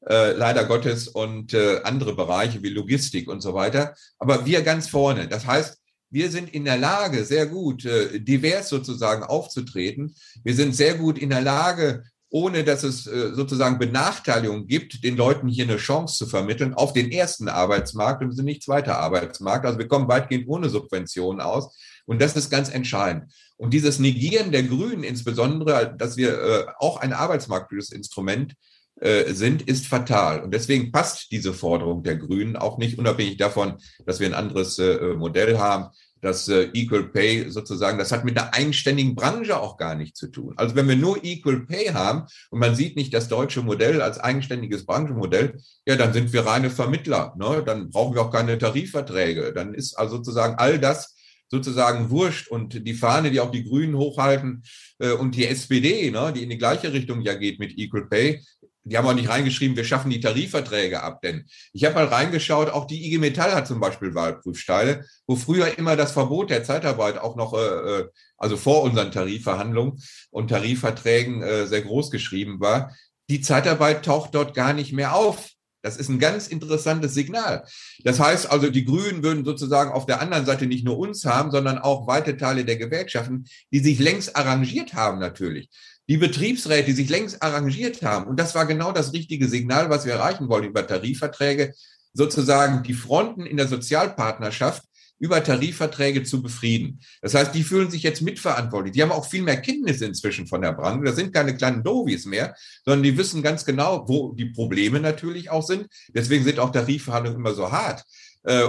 Äh, 0.06 0.34
leider 0.34 0.66
Gottes 0.66 1.08
und 1.08 1.54
äh, 1.54 1.80
andere 1.84 2.14
Bereiche 2.14 2.62
wie 2.62 2.70
Logistik 2.70 3.30
und 3.30 3.40
so 3.40 3.54
weiter. 3.54 3.96
Aber 4.20 4.46
wir 4.46 4.62
ganz 4.62 4.90
vorne. 4.90 5.30
Das 5.30 5.48
heißt, 5.48 5.80
wir 6.10 6.30
sind 6.30 6.54
in 6.54 6.66
der 6.66 6.78
Lage, 6.78 7.26
sehr 7.26 7.46
gut 7.46 7.86
äh, 7.86 8.20
divers 8.20 8.70
sozusagen 8.70 9.24
aufzutreten. 9.24 10.14
Wir 10.44 10.54
sind 10.54 10.76
sehr 10.76 10.96
gut 10.96 11.18
in 11.18 11.30
der 11.30 11.42
Lage, 11.42 12.04
ohne 12.30 12.64
dass 12.64 12.84
es 12.84 13.08
äh, 13.08 13.34
sozusagen 13.34 13.80
Benachteiligungen 13.80 14.68
gibt, 14.68 15.04
den 15.04 15.16
Leuten 15.16 15.48
hier 15.48 15.66
eine 15.66 15.78
Chance 15.78 16.18
zu 16.18 16.28
vermitteln 16.28 16.74
auf 16.74 16.94
den 16.94 17.12
ersten 17.12 17.48
Arbeitsmarkt 17.48 18.24
und 18.24 18.32
sind 18.32 18.46
nicht 18.46 18.64
zweiter 18.64 18.98
Arbeitsmarkt. 19.00 19.66
Also 19.66 19.80
wir 19.80 19.88
kommen 19.88 20.08
weitgehend 20.08 20.48
ohne 20.48 20.70
Subventionen 20.70 21.42
aus. 21.42 21.76
Und 22.06 22.22
das 22.22 22.36
ist 22.36 22.50
ganz 22.50 22.70
entscheidend. 22.70 23.32
Und 23.58 23.74
dieses 23.74 24.00
Negieren 24.00 24.52
der 24.52 24.64
Grünen 24.64 25.04
insbesondere, 25.04 25.96
dass 25.98 26.18
wir 26.18 26.40
äh, 26.40 26.66
auch 26.78 26.98
ein 26.98 27.14
arbeitsmarktliches 27.14 27.92
Instrument 27.92 28.54
äh, 29.00 29.34
sind, 29.34 29.62
ist 29.62 29.88
fatal. 29.88 30.44
Und 30.44 30.54
deswegen 30.54 30.92
passt 30.92 31.32
diese 31.32 31.54
Forderung 31.54 32.04
der 32.04 32.18
Grünen 32.18 32.58
auch 32.58 32.78
nicht, 32.78 33.00
unabhängig 33.00 33.38
davon, 33.38 33.78
dass 34.06 34.20
wir 34.20 34.28
ein 34.28 34.34
anderes 34.34 34.78
Modell 35.16 35.58
haben 35.58 35.90
das 36.26 36.48
äh, 36.48 36.70
Equal 36.74 37.04
Pay 37.04 37.52
sozusagen, 37.52 38.00
das 38.00 38.12
hat 38.12 38.26
mit 38.26 38.36
einer 38.38 38.52
eigenständigen 38.52 39.14
Branche 39.14 39.60
auch 39.60 39.78
gar 39.78 39.94
nichts 39.94 40.20
zu 40.20 40.28
tun. 40.28 40.56
Also 40.58 40.76
wenn 40.76 40.88
wir 40.88 40.96
nur 40.96 41.24
Equal 41.24 41.68
Pay 41.68 41.90
haben 41.94 42.24
und 42.50 42.60
man 42.60 42.74
sieht 42.74 42.96
nicht 42.96 43.14
das 43.14 43.28
deutsche 43.28 43.62
Modell 43.62 44.02
als 44.02 44.20
eigenständiges 44.20 44.88
Branchenmodell, 44.88 45.60
ja, 45.86 45.96
dann 45.96 46.14
sind 46.14 46.34
wir 46.34 46.46
reine 46.46 46.72
Vermittler. 46.72 47.36
Ne? 47.38 47.62
Dann 47.64 47.92
brauchen 47.92 48.16
wir 48.16 48.24
auch 48.24 48.32
keine 48.32 48.58
Tarifverträge. 48.58 49.54
Dann 49.54 49.76
ist 49.76 49.94
also 49.94 50.18
sozusagen 50.18 50.56
all 50.56 50.80
das 50.80 51.16
sozusagen 51.52 52.10
wurscht 52.10 52.48
und 52.48 52.88
die 52.88 52.96
Fahne, 52.96 53.30
die 53.30 53.40
auch 53.40 53.52
die 53.52 53.64
Grünen 53.64 53.96
hochhalten 53.96 54.64
äh, 54.98 55.12
und 55.12 55.36
die 55.36 55.46
SPD, 55.46 56.10
ne, 56.10 56.34
die 56.36 56.42
in 56.42 56.50
die 56.50 56.58
gleiche 56.58 56.92
Richtung 56.92 57.22
ja 57.22 57.36
geht 57.36 57.60
mit 57.60 57.78
Equal 57.78 58.08
Pay, 58.08 58.42
die 58.86 58.98
haben 58.98 59.08
auch 59.08 59.14
nicht 59.14 59.30
reingeschrieben, 59.30 59.76
wir 59.76 59.84
schaffen 59.84 60.12
die 60.12 60.20
Tarifverträge 60.20 61.02
ab, 61.02 61.22
denn 61.22 61.46
ich 61.74 61.84
habe 61.86 61.96
mal 61.96 62.06
reingeschaut, 62.06 62.70
auch 62.70 62.86
die 62.86 63.08
IG 63.08 63.18
Metall 63.18 63.54
hat 63.54 63.68
zum 63.68 63.80
Beispiel 63.80 64.14
Wahlprüfsteine, 64.14 65.04
wo 65.26 65.36
früher 65.36 65.78
immer 65.78 65.96
das 65.96 66.12
Verbot 66.12 66.52
der 66.52 66.64
Zeitarbeit 66.64 67.18
auch 67.18 67.36
noch, 67.36 67.54
äh, 67.54 67.58
äh, 67.58 68.08
also 68.38 68.58
vor 68.58 68.84
unseren 68.84 69.12
Tarifverhandlungen 69.12 70.00
und 70.30 70.50
Tarifverträgen 70.50 71.42
äh, 71.42 71.66
sehr 71.66 71.82
groß 71.82 72.12
geschrieben 72.12 72.60
war. 72.60 72.96
Die 73.28 73.42
Zeitarbeit 73.42 74.06
taucht 74.06 74.36
dort 74.36 74.54
gar 74.54 74.74
nicht 74.74 74.94
mehr 74.94 75.16
auf. 75.16 75.50
Das 75.82 75.98
ist 75.98 76.10
ein 76.10 76.20
ganz 76.20 76.48
interessantes 76.48 77.14
Signal. 77.14 77.64
Das 78.04 78.20
heißt 78.20 78.50
also, 78.50 78.70
die 78.70 78.86
Grünen 78.86 79.24
würden 79.24 79.46
sozusagen 79.46 79.92
auf 79.92 80.08
der 80.08 80.20
anderen 80.20 80.46
Seite 80.46 80.66
nicht 80.66 80.84
nur 80.84 80.98
uns 80.98 81.26
haben, 81.26 81.52
sondern 81.52 81.78
auch 81.78 82.08
weite 82.08 82.38
Teile 82.38 82.66
der 82.66 82.78
Gewerkschaften, 82.78 83.46
die 83.72 83.80
sich 83.80 84.00
längst 84.00 84.36
arrangiert 84.36 84.94
haben 84.94 85.20
natürlich 85.20 85.70
die 86.08 86.18
Betriebsräte, 86.18 86.86
die 86.86 86.94
sich 86.94 87.10
längst 87.10 87.42
arrangiert 87.42 88.02
haben. 88.04 88.28
Und 88.28 88.40
das 88.40 88.56
war 88.56 88.66
genau 88.66 88.92
das 88.92 89.14
richtige 89.14 89.48
Signal, 89.48 89.90
was 89.90 90.06
wir 90.06 90.14
erreichen 90.14 90.50
wollen 90.50 90.66
über 90.66 90.86
Tarifverträge, 90.86 91.74
sozusagen 92.14 92.84
die 92.84 92.94
Fronten 92.94 93.46
in 93.46 93.58
der 93.58 93.68
Sozialpartnerschaft 93.68 94.84
über 95.18 95.44
Tarifverträge 95.44 96.24
zu 96.24 96.42
befrieden. 96.42 97.00
Das 97.22 97.34
heißt, 97.34 97.56
die 97.56 97.64
fühlen 97.64 97.90
sich 97.90 98.04
jetzt 98.04 98.22
mitverantwortlich. 98.22 98.94
Die 98.94 99.02
haben 99.02 99.12
auch 99.12 99.26
viel 99.26 99.44
mehr 99.44 99.62
Kenntnisse 99.62 100.06
inzwischen 100.06 100.46
von 100.46 100.62
der 100.62 100.74
Branche. 100.74 101.06
Das 101.06 101.16
sind 101.16 101.34
keine 101.34 101.56
kleinen 101.56 101.84
Dovis 101.84 102.26
mehr, 102.26 102.54
sondern 102.84 103.04
die 103.04 103.18
wissen 103.18 103.42
ganz 103.42 103.64
genau, 103.66 104.08
wo 104.08 104.34
die 104.34 104.46
Probleme 104.46 105.00
natürlich 105.00 105.50
auch 105.50 105.64
sind. 105.64 105.88
Deswegen 106.10 106.44
sind 106.44 106.60
auch 106.60 106.72
Tarifverhandlungen 106.72 107.40
immer 107.40 107.54
so 107.54 107.72
hart 107.72 108.04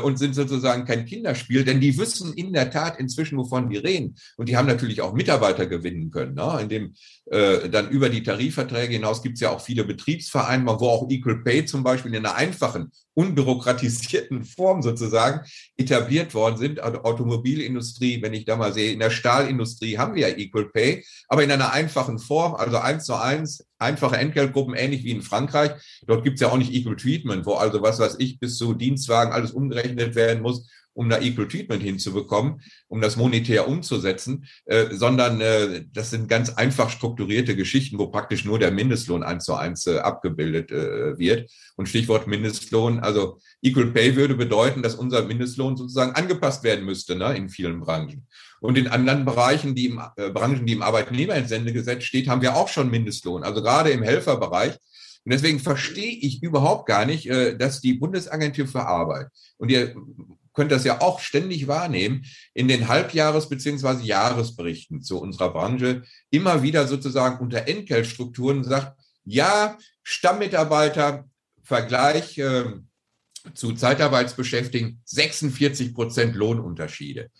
und 0.03 0.19
sind 0.19 0.35
sozusagen 0.35 0.85
kein 0.85 1.05
Kinderspiel, 1.05 1.65
denn 1.65 1.81
die 1.81 1.99
wissen 1.99 2.33
in 2.35 2.53
der 2.53 2.71
Tat 2.71 2.99
inzwischen, 2.99 3.39
wovon 3.39 3.69
die 3.69 3.77
reden. 3.77 4.17
Und 4.37 4.49
die 4.49 4.57
haben 4.57 4.67
natürlich 4.67 5.03
auch 5.03 5.13
Mitarbeiter 5.13 5.67
gewinnen 5.67 6.11
können, 6.11 6.35
ne? 6.35 6.59
indem 6.63 6.95
äh, 7.31 7.69
dann 7.69 7.91
über 7.91 8.09
die 8.09 8.23
Tarifverträge 8.23 8.95
hinaus 8.95 9.23
gibt 9.23 9.35
es 9.35 9.41
ja 9.41 9.51
auch 9.51 9.61
viele 9.61 9.85
Betriebsvereinbarungen, 9.85 10.81
wo 10.81 10.89
auch 10.89 11.11
Equal 11.11 11.43
Pay 11.43 11.67
zum 11.67 11.83
Beispiel 11.83 12.15
in 12.15 12.25
einer 12.25 12.37
einfachen, 12.37 12.91
unbürokratisierten 13.17 14.45
Form 14.45 14.83
sozusagen 14.83 15.41
etabliert 15.77 16.35
worden 16.35 16.59
sind. 16.59 16.81
Also 16.81 17.03
Automobilindustrie, 17.03 18.21
wenn 18.21 18.35
ich 18.35 18.45
da 18.45 18.57
mal 18.57 18.75
sehe, 18.75 18.93
in 18.93 18.99
der 18.99 19.11
Stahlindustrie 19.11 19.97
haben 19.97 20.15
wir 20.15 20.29
ja 20.29 20.37
Equal 20.37 20.67
Pay, 20.67 21.05
aber 21.29 21.43
in 21.43 21.51
einer 21.51 21.73
einfachen 21.73 22.19
Form, 22.19 22.55
also 22.55 22.77
eins 22.77 23.07
zu 23.07 23.15
eins, 23.15 23.67
einfache 23.79 24.17
Entgeltgruppen, 24.17 24.75
ähnlich 24.75 25.03
wie 25.05 25.13
in 25.13 25.23
Frankreich. 25.23 25.73
Dort 26.07 26.25
gibt 26.25 26.35
es 26.35 26.43
ja 26.43 26.49
auch 26.49 26.59
nicht 26.59 26.75
Equal 26.75 26.97
Treatment, 26.97 27.47
wo 27.47 27.55
also 27.55 27.83
was 27.83 27.99
weiß 27.99 28.17
ich, 28.19 28.39
bis 28.39 28.59
zu 28.59 28.75
Dienstwagen 28.75 29.33
alles 29.33 29.53
umgerechnet 29.53 30.15
werden 30.15 30.43
muss 30.43 30.69
um 30.97 31.11
da 31.11 31.21
Equal 31.21 31.47
Treatment 31.47 31.83
hinzubekommen, 31.83 32.63
um 32.89 33.01
das 33.01 33.17
monetär 33.17 33.69
umzusetzen, 33.69 34.47
äh, 34.65 34.87
sondern 34.93 35.41
äh, 35.41 35.85
das 35.93 36.11
sind 36.11 36.29
ganz 36.29 36.51
einfach 36.51 36.89
strukturierte 36.91 37.55
Geschichten, 37.55 37.99
wo 37.99 38.07
praktisch 38.07 38.45
nur 38.45 38.59
der 38.59 38.71
Mindestlohn 38.71 39.23
eins 39.23 39.45
zu 39.45 39.55
eins 39.55 39.87
äh, 39.87 39.99
abgebildet 39.99 40.71
äh, 40.73 41.19
wird. 41.19 41.51
Und 41.77 41.89
Stichwort 41.89 42.27
Mindestlohn, 42.27 43.01
also 43.01 43.39
Equal 43.61 43.93
Pay 43.93 44.17
würde 44.17 44.35
bedeuten, 44.35 44.83
dass 44.83 44.95
unser 44.95 45.23
Mindestlohn 45.27 45.77
sozusagen 45.77 46.13
angepasst 46.13 46.65
werden 46.65 46.87
müsste 46.87 47.15
ne, 47.15 47.37
in 47.37 47.51
vielen 47.51 47.81
Branchen. 47.81 48.27
Und 48.61 48.79
in 48.79 48.89
anderen 48.89 49.27
Bereichen, 49.27 49.75
die 49.75 49.87
im 49.87 50.01
äh, 50.17 50.31
Branchen, 50.31 50.65
die 50.65 50.73
im 50.73 50.83
Arbeitnehmerentsendegesetz 50.83 52.05
steht, 52.05 52.29
haben 52.29 52.41
wir 52.41 52.57
auch 52.57 52.69
schon 52.69 52.91
Mindestlohn. 52.91 53.43
Also 53.43 53.63
gerade 53.63 53.91
im 53.91 54.03
Helferbereich 54.03 54.79
und 55.27 55.33
deswegen 55.33 55.59
verstehe 55.59 56.13
ich 56.13 56.41
überhaupt 56.41 56.87
gar 56.87 57.05
nicht, 57.05 57.27
äh, 57.27 57.57
dass 57.57 57.81
die 57.81 57.95
Bundesagentur 57.95 58.69
für 58.69 58.87
Arbeit 58.87 59.27
und 59.59 59.71
ihr 59.71 59.95
könnt 60.57 60.73
das 60.73 60.85
ja 60.85 61.01
auch 61.03 61.21
ständig 61.21 61.69
wahrnehmen, 61.69 62.25
in 62.55 62.67
den 62.67 62.89
Halbjahres- 62.89 63.49
bzw. 63.49 64.03
Jahresberichten 64.03 65.03
zu 65.03 65.21
unserer 65.21 65.53
Branche 65.53 66.03
immer 66.31 66.63
wieder 66.63 66.89
sozusagen 66.89 67.39
unter 67.39 67.69
Entgeltstrukturen 67.69 68.65
sagt, 68.65 68.99
ja, 69.25 69.77
Stammmitarbeiter, 70.03 71.29
Vergleich 71.63 72.39
äh, 72.39 72.65
zu 73.55 73.75
Zeitarbeitsbeschäftigten, 73.75 75.03
46 75.05 75.95
Prozent 75.95 76.35
Lohnunterschiede. 76.35 77.31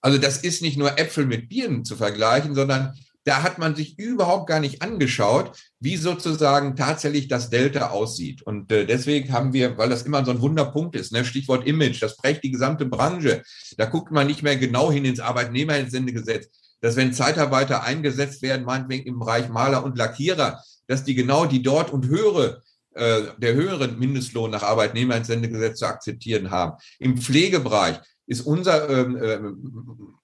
Also 0.00 0.18
das 0.18 0.38
ist 0.38 0.60
nicht 0.60 0.76
nur 0.76 0.98
Äpfel 0.98 1.24
mit 1.24 1.48
Birnen 1.48 1.84
zu 1.84 1.96
vergleichen, 1.96 2.54
sondern 2.54 2.98
da 3.26 3.42
hat 3.42 3.58
man 3.58 3.74
sich 3.74 3.98
überhaupt 3.98 4.46
gar 4.46 4.60
nicht 4.60 4.82
angeschaut, 4.82 5.58
wie 5.80 5.96
sozusagen 5.96 6.76
tatsächlich 6.76 7.26
das 7.26 7.50
Delta 7.50 7.90
aussieht. 7.90 8.42
Und 8.42 8.70
äh, 8.70 8.86
deswegen 8.86 9.32
haben 9.32 9.52
wir, 9.52 9.76
weil 9.76 9.88
das 9.88 10.02
immer 10.02 10.24
so 10.24 10.30
ein 10.30 10.40
Wunderpunkt 10.40 10.94
ist, 10.94 11.10
ne, 11.10 11.24
Stichwort 11.24 11.66
Image, 11.66 12.00
das 12.00 12.16
prägt 12.16 12.44
die 12.44 12.52
gesamte 12.52 12.86
Branche. 12.86 13.42
Da 13.76 13.86
guckt 13.86 14.12
man 14.12 14.28
nicht 14.28 14.44
mehr 14.44 14.56
genau 14.56 14.92
hin 14.92 15.04
ins 15.04 15.18
Arbeitnehmerentsendegesetz, 15.18 16.46
dass 16.80 16.94
wenn 16.94 17.12
Zeitarbeiter 17.12 17.82
eingesetzt 17.82 18.42
werden, 18.42 18.64
meinetwegen 18.64 19.06
im 19.06 19.18
Bereich 19.18 19.48
Maler 19.48 19.84
und 19.84 19.98
Lackierer, 19.98 20.62
dass 20.86 21.02
die 21.02 21.16
genau 21.16 21.46
die 21.46 21.62
dort 21.62 21.92
und 21.92 22.06
höhere 22.06 22.62
äh, 22.94 23.22
der 23.38 23.54
höheren 23.54 23.98
Mindestlohn 23.98 24.52
nach 24.52 24.62
Arbeitnehmerentsendegesetz 24.62 25.80
zu 25.80 25.86
akzeptieren 25.86 26.52
haben. 26.52 26.78
Im 27.00 27.18
Pflegebereich 27.18 27.98
ist 28.26 28.40
unser 28.40 28.88
ähm, 28.90 29.16
äh, 29.16 29.38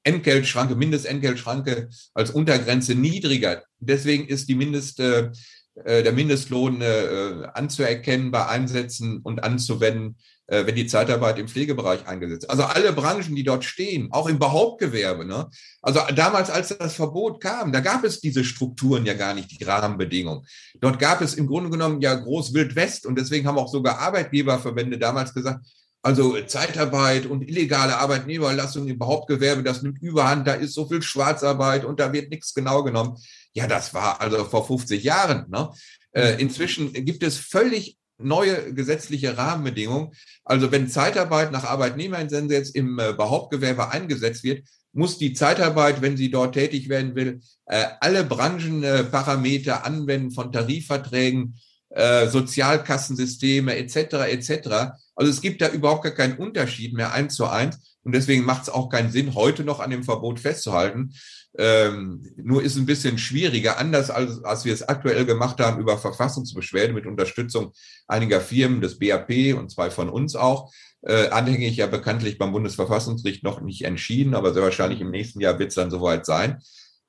Entgeltschranke, 0.02 0.74
Mindestentgeltschranke 0.74 1.88
als 2.14 2.30
Untergrenze 2.30 2.94
niedriger. 2.94 3.62
Deswegen 3.78 4.26
ist 4.26 4.48
die 4.48 4.54
Mindest, 4.54 5.00
äh, 5.00 5.30
äh, 5.74 6.02
der 6.02 6.12
Mindestlohn 6.12 6.82
äh, 6.82 7.48
anzuerkennen 7.54 8.30
bei 8.30 8.46
Einsätzen 8.46 9.20
und 9.22 9.42
anzuwenden, 9.42 10.16
äh, 10.46 10.66
wenn 10.66 10.74
die 10.74 10.86
Zeitarbeit 10.86 11.38
im 11.38 11.48
Pflegebereich 11.48 12.06
eingesetzt. 12.06 12.50
Also 12.50 12.64
alle 12.64 12.92
Branchen, 12.92 13.34
die 13.34 13.42
dort 13.42 13.64
stehen, 13.64 14.08
auch 14.10 14.28
im 14.28 14.38
Behauptgewerbe. 14.38 15.24
Ne? 15.24 15.48
Also 15.80 16.00
damals, 16.14 16.50
als 16.50 16.76
das 16.76 16.94
Verbot 16.94 17.40
kam, 17.40 17.72
da 17.72 17.80
gab 17.80 18.04
es 18.04 18.20
diese 18.20 18.44
Strukturen 18.44 19.06
ja 19.06 19.14
gar 19.14 19.32
nicht, 19.32 19.58
die 19.58 19.64
Rahmenbedingungen. 19.64 20.44
Dort 20.80 20.98
gab 20.98 21.22
es 21.22 21.34
im 21.34 21.46
Grunde 21.46 21.70
genommen 21.70 22.02
ja 22.02 22.14
groß 22.14 22.52
Wild 22.52 22.76
West 22.76 23.06
und 23.06 23.18
deswegen 23.18 23.46
haben 23.46 23.58
auch 23.58 23.72
sogar 23.72 23.98
Arbeitgeberverbände 23.98 24.98
damals 24.98 25.32
gesagt, 25.32 25.64
also 26.02 26.40
Zeitarbeit 26.42 27.26
und 27.26 27.48
illegale 27.48 27.96
Arbeitnehmerlassung 27.96 28.88
im 28.88 29.00
Hauptgewerbe, 29.00 29.62
das 29.62 29.82
nimmt 29.82 30.02
überhand, 30.02 30.48
da 30.48 30.54
ist 30.54 30.74
so 30.74 30.86
viel 30.88 31.00
Schwarzarbeit 31.00 31.84
und 31.84 32.00
da 32.00 32.12
wird 32.12 32.30
nichts 32.30 32.54
genau 32.54 32.82
genommen. 32.82 33.16
Ja, 33.54 33.68
das 33.68 33.94
war 33.94 34.20
also 34.20 34.44
vor 34.44 34.66
50 34.66 35.02
Jahren. 35.02 35.46
Ne? 35.48 35.70
Äh, 36.12 36.40
inzwischen 36.40 36.92
gibt 36.92 37.22
es 37.22 37.38
völlig 37.38 37.98
neue 38.18 38.74
gesetzliche 38.74 39.36
Rahmenbedingungen. 39.36 40.12
Also 40.44 40.72
wenn 40.72 40.88
Zeitarbeit 40.88 41.52
nach 41.52 41.64
Arbeitnehmergesetz 41.64 42.70
im 42.70 42.98
äh, 42.98 43.12
Behauptgewerbe 43.12 43.90
eingesetzt 43.90 44.42
wird, 44.42 44.66
muss 44.92 45.18
die 45.18 45.32
Zeitarbeit, 45.32 46.02
wenn 46.02 46.16
sie 46.16 46.30
dort 46.30 46.54
tätig 46.54 46.88
werden 46.88 47.14
will, 47.14 47.40
äh, 47.66 47.86
alle 48.00 48.24
Branchenparameter 48.24 49.86
anwenden 49.86 50.32
von 50.32 50.52
Tarifverträgen, 50.52 51.58
äh, 51.94 52.26
Sozialkassensysteme 52.26 53.76
etc. 53.76 53.96
etc. 54.30 54.94
Also 55.14 55.30
es 55.30 55.40
gibt 55.40 55.60
da 55.60 55.68
überhaupt 55.68 56.04
gar 56.04 56.12
keinen 56.12 56.38
Unterschied 56.38 56.94
mehr 56.94 57.12
eins 57.12 57.34
zu 57.34 57.46
eins. 57.46 57.78
Und 58.04 58.12
deswegen 58.12 58.44
macht 58.44 58.62
es 58.62 58.68
auch 58.68 58.88
keinen 58.88 59.12
Sinn, 59.12 59.34
heute 59.34 59.62
noch 59.62 59.80
an 59.80 59.90
dem 59.90 60.02
Verbot 60.02 60.40
festzuhalten. 60.40 61.14
Ähm, 61.56 62.32
nur 62.36 62.62
ist 62.62 62.76
ein 62.76 62.86
bisschen 62.86 63.18
schwieriger, 63.18 63.78
anders 63.78 64.10
als, 64.10 64.42
als 64.42 64.64
wir 64.64 64.72
es 64.72 64.88
aktuell 64.88 65.26
gemacht 65.26 65.60
haben 65.60 65.80
über 65.80 65.98
Verfassungsbeschwerde 65.98 66.94
mit 66.94 67.06
Unterstützung 67.06 67.72
einiger 68.08 68.40
Firmen 68.40 68.80
des 68.80 68.98
BAP 68.98 69.54
und 69.56 69.70
zwei 69.70 69.90
von 69.90 70.08
uns 70.08 70.34
auch. 70.34 70.72
Äh, 71.02 71.28
anhängig 71.28 71.76
ja 71.76 71.86
bekanntlich 71.86 72.38
beim 72.38 72.52
Bundesverfassungsgericht 72.52 73.42
noch 73.42 73.60
nicht 73.60 73.84
entschieden, 73.84 74.34
aber 74.34 74.54
sehr 74.54 74.62
wahrscheinlich 74.62 75.00
im 75.00 75.10
nächsten 75.10 75.40
Jahr 75.40 75.58
wird 75.58 75.70
es 75.70 75.74
dann 75.74 75.90
soweit 75.90 76.24
sein. 76.24 76.62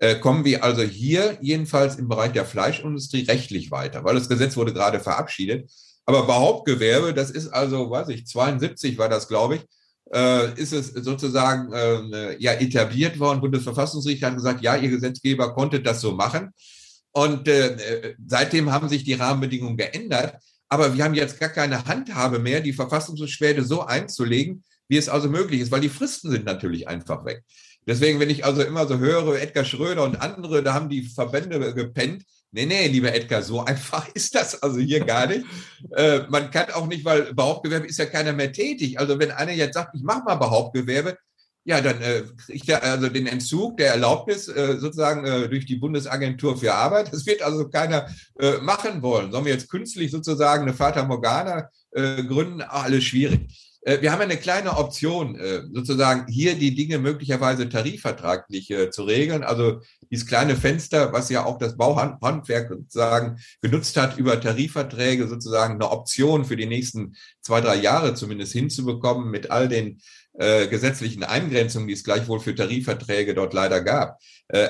Äh, 0.04 0.20
kommen 0.20 0.44
wir 0.44 0.66
also 0.66 0.82
hier 0.82 1.38
jedenfalls 1.40 1.96
im 1.96 2.10
Bereich 2.10 2.34
der 2.34 2.44
Fleischindustrie 2.44 3.24
rechtlich 3.24 3.72
weiter, 3.72 4.04
weil 4.04 4.16
das 4.16 4.28
Gesetz 4.28 4.58
wurde 4.58 4.74
gerade 4.74 5.00
verabschiedet. 5.00 5.72
Aber 6.06 6.26
Behauptgewerbe, 6.26 7.14
das 7.14 7.32
ist 7.32 7.48
also, 7.48 7.90
weiß 7.90 8.10
ich, 8.10 8.28
72 8.28 8.98
war 8.98 9.08
das, 9.08 9.30
glaube 9.30 9.56
ich, 9.56 9.62
äh, 10.14 10.60
ist 10.60 10.74
es 10.74 10.88
sozusagen 10.88 11.72
äh, 11.72 12.36
ja 12.38 12.52
etabliert 12.52 13.18
worden. 13.18 13.40
Bundesverfassungsgericht 13.40 14.24
hat 14.24 14.36
gesagt, 14.36 14.62
ja, 14.62 14.76
ihr 14.76 14.90
Gesetzgeber 14.90 15.54
konnte 15.54 15.80
das 15.80 16.02
so 16.02 16.12
machen. 16.12 16.50
Und 17.14 17.48
seitdem 18.28 18.72
haben 18.72 18.90
sich 18.90 19.04
die 19.04 19.14
Rahmenbedingungen 19.14 19.78
geändert. 19.78 20.36
Aber 20.68 20.96
wir 20.96 21.04
haben 21.04 21.14
jetzt 21.14 21.40
gar 21.40 21.50
keine 21.50 21.86
Handhabe 21.86 22.40
mehr, 22.40 22.60
die 22.60 22.74
Verfassungsbeschwerde 22.74 23.64
so 23.64 23.84
einzulegen, 23.84 24.64
wie 24.88 24.98
es 24.98 25.10
also 25.10 25.30
möglich 25.30 25.62
ist, 25.62 25.72
weil 25.72 25.82
die 25.82 25.90
Fristen 25.90 26.32
sind 26.32 26.44
natürlich 26.44 26.88
einfach 26.88 27.24
weg. 27.24 27.44
Deswegen, 27.86 28.20
wenn 28.20 28.30
ich 28.30 28.46
also 28.46 28.62
immer 28.64 28.88
so 28.88 28.98
höre, 28.98 29.42
Edgar 29.42 29.66
Schröder 29.66 30.04
und 30.04 30.22
andere, 30.22 30.64
da 30.64 30.74
haben 30.74 30.90
die 30.90 31.04
Verbände 31.04 31.74
gepennt, 31.74 32.24
Nee, 32.56 32.68
nee, 32.68 32.88
lieber 32.88 33.14
Edgar, 33.14 33.42
so 33.42 33.62
einfach 33.66 34.08
ist 34.14 34.36
das 34.36 34.62
also 34.62 34.80
hier 34.80 35.04
gar 35.04 35.26
nicht. 35.26 35.44
Äh, 35.96 36.22
man 36.30 36.52
kann 36.52 36.72
auch 36.72 36.86
nicht, 36.86 37.04
weil 37.04 37.34
Behauptgewerbe 37.34 37.88
ist 37.88 37.98
ja 37.98 38.06
keiner 38.06 38.32
mehr 38.32 38.52
tätig. 38.52 39.00
Also 39.00 39.18
wenn 39.18 39.32
einer 39.32 39.54
jetzt 39.54 39.74
sagt, 39.74 39.96
ich 39.96 40.04
mache 40.04 40.24
mal 40.24 40.36
Behauptgewerbe, 40.36 41.18
ja, 41.66 41.82
dann 41.82 42.02
äh, 42.02 42.24
kriegt 42.46 42.70
er 42.70 42.84
also 42.84 43.08
den 43.08 43.26
Entzug 43.26 43.78
der 43.78 43.92
Erlaubnis 43.92 44.50
äh, 44.50 44.78
sozusagen 44.78 45.26
äh, 45.26 45.48
durch 45.50 45.66
die 45.66 45.78
Bundesagentur 45.78 46.58
für 46.58 46.74
Arbeit. 46.74 47.12
Das 47.12 47.26
wird 47.26 47.42
also 47.42 47.70
keiner 47.70 48.08
äh, 48.38 48.58
machen 48.58 49.02
wollen. 49.02 49.32
Sollen 49.32 49.46
wir 49.46 49.54
jetzt 49.54 49.70
künstlich 49.70 50.12
sozusagen 50.12 50.64
eine 50.64 50.74
Fata 50.74 51.04
Morgana 51.04 51.70
äh, 51.92 52.22
gründen? 52.24 52.62
Ach, 52.62 52.84
alles 52.84 53.06
schwierig. 53.06 53.63
Äh, 53.86 54.02
wir 54.02 54.12
haben 54.12 54.22
eine 54.22 54.38
kleine 54.38 54.78
Option, 54.78 55.36
äh, 55.36 55.64
sozusagen 55.74 56.32
hier 56.32 56.56
die 56.56 56.74
Dinge 56.76 57.00
möglicherweise 57.00 57.70
tarifvertraglich 57.70 58.72
äh, 58.72 58.90
zu 58.90 59.04
regeln. 59.04 59.44
Also 59.44 59.82
dieses 60.10 60.26
kleine 60.26 60.56
Fenster, 60.56 61.12
was 61.14 61.30
ja 61.30 61.46
auch 61.46 61.58
das 61.58 61.78
Bauhandwerk 61.78 62.70
sozusagen 62.70 63.40
genutzt 63.62 63.98
hat, 63.98 64.18
über 64.18 64.40
Tarifverträge 64.40 65.28
sozusagen 65.28 65.76
eine 65.76 65.92
Option 65.92 66.46
für 66.46 66.56
die 66.56 66.66
nächsten 66.66 67.16
zwei, 67.42 67.62
drei 67.62 67.76
Jahre 67.76 68.16
zumindest 68.16 68.54
hinzubekommen 68.54 69.30
mit 69.30 69.52
all 69.52 69.68
den 69.68 70.02
gesetzlichen 70.36 71.24
Eingrenzungen, 71.24 71.88
die 71.88 71.94
es 71.94 72.04
gleichwohl 72.04 72.40
für 72.40 72.56
Tarifverträge 72.56 73.36
dort 73.36 73.54
leider 73.54 73.82
gab. 73.82 74.18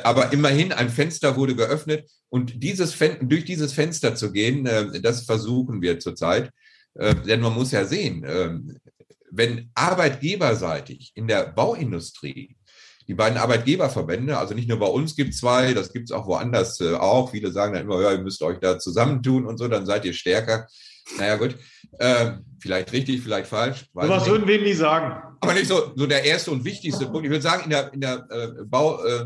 Aber 0.03 0.33
immerhin 0.33 0.73
ein 0.73 0.89
Fenster 0.89 1.37
wurde 1.37 1.55
geöffnet 1.55 2.05
und 2.27 2.61
dieses 2.61 2.93
Fen 2.93 3.29
durch 3.29 3.45
dieses 3.45 3.71
Fenster 3.71 4.13
zu 4.13 4.33
gehen, 4.33 4.65
das 5.01 5.21
versuchen 5.21 5.81
wir 5.81 5.99
zurzeit. 5.99 6.51
denn 6.93 7.39
man 7.39 7.53
muss 7.53 7.71
ja 7.71 7.85
sehen, 7.85 8.25
ähm, 8.27 8.77
wenn 9.35 9.71
arbeitgeberseitig 9.73 11.11
in 11.15 11.27
der 11.27 11.47
Bauindustrie 11.47 12.55
die 13.07 13.13
beiden 13.13 13.37
Arbeitgeberverbände, 13.37 14.37
also 14.37 14.53
nicht 14.53 14.69
nur 14.69 14.79
bei 14.79 14.87
uns 14.87 15.15
gibt 15.15 15.31
es 15.33 15.39
zwei, 15.39 15.73
das 15.73 15.91
gibt 15.91 16.09
es 16.09 16.15
auch 16.15 16.25
woanders 16.25 16.79
äh, 16.79 16.93
auch. 16.93 17.31
Viele 17.31 17.51
sagen 17.51 17.73
dann 17.73 17.83
immer, 17.83 18.01
ja, 18.01 18.13
ihr 18.13 18.21
müsst 18.21 18.41
euch 18.41 18.59
da 18.59 18.79
zusammentun 18.79 19.45
und 19.45 19.57
so, 19.57 19.67
dann 19.67 19.85
seid 19.85 20.05
ihr 20.05 20.13
stärker. 20.13 20.67
Naja, 21.17 21.35
gut. 21.35 21.57
Äh, 21.99 22.33
vielleicht 22.59 22.93
richtig, 22.93 23.21
vielleicht 23.21 23.47
falsch. 23.47 23.87
Was 23.93 24.25
würden 24.25 24.47
wir 24.47 24.61
nie 24.61 24.73
sagen. 24.73 25.21
Aber 25.41 25.53
nicht 25.53 25.67
so, 25.67 25.91
so 25.95 26.07
der 26.07 26.23
erste 26.23 26.51
und 26.51 26.63
wichtigste 26.63 27.07
Punkt. 27.07 27.25
Ich 27.25 27.29
würde 27.31 27.41
sagen, 27.41 27.65
in 27.65 27.69
der, 27.71 27.93
in 27.93 27.99
der 27.99 28.25
äh, 28.29 28.63
Bau, 28.63 29.03
äh, 29.03 29.25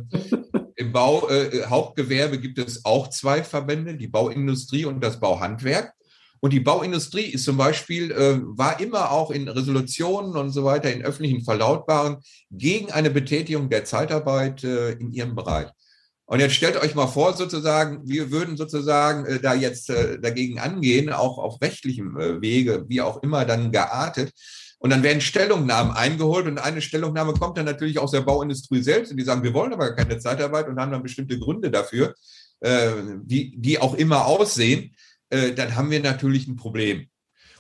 im 0.75 0.91
Bau 0.91 1.29
äh, 1.29 2.37
gibt 2.37 2.57
es 2.57 2.83
auch 2.83 3.09
zwei 3.09 3.43
Verbände, 3.43 3.95
die 3.95 4.07
Bauindustrie 4.07 4.85
und 4.85 5.03
das 5.03 5.19
Bauhandwerk. 5.19 5.93
Und 6.39 6.53
die 6.53 6.59
Bauindustrie 6.59 7.25
ist 7.25 7.45
zum 7.45 7.57
Beispiel, 7.57 8.11
äh, 8.11 8.39
war 8.43 8.79
immer 8.79 9.11
auch 9.11 9.31
in 9.31 9.47
Resolutionen 9.47 10.35
und 10.35 10.51
so 10.51 10.63
weiter, 10.63 10.91
in 10.91 11.03
öffentlichen 11.03 11.43
Verlautbaren 11.43 12.17
gegen 12.51 12.91
eine 12.91 13.09
Betätigung 13.09 13.69
der 13.69 13.85
Zeitarbeit 13.85 14.63
äh, 14.63 14.91
in 14.91 15.11
ihrem 15.11 15.35
Bereich. 15.35 15.67
Und 16.29 16.41
jetzt 16.41 16.55
stellt 16.55 16.75
euch 16.75 16.93
mal 16.93 17.07
vor, 17.07 17.33
sozusagen, 17.33 18.01
wir 18.03 18.31
würden 18.31 18.57
sozusagen 18.57 19.25
äh, 19.25 19.39
da 19.39 19.53
jetzt 19.53 19.89
äh, 19.89 20.19
dagegen 20.19 20.59
angehen, 20.59 21.11
auch 21.11 21.37
auf 21.37 21.61
rechtlichem 21.61 22.19
äh, 22.19 22.41
Wege, 22.41 22.85
wie 22.89 23.01
auch 23.01 23.23
immer 23.23 23.45
dann 23.45 23.71
geartet. 23.71 24.31
Und 24.79 24.91
dann 24.91 25.03
werden 25.03 25.21
Stellungnahmen 25.21 25.93
eingeholt 25.93 26.45
und 26.45 26.59
eine 26.59 26.81
Stellungnahme 26.81 27.33
kommt 27.33 27.57
dann 27.57 27.65
natürlich 27.65 27.97
aus 27.97 28.11
der 28.11 28.21
Bauindustrie 28.21 28.83
selbst 28.83 29.09
und 29.09 29.17
die 29.17 29.23
sagen, 29.23 29.41
wir 29.41 29.53
wollen 29.53 29.73
aber 29.73 29.95
keine 29.95 30.19
Zeitarbeit 30.19 30.67
und 30.67 30.79
haben 30.79 30.91
dann 30.91 31.01
bestimmte 31.01 31.39
Gründe 31.39 31.71
dafür, 31.71 32.13
äh, 32.59 32.91
die, 33.23 33.55
die 33.57 33.79
auch 33.79 33.95
immer 33.95 34.25
aussehen. 34.25 34.93
Äh, 35.29 35.53
dann 35.53 35.75
haben 35.75 35.91
wir 35.91 35.99
natürlich 35.99 36.47
ein 36.47 36.55
Problem. 36.55 37.07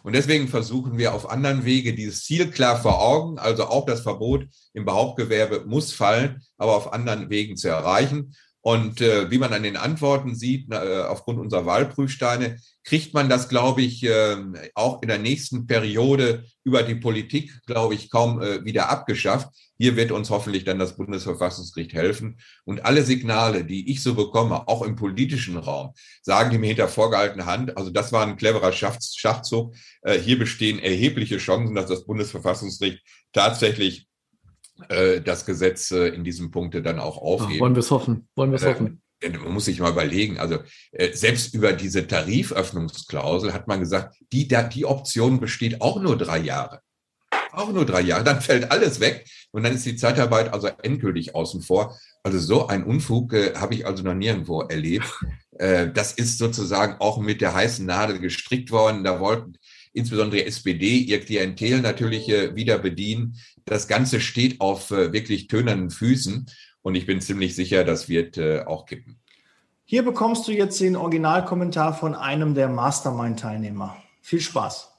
Und 0.03 0.13
deswegen 0.13 0.47
versuchen 0.47 0.97
wir 0.97 1.13
auf 1.13 1.29
anderen 1.29 1.65
Wege 1.65 1.93
dieses 1.93 2.23
Ziel 2.23 2.49
klar 2.49 2.81
vor 2.81 3.01
Augen, 3.01 3.39
also 3.39 3.65
auch 3.65 3.85
das 3.85 4.01
Verbot 4.01 4.47
im 4.73 4.85
Behauptgewerbe 4.85 5.65
muss 5.65 5.91
fallen, 5.91 6.41
aber 6.57 6.75
auf 6.75 6.93
anderen 6.93 7.29
Wegen 7.29 7.57
zu 7.57 7.67
erreichen. 7.67 8.33
Und 8.67 8.99
äh, 8.99 9.31
wie 9.31 9.37
man 9.37 9.53
an 9.53 9.63
den 9.63 9.77
Antworten 9.77 10.35
sieht, 10.35 10.73
äh, 10.73 11.03
aufgrund 11.07 11.39
unserer 11.39 11.65
Wahlprüfsteine, 11.65 12.57
kriegt 12.83 13.13
man 13.13 13.29
das, 13.29 13.47
glaube 13.47 13.81
ich, 13.81 14.03
äh, 14.03 14.35
auch 14.75 15.01
in 15.01 15.07
der 15.07 15.19
nächsten 15.19 15.67
Periode 15.67 16.43
über 16.65 16.83
die 16.83 16.95
Politik, 16.95 17.61
glaube 17.65 17.95
ich, 17.95 18.09
kaum 18.09 18.41
äh, 18.41 18.65
wieder 18.65 18.89
abgeschafft. 18.89 19.47
Hier 19.77 19.95
wird 19.95 20.11
uns 20.11 20.29
hoffentlich 20.29 20.65
dann 20.65 20.79
das 20.79 20.97
Bundesverfassungsgericht 20.97 21.93
helfen. 21.93 22.41
Und 22.65 22.83
alle 22.83 23.03
Signale, 23.03 23.63
die 23.63 23.89
ich 23.89 24.03
so 24.03 24.15
bekomme, 24.15 24.67
auch 24.67 24.81
im 24.81 24.97
politischen 24.97 25.55
Raum, 25.55 25.93
sagen 26.21 26.51
die 26.51 26.57
mir 26.57 26.67
hinter 26.67 26.89
vorgehaltener 26.89 27.45
Hand, 27.45 27.77
also 27.77 27.89
das 27.89 28.11
war 28.11 28.27
ein 28.27 28.35
cleverer 28.35 28.73
Schachzug. 28.73 29.75
Äh, 30.01 30.19
hier 30.19 30.37
bestehen 30.37 30.79
erhebliche 30.79 31.37
Chancen, 31.37 31.73
dass 31.73 31.85
das 31.85 32.05
Bundesverfassungsgericht 32.05 33.01
tatsächlich 33.31 34.09
äh, 34.89 35.21
das 35.21 35.45
Gesetz 35.45 35.91
äh, 35.91 36.07
in 36.09 36.23
diesem 36.23 36.51
Punkte 36.51 36.81
dann 36.81 36.99
auch 36.99 37.17
aufheben. 37.17 37.55
Ja, 37.55 37.59
wollen 37.61 37.75
wir 37.75 37.79
es 37.79 37.91
hoffen? 37.91 38.27
Wollen 38.35 38.51
wir 38.51 38.57
es 38.57 38.63
äh, 38.63 38.73
hoffen? 38.73 39.01
Man 39.21 39.51
muss 39.51 39.65
sich 39.65 39.79
mal 39.79 39.91
überlegen, 39.91 40.37
also 40.37 40.59
selbst 41.13 41.55
über 41.55 41.73
diese 41.73 42.05
Tariföffnungsklausel 42.05 43.51
hat 43.51 43.67
man 43.67 43.79
gesagt, 43.79 44.15
die, 44.31 44.47
die 44.47 44.85
Option 44.85 45.39
besteht 45.39 45.81
auch 45.81 45.99
nur 45.99 46.19
drei 46.19 46.37
Jahre. 46.37 46.81
Auch 47.51 47.71
nur 47.71 47.85
drei 47.85 48.01
Jahre. 48.01 48.23
Dann 48.23 48.41
fällt 48.41 48.71
alles 48.71 48.99
weg 48.99 49.25
und 49.51 49.63
dann 49.63 49.73
ist 49.73 49.87
die 49.87 49.95
Zeitarbeit 49.95 50.53
also 50.53 50.67
endgültig 50.83 51.33
außen 51.33 51.63
vor. 51.63 51.97
Also 52.21 52.39
so 52.39 52.67
ein 52.67 52.83
Unfug 52.83 53.33
äh, 53.33 53.55
habe 53.55 53.73
ich 53.73 53.87
also 53.87 54.03
noch 54.03 54.13
nirgendwo 54.13 54.61
erlebt. 54.61 55.11
Äh, 55.59 55.91
das 55.91 56.11
ist 56.11 56.37
sozusagen 56.37 56.97
auch 56.99 57.17
mit 57.17 57.41
der 57.41 57.55
heißen 57.55 57.83
Nadel 57.85 58.19
gestrickt 58.19 58.69
worden. 58.69 59.03
Da 59.03 59.19
wollten 59.19 59.57
insbesondere 59.97 60.41
die 60.41 60.47
SPD 60.47 60.97
ihr 60.97 61.19
Klientel 61.19 61.81
natürlich 61.81 62.29
äh, 62.29 62.55
wieder 62.55 62.77
bedienen. 62.77 63.35
Das 63.65 63.87
Ganze 63.87 64.21
steht 64.21 64.61
auf 64.61 64.91
äh, 64.91 65.11
wirklich 65.11 65.47
tönernen 65.47 65.89
Füßen 65.89 66.45
und 66.81 66.95
ich 66.95 67.05
bin 67.05 67.19
ziemlich 67.19 67.55
sicher, 67.55 67.83
das 67.83 68.07
wird 68.07 68.37
äh, 68.37 68.63
auch 68.65 68.85
kippen. 68.85 69.19
Hier 69.83 70.03
bekommst 70.03 70.47
du 70.47 70.51
jetzt 70.51 70.79
den 70.79 70.95
Originalkommentar 70.95 71.93
von 71.93 72.13
einem 72.13 72.53
der 72.53 72.67
Mastermind-Teilnehmer. 72.69 73.97
Viel 74.21 74.41
Spaß. 74.41 74.91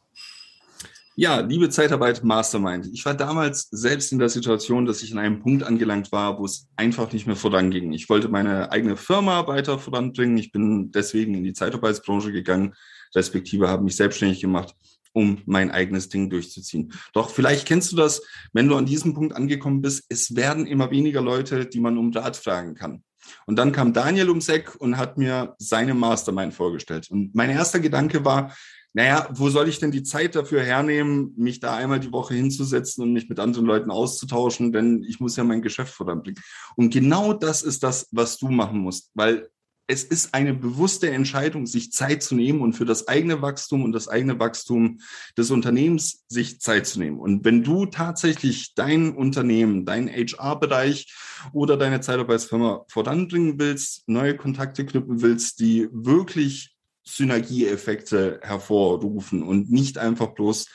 Ja, 1.14 1.40
liebe 1.40 1.68
Zeitarbeit 1.68 2.22
Mastermind. 2.22 2.86
Ich 2.92 3.04
war 3.04 3.12
damals 3.12 3.68
selbst 3.70 4.12
in 4.12 4.18
der 4.18 4.28
Situation, 4.28 4.86
dass 4.86 5.02
ich 5.02 5.12
an 5.12 5.18
einem 5.18 5.40
Punkt 5.40 5.64
angelangt 5.64 6.12
war, 6.12 6.38
wo 6.38 6.44
es 6.44 6.68
einfach 6.76 7.12
nicht 7.12 7.26
mehr 7.26 7.36
voranging. 7.36 7.92
Ich 7.92 8.08
wollte 8.08 8.28
meine 8.28 8.70
eigene 8.70 8.96
Firma 8.96 9.46
weiter 9.46 9.78
voranbringen. 9.78 10.38
Ich 10.38 10.52
bin 10.52 10.92
deswegen 10.92 11.34
in 11.34 11.42
die 11.42 11.54
Zeitarbeitsbranche 11.54 12.30
gegangen, 12.30 12.74
respektive 13.14 13.68
habe 13.68 13.84
mich 13.84 13.96
selbstständig 13.96 14.40
gemacht 14.40 14.74
um 15.12 15.42
mein 15.46 15.70
eigenes 15.70 16.08
Ding 16.08 16.30
durchzuziehen. 16.30 16.92
Doch 17.12 17.30
vielleicht 17.30 17.66
kennst 17.66 17.90
du 17.90 17.96
das, 17.96 18.22
wenn 18.52 18.68
du 18.68 18.76
an 18.76 18.86
diesem 18.86 19.14
Punkt 19.14 19.34
angekommen 19.34 19.82
bist, 19.82 20.04
es 20.08 20.36
werden 20.36 20.66
immer 20.66 20.90
weniger 20.90 21.20
Leute, 21.20 21.66
die 21.66 21.80
man 21.80 21.98
um 21.98 22.12
Rat 22.12 22.36
fragen 22.36 22.74
kann. 22.74 23.02
Und 23.46 23.56
dann 23.56 23.72
kam 23.72 23.92
Daniel 23.92 24.28
ums 24.30 24.48
Eck 24.48 24.76
und 24.76 24.96
hat 24.96 25.18
mir 25.18 25.54
seine 25.58 25.94
Mastermind 25.94 26.54
vorgestellt. 26.54 27.10
Und 27.10 27.34
mein 27.34 27.50
erster 27.50 27.80
Gedanke 27.80 28.24
war, 28.24 28.54
naja, 28.94 29.28
wo 29.32 29.50
soll 29.50 29.68
ich 29.68 29.78
denn 29.78 29.90
die 29.90 30.02
Zeit 30.02 30.34
dafür 30.34 30.62
hernehmen, 30.62 31.34
mich 31.36 31.60
da 31.60 31.76
einmal 31.76 32.00
die 32.00 32.12
Woche 32.12 32.34
hinzusetzen 32.34 33.02
und 33.02 33.12
mich 33.12 33.28
mit 33.28 33.38
anderen 33.38 33.66
Leuten 33.66 33.90
auszutauschen, 33.90 34.72
denn 34.72 35.04
ich 35.06 35.20
muss 35.20 35.36
ja 35.36 35.44
mein 35.44 35.62
Geschäft 35.62 35.92
voranbringen. 35.92 36.40
Und 36.74 36.92
genau 36.92 37.34
das 37.34 37.62
ist 37.62 37.82
das, 37.82 38.08
was 38.12 38.38
du 38.38 38.48
machen 38.48 38.78
musst, 38.78 39.10
weil 39.14 39.50
es 39.90 40.04
ist 40.04 40.34
eine 40.34 40.52
bewusste 40.52 41.10
Entscheidung, 41.10 41.66
sich 41.66 41.92
Zeit 41.92 42.22
zu 42.22 42.34
nehmen 42.34 42.60
und 42.60 42.74
für 42.74 42.84
das 42.84 43.08
eigene 43.08 43.40
Wachstum 43.40 43.82
und 43.82 43.92
das 43.92 44.06
eigene 44.06 44.38
Wachstum 44.38 45.00
des 45.36 45.50
Unternehmens 45.50 46.24
sich 46.28 46.60
Zeit 46.60 46.86
zu 46.86 46.98
nehmen. 46.98 47.18
Und 47.18 47.46
wenn 47.46 47.64
du 47.64 47.86
tatsächlich 47.86 48.74
dein 48.74 49.16
Unternehmen, 49.16 49.86
deinen 49.86 50.08
HR-Bereich 50.08 51.10
oder 51.54 51.78
deine 51.78 52.02
Zeitarbeitsfirma 52.02 52.84
voranbringen 52.88 53.58
willst, 53.58 54.06
neue 54.06 54.36
Kontakte 54.36 54.84
knüpfen 54.84 55.22
willst, 55.22 55.58
die 55.58 55.88
wirklich 55.90 56.76
Synergieeffekte 57.04 58.40
hervorrufen 58.42 59.42
und 59.42 59.70
nicht 59.70 59.96
einfach 59.96 60.34
bloß 60.34 60.66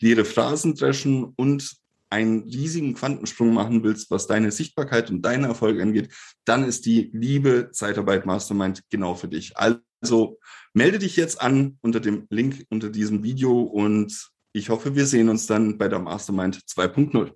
leere 0.00 0.26
Phrasen 0.26 0.74
dreschen 0.74 1.24
und 1.24 1.74
einen 2.10 2.42
riesigen 2.44 2.94
Quantensprung 2.94 3.52
machen 3.52 3.82
willst, 3.82 4.10
was 4.10 4.26
deine 4.26 4.50
Sichtbarkeit 4.50 5.10
und 5.10 5.22
deinen 5.22 5.44
Erfolg 5.44 5.80
angeht, 5.80 6.12
dann 6.44 6.64
ist 6.64 6.86
die 6.86 7.10
liebe 7.12 7.70
Zeitarbeit 7.72 8.26
Mastermind 8.26 8.82
genau 8.90 9.14
für 9.14 9.28
dich. 9.28 9.54
Also 9.56 10.38
melde 10.72 10.98
dich 10.98 11.16
jetzt 11.16 11.40
an 11.40 11.78
unter 11.82 12.00
dem 12.00 12.26
Link 12.30 12.64
unter 12.70 12.88
diesem 12.88 13.22
Video 13.22 13.60
und 13.60 14.30
ich 14.52 14.70
hoffe, 14.70 14.96
wir 14.96 15.06
sehen 15.06 15.28
uns 15.28 15.46
dann 15.46 15.76
bei 15.78 15.88
der 15.88 15.98
Mastermind 15.98 16.56
2.0. 16.56 17.32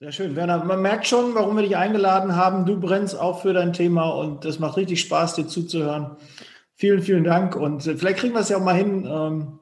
Sehr 0.00 0.12
schön, 0.12 0.36
Werner. 0.36 0.64
Man 0.64 0.80
merkt 0.80 1.06
schon, 1.06 1.34
warum 1.34 1.56
wir 1.56 1.62
dich 1.62 1.76
eingeladen 1.76 2.34
haben. 2.34 2.64
Du 2.64 2.80
brennst 2.80 3.18
auch 3.18 3.42
für 3.42 3.52
dein 3.52 3.72
Thema 3.72 4.08
und 4.08 4.44
es 4.44 4.58
macht 4.58 4.76
richtig 4.76 5.00
Spaß, 5.00 5.34
dir 5.34 5.46
zuzuhören. 5.46 6.16
Vielen, 6.74 7.02
vielen 7.02 7.24
Dank 7.24 7.54
und 7.56 7.82
vielleicht 7.82 8.18
kriegen 8.18 8.32
wir 8.32 8.40
es 8.40 8.48
ja 8.48 8.56
auch 8.56 8.64
mal 8.64 8.74
hin 8.74 9.06
ähm, 9.06 9.58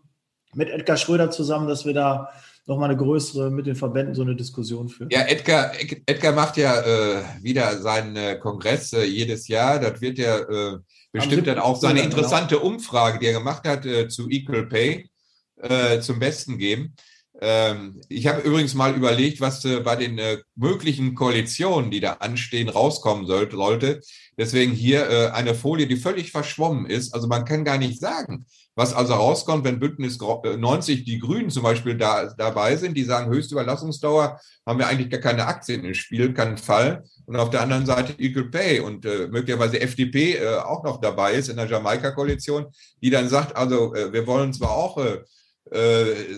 mit 0.54 0.70
Edgar 0.70 0.96
Schröder 0.96 1.30
zusammen, 1.30 1.66
dass 1.66 1.84
wir 1.84 1.94
da 1.94 2.30
nochmal 2.68 2.90
eine 2.90 2.98
größere 2.98 3.50
mit 3.50 3.66
den 3.66 3.74
Verbänden 3.74 4.14
so 4.14 4.22
eine 4.22 4.36
Diskussion 4.36 4.88
führen. 4.88 5.08
Ja, 5.10 5.22
Edgar, 5.22 5.72
Edgar 6.06 6.32
macht 6.32 6.58
ja 6.58 6.80
äh, 6.80 7.22
wieder 7.42 7.80
seinen 7.80 8.14
äh, 8.14 8.36
Kongress 8.36 8.92
äh, 8.92 9.04
jedes 9.04 9.48
Jahr. 9.48 9.80
Das 9.80 10.00
wird 10.00 10.18
ja 10.18 10.38
äh, 10.38 10.78
bestimmt 11.10 11.46
dann 11.46 11.58
auch 11.58 11.80
seine 11.80 12.02
genau. 12.02 12.04
interessante. 12.04 12.58
Umfrage, 12.58 13.18
die 13.18 13.26
er 13.26 13.32
gemacht 13.32 13.66
hat 13.66 13.86
äh, 13.86 14.08
zu 14.08 14.28
Equal 14.28 14.66
Pay, 14.66 15.08
äh, 15.56 16.00
zum 16.00 16.18
Besten 16.18 16.58
geben. 16.58 16.94
Ähm, 17.41 18.01
ich 18.09 18.26
habe 18.26 18.41
übrigens 18.43 18.74
mal 18.74 18.95
überlegt, 18.95 19.41
was 19.41 19.62
bei 19.62 19.97
den 19.97 20.20
möglichen 20.57 21.14
Koalitionen, 21.14 21.91
die 21.91 22.01
da 22.01 22.14
anstehen, 22.14 22.68
rauskommen 22.68 23.26
sollte. 23.26 24.01
Deswegen 24.36 24.72
hier 24.72 25.34
eine 25.34 25.55
Folie, 25.55 25.89
die 25.89 25.97
völlig 25.97 26.30
verschwommen 26.30 26.86
ist. 26.86 27.12
Also 27.12 27.26
man 27.26 27.45
kann 27.45 27.64
gar 27.64 27.78
nicht 27.78 28.01
sagen, 28.01 28.47
was 28.78 28.95
also 28.95 29.14
rauskommt, 29.14 29.64
wenn 29.64 29.80
Bündnis 29.80 30.20
90 30.20 31.01
äh, 31.01 31.03
die 31.03 31.18
Grünen 31.18 31.51
zum 31.51 31.64
Beispiel 31.64 31.97
da, 31.97 32.32
dabei 32.39 32.76
sind, 32.76 32.97
die 32.97 33.03
sagen, 33.03 33.28
höchste 33.28 33.57
Überlassungsdauer, 33.57 34.39
haben 34.64 34.78
wir 34.78 34.86
eigentlich 34.86 35.11
gar 35.11 35.18
keine 35.18 35.47
Aktien 35.47 35.84
im 35.84 35.95
Spiel, 35.95 36.32
kann 36.32 36.57
Fall. 36.59 37.03
Und 37.26 37.34
auf 37.34 37.51
der 37.51 37.62
anderen 37.62 37.86
Seite 37.86 38.14
Equal 38.20 38.45
Pay 38.45 38.78
und 38.78 39.05
äh, 39.05 39.26
möglicherweise 39.26 39.80
FDP 39.80 40.34
äh, 40.34 40.59
auch 40.59 40.84
noch 40.84 41.01
dabei 41.01 41.32
ist 41.32 41.49
in 41.49 41.57
der 41.57 41.66
Jamaika-Koalition, 41.66 42.66
die 43.03 43.11
dann 43.11 43.28
sagt, 43.28 43.57
also 43.57 43.97
äh, 43.97 44.12
wir 44.12 44.28
wollen 44.28 44.53
zwar 44.53 44.70
auch 44.70 44.97
äh, 44.99 45.14
äh 45.14 45.24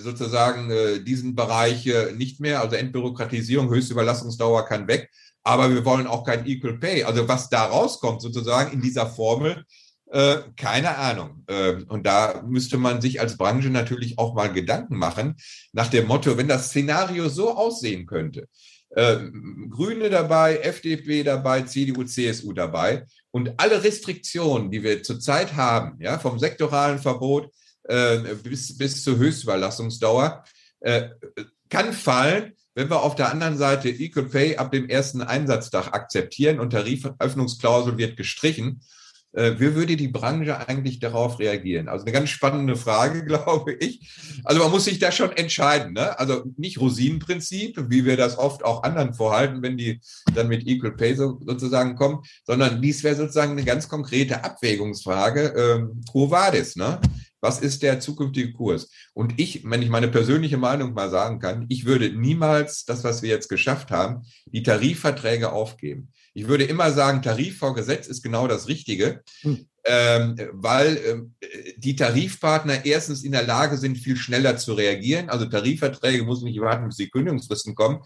sozusagen 0.00 0.70
äh, 0.70 1.00
diesen 1.00 1.34
Bereich 1.34 1.86
äh, 1.86 2.12
nicht 2.12 2.40
mehr, 2.40 2.60
also 2.60 2.76
Entbürokratisierung, 2.76 3.70
höchste 3.70 3.92
Überlassungsdauer 3.92 4.64
kann 4.66 4.88
weg, 4.88 5.10
aber 5.42 5.72
wir 5.72 5.84
wollen 5.84 6.06
auch 6.06 6.24
kein 6.24 6.46
Equal 6.46 6.78
Pay. 6.78 7.04
Also 7.04 7.28
was 7.28 7.48
da 7.48 7.66
rauskommt 7.66 8.22
sozusagen 8.22 8.72
in 8.72 8.80
dieser 8.80 9.06
Formel, 9.06 9.64
äh, 10.10 10.38
keine 10.56 10.96
Ahnung. 10.96 11.44
Äh, 11.46 11.82
und 11.88 12.06
da 12.06 12.42
müsste 12.46 12.78
man 12.78 13.00
sich 13.00 13.20
als 13.20 13.36
Branche 13.36 13.70
natürlich 13.70 14.18
auch 14.18 14.34
mal 14.34 14.52
Gedanken 14.52 14.96
machen 14.96 15.36
nach 15.72 15.88
dem 15.88 16.06
Motto, 16.06 16.36
wenn 16.36 16.48
das 16.48 16.68
Szenario 16.68 17.28
so 17.28 17.56
aussehen 17.56 18.06
könnte. 18.06 18.48
Äh, 18.90 19.18
Grüne 19.68 20.10
dabei, 20.10 20.56
FDP 20.56 21.22
dabei, 21.22 21.62
CDU, 21.62 22.02
CSU 22.02 22.52
dabei 22.52 23.06
und 23.30 23.52
alle 23.56 23.84
Restriktionen, 23.84 24.70
die 24.70 24.82
wir 24.82 25.04
zurzeit 25.04 25.54
haben, 25.54 25.96
ja, 26.00 26.18
vom 26.18 26.40
sektoralen 26.40 26.98
Verbot 26.98 27.50
äh, 27.90 28.34
bis, 28.42 28.76
bis 28.76 29.02
zur 29.02 29.18
Höchstüberlassungsdauer, 29.18 30.44
äh, 30.80 31.10
kann 31.68 31.92
fallen, 31.92 32.52
wenn 32.74 32.88
wir 32.88 33.02
auf 33.02 33.14
der 33.14 33.30
anderen 33.30 33.58
Seite 33.58 33.88
Equal 33.88 34.26
Pay 34.26 34.56
ab 34.56 34.72
dem 34.72 34.88
ersten 34.88 35.22
Einsatztag 35.22 35.92
akzeptieren 35.92 36.60
und 36.60 36.70
Tariferöffnungsklausel 36.70 37.98
wird 37.98 38.16
gestrichen 38.16 38.80
äh, 39.32 39.52
wie 39.58 39.74
würde 39.74 39.96
die 39.96 40.08
Branche 40.08 40.68
eigentlich 40.68 40.98
darauf 40.98 41.38
reagieren? 41.38 41.88
Also 41.88 42.04
eine 42.04 42.12
ganz 42.12 42.30
spannende 42.30 42.76
Frage, 42.76 43.24
glaube 43.26 43.74
ich. 43.74 44.10
Also 44.44 44.62
man 44.62 44.70
muss 44.70 44.84
sich 44.84 44.98
da 44.98 45.12
schon 45.12 45.32
entscheiden. 45.32 45.92
Ne? 45.92 46.18
Also 46.18 46.44
nicht 46.56 46.80
Rosinenprinzip, 46.80 47.84
wie 47.88 48.04
wir 48.04 48.16
das 48.16 48.38
oft 48.38 48.64
auch 48.64 48.82
anderen 48.82 49.14
vorhalten, 49.14 49.62
wenn 49.62 49.76
die 49.76 50.00
dann 50.34 50.48
mit 50.48 50.66
Equal 50.66 50.92
Pay 50.92 51.14
so, 51.14 51.40
sozusagen 51.44 51.94
kommen, 51.94 52.22
sondern 52.44 52.82
dies 52.82 53.04
wäre 53.04 53.16
sozusagen 53.16 53.52
eine 53.52 53.64
ganz 53.64 53.88
konkrete 53.88 54.42
Abwägungsfrage. 54.42 55.54
Ähm, 55.56 56.00
quo 56.10 56.30
vadis, 56.30 56.76
ne? 56.76 57.00
Was 57.40 57.60
ist 57.60 57.82
der 57.82 58.00
zukünftige 58.00 58.52
Kurs? 58.52 58.90
Und 59.14 59.40
ich, 59.40 59.64
wenn 59.64 59.82
ich 59.82 59.88
meine 59.88 60.08
persönliche 60.08 60.58
Meinung 60.58 60.92
mal 60.92 61.10
sagen 61.10 61.38
kann, 61.38 61.66
ich 61.68 61.84
würde 61.84 62.10
niemals 62.10 62.84
das, 62.84 63.02
was 63.04 63.22
wir 63.22 63.30
jetzt 63.30 63.48
geschafft 63.48 63.90
haben, 63.90 64.22
die 64.46 64.62
Tarifverträge 64.62 65.52
aufgeben. 65.52 66.12
Ich 66.34 66.48
würde 66.48 66.64
immer 66.64 66.92
sagen, 66.92 67.22
Tarifvorgesetz 67.22 68.06
ist 68.06 68.22
genau 68.22 68.46
das 68.46 68.68
Richtige, 68.68 69.22
hm. 69.40 69.66
ähm, 69.84 70.36
weil 70.52 71.00
ähm, 71.06 71.34
die 71.76 71.96
Tarifpartner 71.96 72.84
erstens 72.84 73.24
in 73.24 73.32
der 73.32 73.42
Lage 73.42 73.76
sind, 73.76 73.98
viel 73.98 74.16
schneller 74.16 74.56
zu 74.56 74.74
reagieren. 74.74 75.28
Also 75.28 75.46
Tarifverträge 75.46 76.22
muss 76.24 76.42
nicht 76.42 76.60
warten, 76.60 76.86
bis 76.86 76.96
die 76.96 77.10
Kündigungsfristen 77.10 77.74
kommen. 77.74 78.00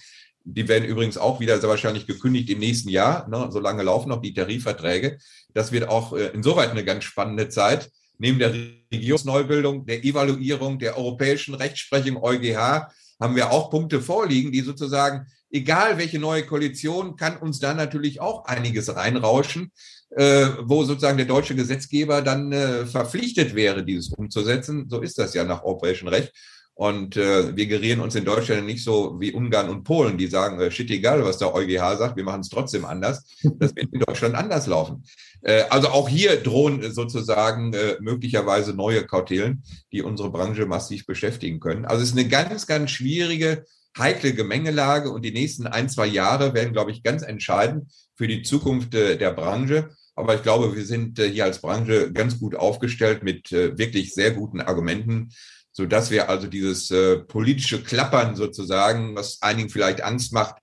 Die 0.47 0.69
werden 0.69 0.85
übrigens 0.85 1.17
auch 1.17 1.41
wieder 1.41 1.59
sehr 1.59 1.71
wahrscheinlich 1.71 2.07
gekündigt 2.07 2.51
im 2.51 2.59
nächsten 2.59 2.91
Jahr. 2.91 3.29
Ne? 3.29 3.49
So 3.51 3.61
lange 3.61 3.83
laufen 3.83 4.11
noch 4.11 4.21
die 4.21 4.35
Tarifverträge. 4.35 5.19
Das 5.53 5.73
wird 5.73 5.89
auch 5.89 6.13
äh, 6.13 6.29
insoweit 6.29 6.71
eine 6.71 6.85
ganz 6.85 7.05
spannende 7.05 7.49
Zeit. 7.49 7.91
Neben 8.19 8.39
der 8.39 8.55
Regierungsneubildung, 8.93 9.87
der 9.87 10.05
Evaluierung 10.05 10.79
der 10.79 10.97
europäischen 10.97 11.55
Rechtsprechung 11.55 12.23
EuGH 12.23 12.89
haben 13.21 13.37
wir 13.37 13.51
auch 13.51 13.71
Punkte 13.71 14.01
vorliegen, 14.01 14.53
die 14.53 14.61
sozusagen 14.61 15.27
egal 15.55 15.99
welche 15.99 16.19
neue 16.19 16.45
Koalition, 16.45 17.17
kann 17.17 17.37
uns 17.37 17.61
da 17.61 17.75
natürlich 17.75 18.21
auch 18.21 18.45
einiges 18.45 18.95
reinrauschen, 18.95 19.71
äh, 20.11 20.49
wo 20.63 20.85
sozusagen 20.85 21.17
der 21.17 21.27
deutsche 21.27 21.55
Gesetzgeber 21.55 22.23
dann 22.23 22.53
äh, 22.53 22.87
verpflichtet 22.87 23.55
wäre, 23.55 23.85
dieses 23.85 24.09
umzusetzen. 24.09 24.87
So 24.89 25.01
ist 25.01 25.19
das 25.19 25.33
ja 25.33 25.45
nach 25.45 25.63
europäischem 25.63 26.09
Recht. 26.09 26.33
Und 26.77 27.17
äh, 27.17 27.57
wir 27.57 27.67
gerieren 27.67 28.01
uns 28.01 28.17
in 28.17 28.25
Deutschland 28.25 28.67
nicht 28.67 28.83
so 28.83 29.17
wie 29.21 29.33
Ungarn 29.33 29.69
und 29.69 29.85
Polen, 29.85 30.19
die 30.19 30.27
sagen, 30.27 30.61
äh, 30.61 30.73
shit, 30.73 30.91
egal, 30.91 31.25
was 31.25 31.39
der 31.39 31.55
EuGH 31.55 31.99
sagt, 31.99 32.17
wir 32.17 32.25
machen 32.25 32.41
es 32.41 32.49
trotzdem 32.49 32.85
anders. 32.85 33.25
Das 33.59 33.77
wird 33.77 33.93
in 33.93 34.01
Deutschland 34.01 34.35
anders 34.35 34.67
laufen. 34.67 35.05
Äh, 35.45 35.65
also 35.71 35.89
auch 35.89 36.09
hier 36.09 36.43
drohen 36.43 36.91
sozusagen 36.93 37.73
äh, 37.75 37.97
möglicherweise 38.01 38.75
neue 38.75 39.07
Kautelen, 39.07 39.63
die 39.93 40.03
unsere 40.03 40.31
Branche 40.31 40.67
massiv 40.67 41.07
beschäftigen 41.07 41.61
können. 41.61 41.85
Also 41.85 42.03
es 42.03 42.11
ist 42.11 42.19
eine 42.19 42.29
ganz, 42.29 42.67
ganz 42.67 42.91
schwierige 42.91 43.65
heikle 43.97 44.35
Gemengelage 44.35 45.11
und 45.11 45.23
die 45.25 45.33
nächsten 45.33 45.67
ein, 45.67 45.89
zwei 45.89 46.07
Jahre 46.07 46.55
werden, 46.55 46.73
glaube 46.73 46.91
ich, 46.91 47.03
ganz 47.03 47.23
entscheidend 47.23 47.93
für 48.17 48.27
die 48.27 48.43
Zukunft 48.43 48.95
äh, 48.95 49.17
der 49.17 49.33
Branche. 49.33 49.91
Aber 50.17 50.35
ich 50.35 50.43
glaube, 50.43 50.75
wir 50.75 50.85
sind 50.85 51.19
äh, 51.19 51.31
hier 51.31 51.45
als 51.45 51.61
Branche 51.61 52.13
ganz 52.13 52.39
gut 52.41 52.57
aufgestellt 52.57 53.23
mit 53.23 53.53
äh, 53.53 53.77
wirklich 53.79 54.15
sehr 54.15 54.33
guten 54.33 54.61
Argumenten, 54.61 55.31
so 55.73 55.87
dass 55.87 56.11
wir 56.11 56.29
also 56.29 56.47
dieses 56.47 56.93
politische 57.27 57.83
Klappern 57.83 58.37
sozusagen, 58.37 59.17
was 59.17 59.43
einigen 59.43 59.71
vielleicht 59.71 60.05
Angst 60.05 60.33
macht, 60.33 60.55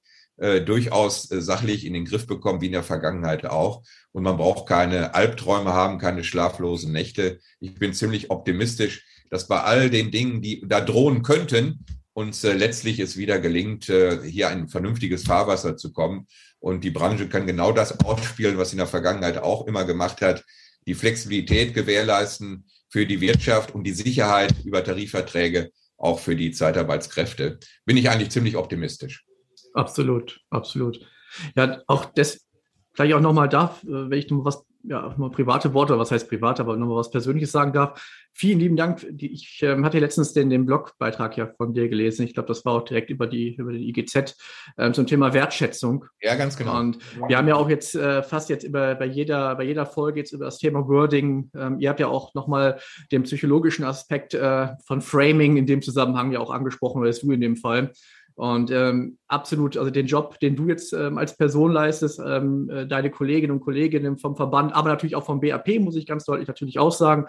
durchaus 0.41 1.23
sachlich 1.23 1.85
in 1.85 1.93
den 1.93 2.05
Griff 2.05 2.25
bekommen, 2.25 2.61
wie 2.61 2.65
in 2.65 2.71
der 2.71 2.81
Vergangenheit 2.81 3.45
auch. 3.45 3.83
Und 4.11 4.23
man 4.23 4.37
braucht 4.37 4.67
keine 4.67 5.13
Albträume 5.13 5.73
haben, 5.73 5.99
keine 5.99 6.23
schlaflosen 6.23 6.91
Nächte. 6.91 7.39
Ich 7.59 7.75
bin 7.75 7.93
ziemlich 7.93 8.31
optimistisch, 8.31 9.05
dass 9.29 9.47
bei 9.47 9.61
all 9.61 9.89
den 9.89 10.09
Dingen, 10.09 10.41
die 10.41 10.63
da 10.67 10.81
drohen 10.81 11.21
könnten, 11.21 11.85
uns 12.13 12.43
äh, 12.43 12.53
letztlich 12.53 12.99
es 12.99 13.17
wieder 13.17 13.39
gelingt, 13.39 13.89
äh, 13.89 14.21
hier 14.23 14.49
ein 14.49 14.67
vernünftiges 14.67 15.23
Fahrwasser 15.23 15.77
zu 15.77 15.93
kommen. 15.93 16.27
Und 16.59 16.83
die 16.83 16.91
Branche 16.91 17.27
kann 17.27 17.47
genau 17.47 17.71
das 17.71 17.99
ausspielen, 18.01 18.57
was 18.57 18.69
sie 18.69 18.75
in 18.75 18.79
der 18.79 18.87
Vergangenheit 18.87 19.37
auch 19.37 19.65
immer 19.67 19.85
gemacht 19.85 20.21
hat, 20.21 20.43
die 20.85 20.93
Flexibilität 20.93 21.73
gewährleisten 21.73 22.65
für 22.89 23.05
die 23.05 23.21
Wirtschaft 23.21 23.73
und 23.73 23.85
die 23.85 23.93
Sicherheit 23.93 24.53
über 24.65 24.83
Tarifverträge 24.83 25.71
auch 25.97 26.19
für 26.19 26.35
die 26.35 26.51
Zeitarbeitskräfte. 26.51 27.59
Bin 27.85 27.97
ich 27.97 28.09
eigentlich 28.09 28.31
ziemlich 28.31 28.57
optimistisch. 28.57 29.23
Absolut, 29.73 30.39
absolut. 30.49 30.99
Ja, 31.55 31.81
auch 31.87 32.05
das, 32.05 32.47
vielleicht 32.93 33.13
auch 33.13 33.21
nochmal 33.21 33.49
da, 33.49 33.75
äh, 33.83 34.09
wenn 34.09 34.19
ich 34.19 34.29
noch 34.29 34.45
was 34.45 34.65
ja, 34.83 35.13
mal 35.17 35.29
private 35.29 35.73
Worte, 35.73 35.97
was 35.97 36.11
heißt 36.11 36.29
privat, 36.29 36.59
aber 36.59 36.75
nochmal 36.75 36.97
was 36.97 37.11
Persönliches 37.11 37.51
sagen 37.51 37.73
darf. 37.73 38.01
Vielen 38.33 38.59
lieben 38.59 38.75
Dank. 38.77 39.05
Ich 39.17 39.61
ähm, 39.61 39.85
hatte 39.85 39.99
letztens 39.99 40.33
den, 40.33 40.49
den 40.49 40.65
Blogbeitrag 40.65 41.37
ja 41.37 41.47
von 41.47 41.73
dir 41.73 41.89
gelesen. 41.89 42.25
Ich 42.25 42.33
glaube, 42.33 42.47
das 42.47 42.63
war 42.63 42.73
auch 42.73 42.85
direkt 42.85 43.09
über 43.09 43.27
die 43.27 43.55
über 43.55 43.73
den 43.73 43.81
IGZ 43.81 44.35
ähm, 44.77 44.93
zum 44.93 45.05
Thema 45.05 45.33
Wertschätzung. 45.33 46.05
Ja, 46.21 46.35
ganz 46.35 46.57
genau. 46.57 46.79
Und 46.79 46.97
wir 47.27 47.37
haben 47.37 47.47
ja 47.47 47.55
auch 47.55 47.69
jetzt 47.69 47.93
äh, 47.95 48.23
fast 48.23 48.49
jetzt 48.49 48.63
über, 48.63 48.95
bei 48.95 49.05
jeder 49.05 49.55
bei 49.55 49.63
jeder 49.63 49.85
Folge 49.85 50.19
jetzt 50.19 50.31
über 50.31 50.45
das 50.45 50.59
Thema 50.59 50.87
Wording. 50.87 51.51
Ähm, 51.55 51.79
ihr 51.79 51.89
habt 51.89 51.99
ja 51.99 52.07
auch 52.07 52.33
nochmal 52.33 52.79
den 53.11 53.23
psychologischen 53.23 53.83
Aspekt 53.83 54.33
äh, 54.33 54.69
von 54.85 55.01
Framing 55.01 55.57
in 55.57 55.65
dem 55.65 55.81
Zusammenhang 55.81 56.31
ja 56.31 56.39
auch 56.39 56.51
angesprochen, 56.51 57.01
oder 57.01 57.09
ist 57.09 57.23
du 57.23 57.31
in 57.31 57.41
dem 57.41 57.57
Fall. 57.57 57.91
Und 58.35 58.71
ähm, 58.71 59.17
absolut, 59.27 59.77
also 59.77 59.91
den 59.91 60.07
Job, 60.07 60.39
den 60.39 60.55
du 60.55 60.67
jetzt 60.67 60.93
ähm, 60.93 61.17
als 61.17 61.37
Person 61.37 61.71
leistest, 61.71 62.19
ähm, 62.25 62.69
äh, 62.69 62.87
deine 62.87 63.11
Kolleginnen 63.11 63.51
und 63.51 63.61
Kollegen 63.61 64.17
vom 64.17 64.35
Verband, 64.35 64.73
aber 64.73 64.89
natürlich 64.89 65.15
auch 65.15 65.25
vom 65.25 65.39
BAP, 65.39 65.79
muss 65.79 65.95
ich 65.95 66.05
ganz 66.05 66.25
deutlich 66.25 66.47
natürlich 66.47 66.79
auch 66.79 66.91
sagen. 66.91 67.27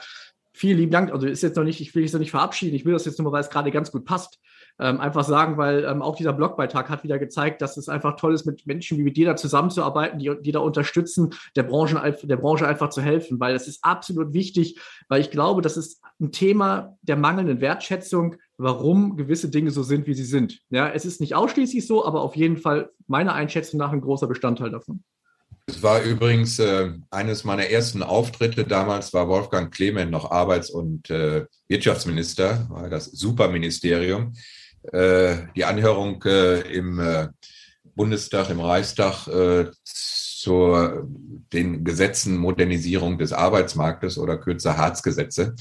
Vielen 0.53 0.79
lieben 0.79 0.93
Dank. 0.93 1.13
Also 1.13 1.27
ist 1.27 1.43
jetzt 1.43 1.57
noch 1.57 1.65
nicht, 1.65 1.81
ich 1.81 1.95
will 1.95 2.03
dich 2.03 2.13
noch 2.13 2.21
nicht 2.21 2.31
verabschieden. 2.31 2.75
Ich 2.75 2.85
will 2.85 2.93
das 2.93 3.05
jetzt 3.05 3.19
nur, 3.19 3.33
weil 3.33 3.41
es 3.41 3.51
gerade 3.51 3.71
ganz 3.71 3.91
gut 3.91 4.05
passt 4.05 4.39
ähm, 4.79 5.01
einfach 5.01 5.25
sagen, 5.25 5.57
weil 5.57 5.85
ähm, 5.85 6.03
auch 6.03 6.17
dieser 6.17 6.33
Blogbeitrag 6.33 6.89
hat 6.89 7.05
wieder 7.05 7.19
gezeigt, 7.19 7.63
dass 7.63 7.77
es 7.77 7.89
einfach 7.89 8.17
toll 8.17 8.35
ist, 8.35 8.47
mit 8.47 8.67
Menschen 8.67 8.99
wie 8.99 9.03
mit 9.03 9.17
dir 9.17 9.27
da 9.27 9.37
zusammenzuarbeiten, 9.37 10.19
die, 10.19 10.33
die 10.41 10.53
da 10.53 10.61
unterstützen, 10.61 11.35
der 11.57 11.63
Branche, 11.65 12.17
der 12.23 12.37
Branche 12.37 12.67
einfach 12.67 12.91
zu 12.91 13.03
helfen, 13.03 13.39
weil 13.41 13.53
das 13.53 13.69
ist 13.69 13.85
absolut 13.85 14.33
wichtig, 14.33 14.81
weil 15.09 15.21
ich 15.21 15.31
glaube, 15.31 15.63
das 15.63 15.77
ist 15.77 16.03
ein 16.21 16.33
Thema 16.33 16.97
der 17.03 17.17
mangelnden 17.17 17.61
Wertschätzung, 17.61 18.37
warum 18.57 19.17
gewisse 19.17 19.51
Dinge 19.51 19.71
so 19.71 19.83
sind, 19.83 20.07
wie 20.07 20.15
sie 20.15 20.25
sind. 20.25 20.61
Ja, 20.71 20.89
es 20.89 21.05
ist 21.05 21.21
nicht 21.21 21.35
ausschließlich 21.35 21.87
so, 21.87 22.05
aber 22.05 22.23
auf 22.23 22.37
jeden 22.37 22.57
Fall 22.57 22.91
meiner 23.07 23.35
Einschätzung 23.35 23.79
nach 23.79 23.93
ein 23.93 24.01
großer 24.01 24.27
Bestandteil 24.27 24.71
davon. 24.71 25.03
Es 25.67 25.83
war 25.83 26.03
übrigens 26.03 26.59
äh, 26.59 26.93
eines 27.11 27.45
meiner 27.45 27.67
ersten 27.67 28.03
Auftritte. 28.03 28.65
Damals 28.65 29.13
war 29.13 29.29
Wolfgang 29.29 29.73
Clement 29.73 30.11
noch 30.11 30.31
Arbeits- 30.31 30.71
und 30.71 31.09
äh, 31.09 31.47
Wirtschaftsminister, 31.69 32.67
war 32.69 32.91
das 32.91 33.07
Superministerium. 33.07 34.35
Äh, 34.91 35.47
die 35.55 35.65
Anhörung 35.65 36.23
äh, 36.25 36.61
im 36.63 36.99
äh, 36.99 37.29
Bundestag, 37.95 38.51
im 38.51 38.61
Reichstag 38.61 39.29
zur 39.85 41.07
den 41.53 41.85
Gesetzen 41.85 42.39
Modernisierung 42.39 43.19
des 43.19 43.35
Arbeitsmarktes 43.35 44.17
oder 44.17 44.39
kürzer 44.39 44.79
Hartz-Gesetze, 44.79 45.55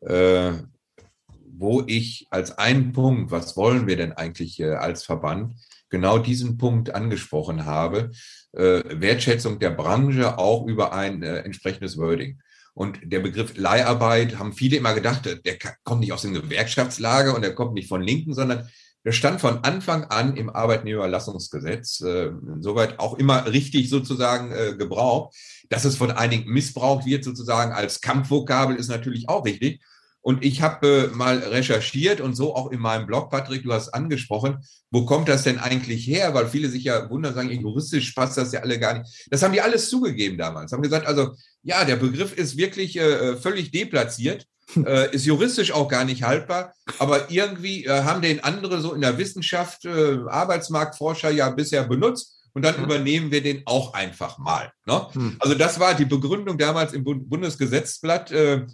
wo 0.00 1.84
ich 1.86 2.26
als 2.30 2.58
einen 2.58 2.92
Punkt, 2.92 3.30
was 3.30 3.56
wollen 3.56 3.86
wir 3.86 3.96
denn 3.96 4.12
eigentlich 4.12 4.64
als 4.64 5.04
Verband, 5.04 5.54
genau 5.90 6.18
diesen 6.18 6.58
Punkt 6.58 6.94
angesprochen 6.94 7.64
habe, 7.66 8.10
Wertschätzung 8.52 9.58
der 9.58 9.70
Branche 9.70 10.38
auch 10.38 10.66
über 10.66 10.92
ein 10.92 11.22
entsprechendes 11.22 11.98
Wording. 11.98 12.40
Und 12.74 12.98
der 13.02 13.20
Begriff 13.20 13.56
Leiharbeit 13.56 14.38
haben 14.38 14.52
viele 14.52 14.76
immer 14.76 14.94
gedacht, 14.94 15.24
der 15.44 15.58
kommt 15.84 16.00
nicht 16.00 16.12
aus 16.12 16.22
dem 16.22 16.34
Gewerkschaftslager 16.34 17.34
und 17.34 17.42
der 17.42 17.54
kommt 17.54 17.74
nicht 17.74 17.88
von 17.88 18.02
Linken, 18.02 18.34
sondern 18.34 18.68
der 19.04 19.12
stand 19.12 19.40
von 19.40 19.64
Anfang 19.64 20.04
an 20.04 20.36
im 20.36 20.50
Arbeitnehmerlassungsgesetz, 20.50 22.00
äh, 22.00 22.30
soweit 22.60 22.98
auch 22.98 23.14
immer 23.14 23.50
richtig 23.50 23.88
sozusagen 23.88 24.52
äh, 24.52 24.74
gebraucht. 24.76 25.34
Dass 25.70 25.84
es 25.84 25.96
von 25.96 26.10
einigen 26.10 26.50
missbraucht 26.50 27.06
wird 27.06 27.24
sozusagen 27.24 27.72
als 27.72 28.00
Kampfvokabel 28.00 28.76
ist 28.76 28.88
natürlich 28.88 29.28
auch 29.28 29.44
richtig. 29.44 29.82
Und 30.28 30.44
ich 30.44 30.60
habe 30.60 31.10
äh, 31.10 31.16
mal 31.16 31.38
recherchiert 31.38 32.20
und 32.20 32.34
so 32.34 32.54
auch 32.54 32.70
in 32.70 32.80
meinem 32.80 33.06
Blog, 33.06 33.30
Patrick, 33.30 33.62
du 33.62 33.72
hast 33.72 33.94
angesprochen, 33.94 34.58
wo 34.90 35.06
kommt 35.06 35.26
das 35.26 35.44
denn 35.44 35.58
eigentlich 35.58 36.06
her? 36.06 36.34
Weil 36.34 36.48
viele 36.48 36.68
sich 36.68 36.84
ja 36.84 37.08
wundern, 37.08 37.32
sagen, 37.32 37.48
juristisch 37.48 38.12
passt 38.12 38.36
das 38.36 38.52
ja 38.52 38.60
alle 38.60 38.78
gar 38.78 38.98
nicht. 38.98 39.26
Das 39.30 39.42
haben 39.42 39.54
die 39.54 39.62
alles 39.62 39.88
zugegeben 39.88 40.36
damals. 40.36 40.70
Haben 40.70 40.82
gesagt, 40.82 41.06
also 41.06 41.34
ja, 41.62 41.82
der 41.86 41.96
Begriff 41.96 42.36
ist 42.36 42.58
wirklich 42.58 42.98
äh, 42.98 43.38
völlig 43.38 43.70
deplatziert, 43.70 44.46
äh, 44.76 45.10
ist 45.14 45.24
juristisch 45.24 45.72
auch 45.72 45.88
gar 45.88 46.04
nicht 46.04 46.24
haltbar, 46.24 46.74
aber 46.98 47.30
irgendwie 47.30 47.86
äh, 47.86 48.02
haben 48.02 48.20
den 48.20 48.44
andere 48.44 48.82
so 48.82 48.92
in 48.92 49.00
der 49.00 49.16
Wissenschaft, 49.16 49.86
äh, 49.86 50.18
Arbeitsmarktforscher 50.28 51.30
ja 51.30 51.48
bisher 51.48 51.84
benutzt 51.84 52.36
und 52.52 52.66
dann 52.66 52.76
übernehmen 52.84 53.30
wir 53.30 53.42
den 53.42 53.62
auch 53.64 53.94
einfach 53.94 54.36
mal. 54.36 54.70
Ne? 54.84 55.06
Hm. 55.10 55.36
Also 55.38 55.54
das 55.54 55.80
war 55.80 55.94
die 55.94 56.04
Begründung 56.04 56.58
damals 56.58 56.92
im 56.92 57.02
Bundesgesetzblatt. 57.02 58.30
Äh, 58.30 58.66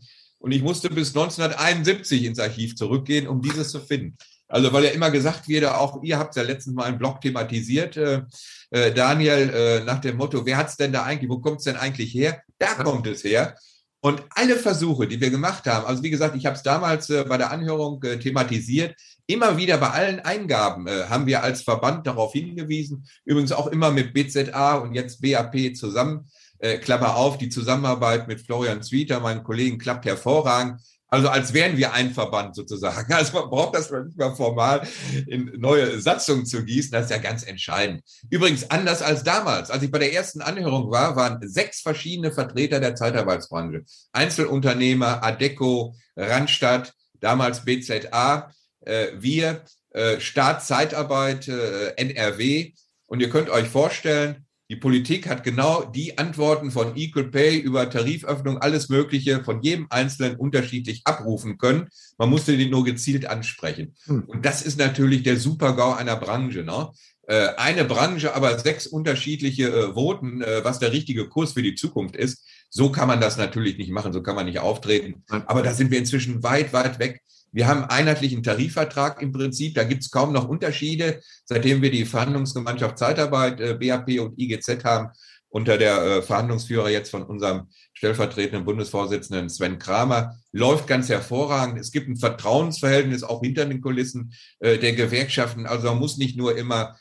und 0.45 0.53
ich 0.53 0.63
musste 0.63 0.91
bis 0.91 1.09
1971 1.17 2.25
ins 2.25 2.39
Archiv 2.39 2.77
zurückgehen, 2.77 3.27
um 3.27 3.41
dieses 3.41 3.71
zu 3.71 3.81
finden. 3.81 4.15
Also 4.47 4.71
weil 4.75 4.85
ja 4.85 4.91
immer 4.91 5.11
gesagt 5.11 5.49
wird, 5.49 5.65
auch 5.65 6.03
ihr 6.03 6.19
habt 6.19 6.37
ja 6.37 6.43
letztens 6.43 6.77
mal 6.77 6.85
einen 6.85 6.99
Blog 6.99 7.23
thematisiert, 7.23 7.97
äh, 7.97 8.23
äh, 8.71 8.93
Daniel, 8.93 9.49
äh, 9.49 9.85
nach 9.85 10.03
dem 10.03 10.19
Motto, 10.19 10.45
wer 10.45 10.59
hat 10.59 10.69
es 10.69 10.77
denn 10.77 10.93
da 10.93 11.03
eigentlich, 11.05 11.31
wo 11.31 11.39
kommt 11.39 11.61
es 11.61 11.65
denn 11.65 11.77
eigentlich 11.77 12.13
her? 12.13 12.43
Da 12.59 12.75
kommt 12.75 13.07
es 13.07 13.25
her. 13.25 13.57
Und 14.01 14.23
alle 14.35 14.57
Versuche, 14.57 15.09
die 15.09 15.19
wir 15.19 15.31
gemacht 15.31 15.65
haben, 15.65 15.87
also 15.87 16.03
wie 16.03 16.11
gesagt, 16.11 16.37
ich 16.37 16.45
habe 16.45 16.57
es 16.57 16.63
damals 16.63 17.09
äh, 17.09 17.25
bei 17.27 17.39
der 17.39 17.51
Anhörung 17.51 18.03
äh, 18.03 18.19
thematisiert, 18.19 18.95
immer 19.27 19.57
wieder 19.57 19.79
bei 19.79 19.89
allen 19.89 20.21
Eingaben 20.21 20.87
äh, 20.87 21.05
haben 21.09 21.25
wir 21.25 21.43
als 21.43 21.63
Verband 21.63 22.07
darauf 22.07 22.35
hingewiesen, 22.35 23.07
übrigens 23.25 23.53
auch 23.53 23.69
immer 23.69 23.91
mit 23.91 24.13
BZA 24.13 24.75
und 24.75 24.93
jetzt 24.93 25.23
BAP 25.23 25.75
zusammen, 25.75 26.29
äh, 26.65 26.79
Klammer 26.79 27.17
auf, 27.17 27.37
die 27.37 27.51
Zusammenarbeit 27.51 28.27
mit 28.27 28.41
Florian 28.41 28.83
Zwieter, 28.83 29.21
meinem 29.21 29.43
Kollegen, 29.43 29.77
klappt 29.77 30.07
hervorragend. 30.07 30.81
Also 31.09 31.29
als 31.29 31.53
wären 31.53 31.77
wir 31.77 31.93
ein 31.93 32.13
Verband 32.13 32.57
sozusagen. 32.57 33.13
Also 33.13 33.39
man 33.39 33.51
braucht 33.51 33.77
das 33.77 33.91
nicht 33.91 34.17
mal 34.17 34.35
formal 34.35 34.89
in 35.27 35.53
neue 35.59 36.01
Satzungen 36.01 36.47
zu 36.47 36.65
gießen. 36.65 36.91
Das 36.91 37.05
ist 37.05 37.11
ja 37.11 37.19
ganz 37.19 37.45
entscheidend. 37.45 38.03
Übrigens 38.31 38.71
anders 38.71 39.03
als 39.03 39.23
damals. 39.23 39.71
Als 39.71 39.83
ich 39.83 39.91
bei 39.91 39.99
der 39.99 40.15
ersten 40.15 40.41
Anhörung 40.41 40.91
war, 40.91 41.17
waren 41.17 41.39
sechs 41.47 41.83
verschiedene 41.83 42.33
Vertreter 42.33 42.81
der 42.81 42.97
Zeitarbeitsbranche. 42.97 43.85
Einzelunternehmer, 44.13 45.23
Adeco, 45.23 45.95
Randstadt, 46.17 46.95
damals 47.21 47.65
BZA, 47.65 48.51
äh, 48.81 49.09
wir, 49.19 49.63
äh, 49.91 50.19
Staat 50.19 50.65
Zeitarbeit, 50.65 51.47
äh, 51.47 51.91
NRW. 51.97 52.73
Und 53.07 53.21
ihr 53.21 53.29
könnt 53.29 53.51
euch 53.51 53.69
vorstellen, 53.69 54.47
die 54.75 54.81
Politik 54.81 55.29
hat 55.29 55.45
genau 55.45 55.85
die 55.85 56.19
Antworten 56.19 56.73
von 56.73 56.97
Equal 56.97 57.31
Pay 57.31 57.59
über 57.59 57.89
Tariföffnung, 57.89 58.59
alles 58.59 58.89
Mögliche 58.89 59.45
von 59.45 59.63
jedem 59.63 59.87
Einzelnen 59.89 60.35
unterschiedlich 60.35 61.03
abrufen 61.05 61.59
können. 61.59 61.87
Man 62.19 62.29
musste 62.29 62.57
den 62.57 62.71
nur 62.71 62.85
gezielt 62.85 63.27
ansprechen. 63.27 63.95
Hm. 64.07 64.25
Und 64.25 64.45
das 64.45 64.63
ist 64.63 64.77
natürlich 64.77 65.23
der 65.23 65.37
Super-GAU 65.37 65.93
einer 65.93 66.17
Branche. 66.17 66.65
Ne? 66.65 66.91
Äh, 67.29 67.51
eine 67.57 67.85
Branche, 67.85 68.35
aber 68.35 68.59
sechs 68.59 68.89
unterschiedliche 68.89 69.69
äh, 69.69 69.95
Voten, 69.95 70.43
äh, 70.43 70.65
was 70.65 70.81
der 70.81 70.91
richtige 70.91 71.29
Kurs 71.29 71.53
für 71.53 71.63
die 71.63 71.77
Zukunft 71.77 72.17
ist. 72.17 72.45
So 72.69 72.91
kann 72.91 73.07
man 73.07 73.21
das 73.21 73.37
natürlich 73.37 73.79
nicht 73.79 73.93
machen, 73.93 74.13
so 74.13 74.25
kann 74.25 74.35
man 74.35 74.47
nicht 74.47 74.59
auftreten. 74.59 75.23
Aber 75.29 75.63
da 75.63 75.73
sind 75.73 75.93
wir 75.93 75.99
inzwischen 76.01 76.43
weit, 76.43 76.73
weit 76.73 76.99
weg 76.99 77.23
wir 77.55 77.69
haben 77.69 77.85
einheitlichen 77.85 78.43
Tarifvertrag 78.43 79.23
im 79.23 79.31
Prinzip. 79.31 79.77
Da 79.77 79.85
gibt 79.85 80.03
es 80.03 80.11
kaum 80.11 80.33
noch 80.33 80.49
Unterschiede. 80.49 81.21
Seitdem 81.45 81.83
wir 81.83 81.91
die 81.93 82.05
Verhandlungsgemeinschaft 82.05 82.99
Zeitarbeit, 82.99 83.61
äh, 83.61 83.75
BAP 83.75 84.19
und 84.19 84.37
IGZ 84.37 84.83
haben, 84.83 85.11
unter 85.51 85.79
der 85.79 86.03
äh, 86.03 86.23
Verhandlungsführer 86.23 86.91
jetzt 86.91 87.13
von 87.13 87.23
unserem 87.23 87.69
stellvertretenden 87.93 88.65
Bundesvorsitzenden 88.65 89.49
Sven 89.49 89.79
Kramer, 89.79 90.35
läuft 90.51 90.89
ganz 90.89 91.09
hervorragend. 91.09 91.79
Es 91.79 91.93
gibt 91.93 92.09
ein 92.09 92.17
Vertrauensverhältnis 92.17 93.23
auch 93.23 93.41
hinter 93.41 93.65
den 93.67 93.81
Kulissen 93.81 94.33
äh, 94.59 94.77
der 94.79 94.95
Gewerkschaften. 94.95 95.67
Also 95.67 95.87
man 95.87 96.01
muss 96.01 96.19
nicht 96.19 96.37
nur 96.37 96.59
immer 96.59 96.97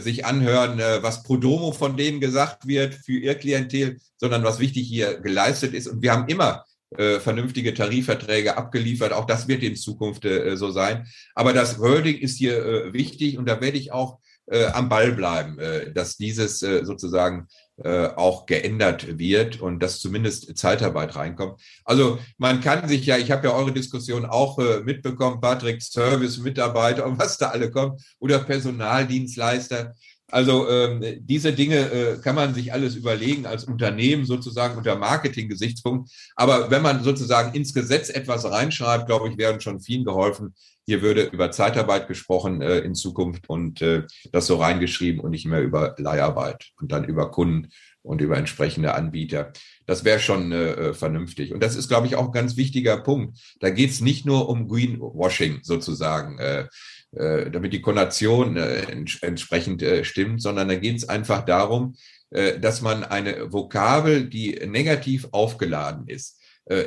sich 0.00 0.24
anhören, 0.24 0.78
was 1.02 1.22
pro 1.22 1.36
domo 1.36 1.70
von 1.70 1.98
denen 1.98 2.18
gesagt 2.18 2.66
wird 2.66 2.94
für 2.94 3.18
ihr 3.18 3.34
Klientel, 3.34 3.98
sondern 4.16 4.42
was 4.42 4.58
wichtig 4.58 4.88
hier 4.88 5.20
geleistet 5.20 5.74
ist. 5.74 5.86
Und 5.86 6.00
wir 6.00 6.12
haben 6.12 6.28
immer 6.28 6.64
äh, 6.98 7.20
vernünftige 7.20 7.74
Tarifverträge 7.74 8.56
abgeliefert. 8.56 9.12
Auch 9.12 9.26
das 9.26 9.48
wird 9.48 9.62
in 9.62 9.76
Zukunft 9.76 10.24
äh, 10.24 10.56
so 10.56 10.70
sein. 10.70 11.06
Aber 11.34 11.52
das 11.52 11.78
Wording 11.78 12.18
ist 12.18 12.38
hier 12.38 12.64
äh, 12.64 12.92
wichtig 12.92 13.38
und 13.38 13.46
da 13.46 13.60
werde 13.60 13.78
ich 13.78 13.92
auch 13.92 14.18
äh, 14.46 14.66
am 14.66 14.88
Ball 14.88 15.12
bleiben, 15.12 15.58
äh, 15.58 15.92
dass 15.92 16.16
dieses 16.16 16.60
sozusagen 16.60 17.48
auch 17.78 18.46
geändert 18.46 19.18
wird 19.18 19.60
und 19.60 19.80
dass 19.80 20.00
zumindest 20.00 20.56
Zeitarbeit 20.56 21.14
reinkommt. 21.14 21.60
Also 21.84 22.18
man 22.38 22.62
kann 22.62 22.88
sich 22.88 23.04
ja, 23.04 23.18
ich 23.18 23.30
habe 23.30 23.48
ja 23.48 23.54
eure 23.54 23.70
Diskussion 23.70 24.24
auch 24.24 24.56
mitbekommen, 24.82 25.42
Patrick, 25.42 25.82
Service, 25.82 26.38
Mitarbeiter 26.38 27.04
und 27.04 27.18
was 27.18 27.36
da 27.36 27.50
alle 27.50 27.70
kommt 27.70 28.00
oder 28.18 28.38
Personaldienstleister. 28.38 29.92
Also 30.28 30.68
ähm, 30.68 31.04
diese 31.20 31.52
Dinge 31.52 31.76
äh, 31.76 32.18
kann 32.18 32.34
man 32.34 32.52
sich 32.52 32.72
alles 32.72 32.96
überlegen 32.96 33.46
als 33.46 33.64
Unternehmen 33.64 34.24
sozusagen 34.24 34.76
unter 34.76 34.96
Marketing-Gesichtspunkt. 34.96 36.10
Aber 36.34 36.70
wenn 36.70 36.82
man 36.82 37.04
sozusagen 37.04 37.54
ins 37.54 37.72
Gesetz 37.72 38.08
etwas 38.08 38.44
reinschreibt, 38.44 39.06
glaube 39.06 39.28
ich, 39.28 39.38
wären 39.38 39.60
schon 39.60 39.80
vielen 39.80 40.04
geholfen. 40.04 40.54
Hier 40.84 41.02
würde 41.02 41.24
über 41.24 41.52
Zeitarbeit 41.52 42.08
gesprochen 42.08 42.60
äh, 42.60 42.78
in 42.78 42.94
Zukunft 42.94 43.48
und 43.48 43.82
äh, 43.82 44.02
das 44.32 44.46
so 44.46 44.56
reingeschrieben 44.56 45.20
und 45.20 45.30
nicht 45.30 45.46
mehr 45.46 45.62
über 45.62 45.94
Leiharbeit 45.98 46.70
und 46.80 46.90
dann 46.90 47.04
über 47.04 47.30
Kunden 47.30 47.68
und 48.02 48.20
über 48.20 48.36
entsprechende 48.36 48.94
Anbieter. 48.94 49.52
Das 49.84 50.04
wäre 50.04 50.20
schon 50.20 50.50
äh, 50.50 50.94
vernünftig. 50.94 51.52
Und 51.52 51.62
das 51.62 51.76
ist, 51.76 51.88
glaube 51.88 52.06
ich, 52.08 52.16
auch 52.16 52.26
ein 52.26 52.32
ganz 52.32 52.56
wichtiger 52.56 52.98
Punkt. 52.98 53.38
Da 53.60 53.70
geht 53.70 53.90
es 53.90 54.00
nicht 54.00 54.26
nur 54.26 54.48
um 54.48 54.68
Greenwashing 54.68 55.60
sozusagen. 55.62 56.38
Äh, 56.38 56.60
äh, 56.60 56.68
damit 57.16 57.72
die 57.72 57.80
Konnotation 57.80 58.56
äh, 58.56 58.82
entsprechend 59.22 59.82
äh, 59.82 60.04
stimmt, 60.04 60.42
sondern 60.42 60.68
da 60.68 60.74
geht 60.74 60.96
es 60.96 61.08
einfach 61.08 61.44
darum, 61.44 61.94
dass 62.60 62.82
man 62.82 63.04
eine 63.04 63.52
Vokabel, 63.52 64.28
die 64.28 64.60
negativ 64.66 65.28
aufgeladen 65.30 66.08
ist, 66.08 66.35
äh, 66.35 66.35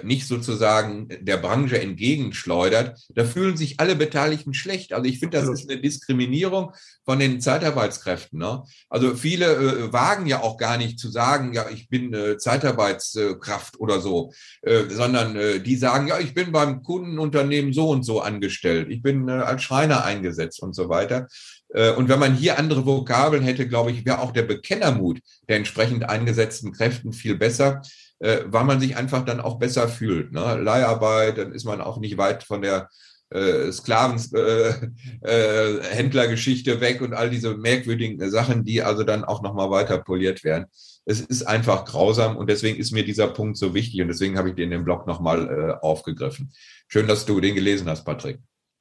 nicht 0.04 0.28
sozusagen 0.28 1.08
der 1.22 1.38
Branche 1.38 1.82
entgegenschleudert, 1.82 3.00
da 3.16 3.24
fühlen 3.24 3.56
sich 3.56 3.80
alle 3.80 3.96
Beteiligten 3.96 4.54
schlecht. 4.54 4.92
Also 4.92 5.06
ich 5.06 5.20
finde, 5.20 5.40
das 5.40 5.48
ist 5.48 5.70
eine 5.70 5.80
Diskriminierung 5.80 6.74
von 7.06 7.18
den 7.18 7.42
Zeitarbeitskräften. 7.42 8.38
Ne? 8.38 8.64
Also 8.88 9.16
viele 9.16 9.46
äh, 9.56 9.94
wagen 9.94 10.28
ja 10.28 10.42
auch 10.42 10.58
gar 10.58 10.78
nicht 10.78 11.00
zu 11.00 11.10
sagen, 11.10 11.54
ja, 11.54 11.66
ich 11.70 11.90
bin 11.90 12.14
äh, 12.14 12.38
Zeitarbeitskraft 12.38 13.80
oder 13.80 14.00
so, 14.00 14.32
äh, 14.62 14.84
sondern 14.90 15.36
äh, 15.36 15.60
die 15.60 15.76
sagen, 15.76 16.08
ja, 16.08 16.20
ich 16.20 16.34
bin 16.34 16.52
beim 16.52 16.84
Kundenunternehmen 16.84 17.74
so 17.74 17.90
und 17.90 18.04
so 18.04 18.22
angestellt, 18.22 18.90
ich 18.92 19.02
bin 19.02 19.28
äh, 19.28 19.32
als 19.32 19.64
Schreiner 19.64 20.04
eingesetzt 20.04 20.62
und 20.62 20.76
so 20.76 20.90
weiter. 20.90 21.28
Äh, 21.74 21.94
und 21.94 22.10
wenn 22.10 22.20
man 22.20 22.36
hier 22.36 22.60
andere 22.60 22.86
Vokabeln 22.86 23.44
hätte, 23.44 23.68
glaube 23.68 23.92
ich, 23.92 24.06
wäre 24.06 24.20
auch 24.20 24.32
der 24.32 24.44
Bekennermut 24.44 25.20
der 25.48 25.58
entsprechend 25.58 26.08
eingesetzten 26.08 26.74
Kräften 26.74 27.14
viel 27.14 27.38
besser 27.38 27.82
äh, 28.20 28.40
weil 28.46 28.66
man 28.66 28.80
sich 28.80 28.96
einfach 28.96 29.26
dann 29.26 29.40
auch 29.40 29.60
besser 29.60 29.88
fühlt. 29.88 30.32
Ne? 30.32 30.60
Leiharbeit, 30.62 31.38
dann 31.38 31.52
ist 31.52 31.66
man 31.66 31.82
auch 31.82 32.00
nicht 32.00 32.18
weit 32.18 32.44
von 32.44 32.62
der 32.62 32.90
äh, 33.32 33.72
Sklavenhändlergeschichte 33.72 36.72
äh, 36.72 36.76
äh, 36.76 36.82
weg 36.82 37.02
und 37.02 37.14
all 37.14 37.30
diese 37.30 37.56
merkwürdigen 37.56 38.28
Sachen, 38.32 38.66
die 38.66 38.82
also 38.82 39.04
dann 39.04 39.24
auch 39.24 39.44
nochmal 39.44 39.70
weiter 39.70 40.00
poliert 40.00 40.44
werden. 40.44 40.66
Es 41.06 41.22
ist 41.22 41.44
einfach 41.44 41.86
grausam 41.86 42.36
und 42.38 42.50
deswegen 42.50 42.80
ist 42.80 42.92
mir 42.92 43.06
dieser 43.06 43.28
Punkt 43.28 43.58
so 43.58 43.74
wichtig 43.74 44.02
und 44.02 44.08
deswegen 44.08 44.38
habe 44.38 44.50
ich 44.50 44.56
den 44.56 44.72
im 44.72 44.84
Blog 44.84 45.08
nochmal 45.08 45.48
äh, 45.48 45.74
aufgegriffen. 45.86 46.52
Schön, 46.88 47.08
dass 47.08 47.26
du 47.26 47.40
den 47.40 47.56
gelesen 47.56 47.90
hast, 47.90 48.04
Patrick. 48.04 48.40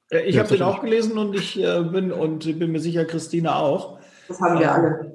Äh, 0.09 0.21
ich 0.21 0.37
habe 0.37 0.49
den 0.49 0.61
auch 0.63 0.81
gelesen 0.81 1.17
und 1.17 1.35
ich 1.35 1.61
äh, 1.61 1.83
bin 1.83 2.11
und 2.11 2.59
bin 2.59 2.71
mir 2.71 2.79
sicher, 2.79 3.05
Christina 3.05 3.59
auch. 3.59 3.99
Das 4.27 4.39
haben 4.41 4.59
wir 4.59 4.71
alle. 4.71 5.13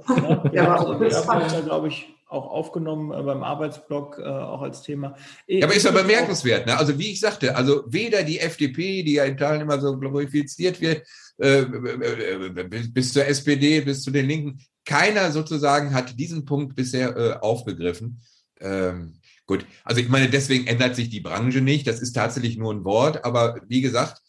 Ja, 0.53 0.53
ja, 0.53 0.75
aber 0.75 0.89
auch 0.89 1.01
ja, 1.01 1.61
glaube 1.61 1.89
ich, 1.89 2.14
auch 2.27 2.47
aufgenommen 2.47 3.13
äh, 3.13 3.23
beim 3.23 3.43
Arbeitsblock, 3.43 4.19
äh, 4.19 4.23
auch 4.23 4.63
als 4.63 4.83
Thema. 4.83 5.17
Ja, 5.47 5.67
aber 5.67 5.75
ist 5.75 5.85
ja 5.85 5.91
bemerkenswert. 5.91 6.67
Ne? 6.67 6.77
Also 6.77 6.99
wie 6.99 7.13
ich 7.13 7.21
sagte, 7.21 7.57
also 7.57 7.85
weder 7.87 8.23
die 8.23 8.41
FDP, 8.41 9.03
die 9.03 9.15
ja 9.15 9.25
in 9.25 9.37
Teilen 9.37 9.61
immer 9.61 9.81
so 9.81 9.99
glorifiziert 9.99 10.81
wird, 10.81 11.07
äh, 11.39 11.65
bis 12.93 13.13
zur 13.13 13.27
SPD, 13.27 13.81
bis 13.81 14.03
zu 14.03 14.11
den 14.11 14.27
Linken, 14.27 14.61
keiner 14.85 15.33
sozusagen 15.33 15.95
hat 15.95 16.19
diesen 16.19 16.45
Punkt 16.45 16.75
bisher 16.75 17.43
aufgegriffen. 17.43 18.21
Ähm, 18.61 19.15
gut, 19.47 19.65
also 19.83 20.01
ich 20.01 20.11
meine, 20.11 20.29
deswegen 20.29 20.67
ändert 20.67 20.95
sich 20.95 21.09
die 21.09 21.21
Branche 21.21 21.63
nicht. 21.63 21.87
Das 21.87 22.01
ist 22.01 22.13
tatsächlich 22.13 22.59
nur 22.59 22.73
ein 22.73 22.85
Wort, 22.85 23.25
aber 23.25 23.61
wie 23.67 23.81
gesagt, 23.81 24.21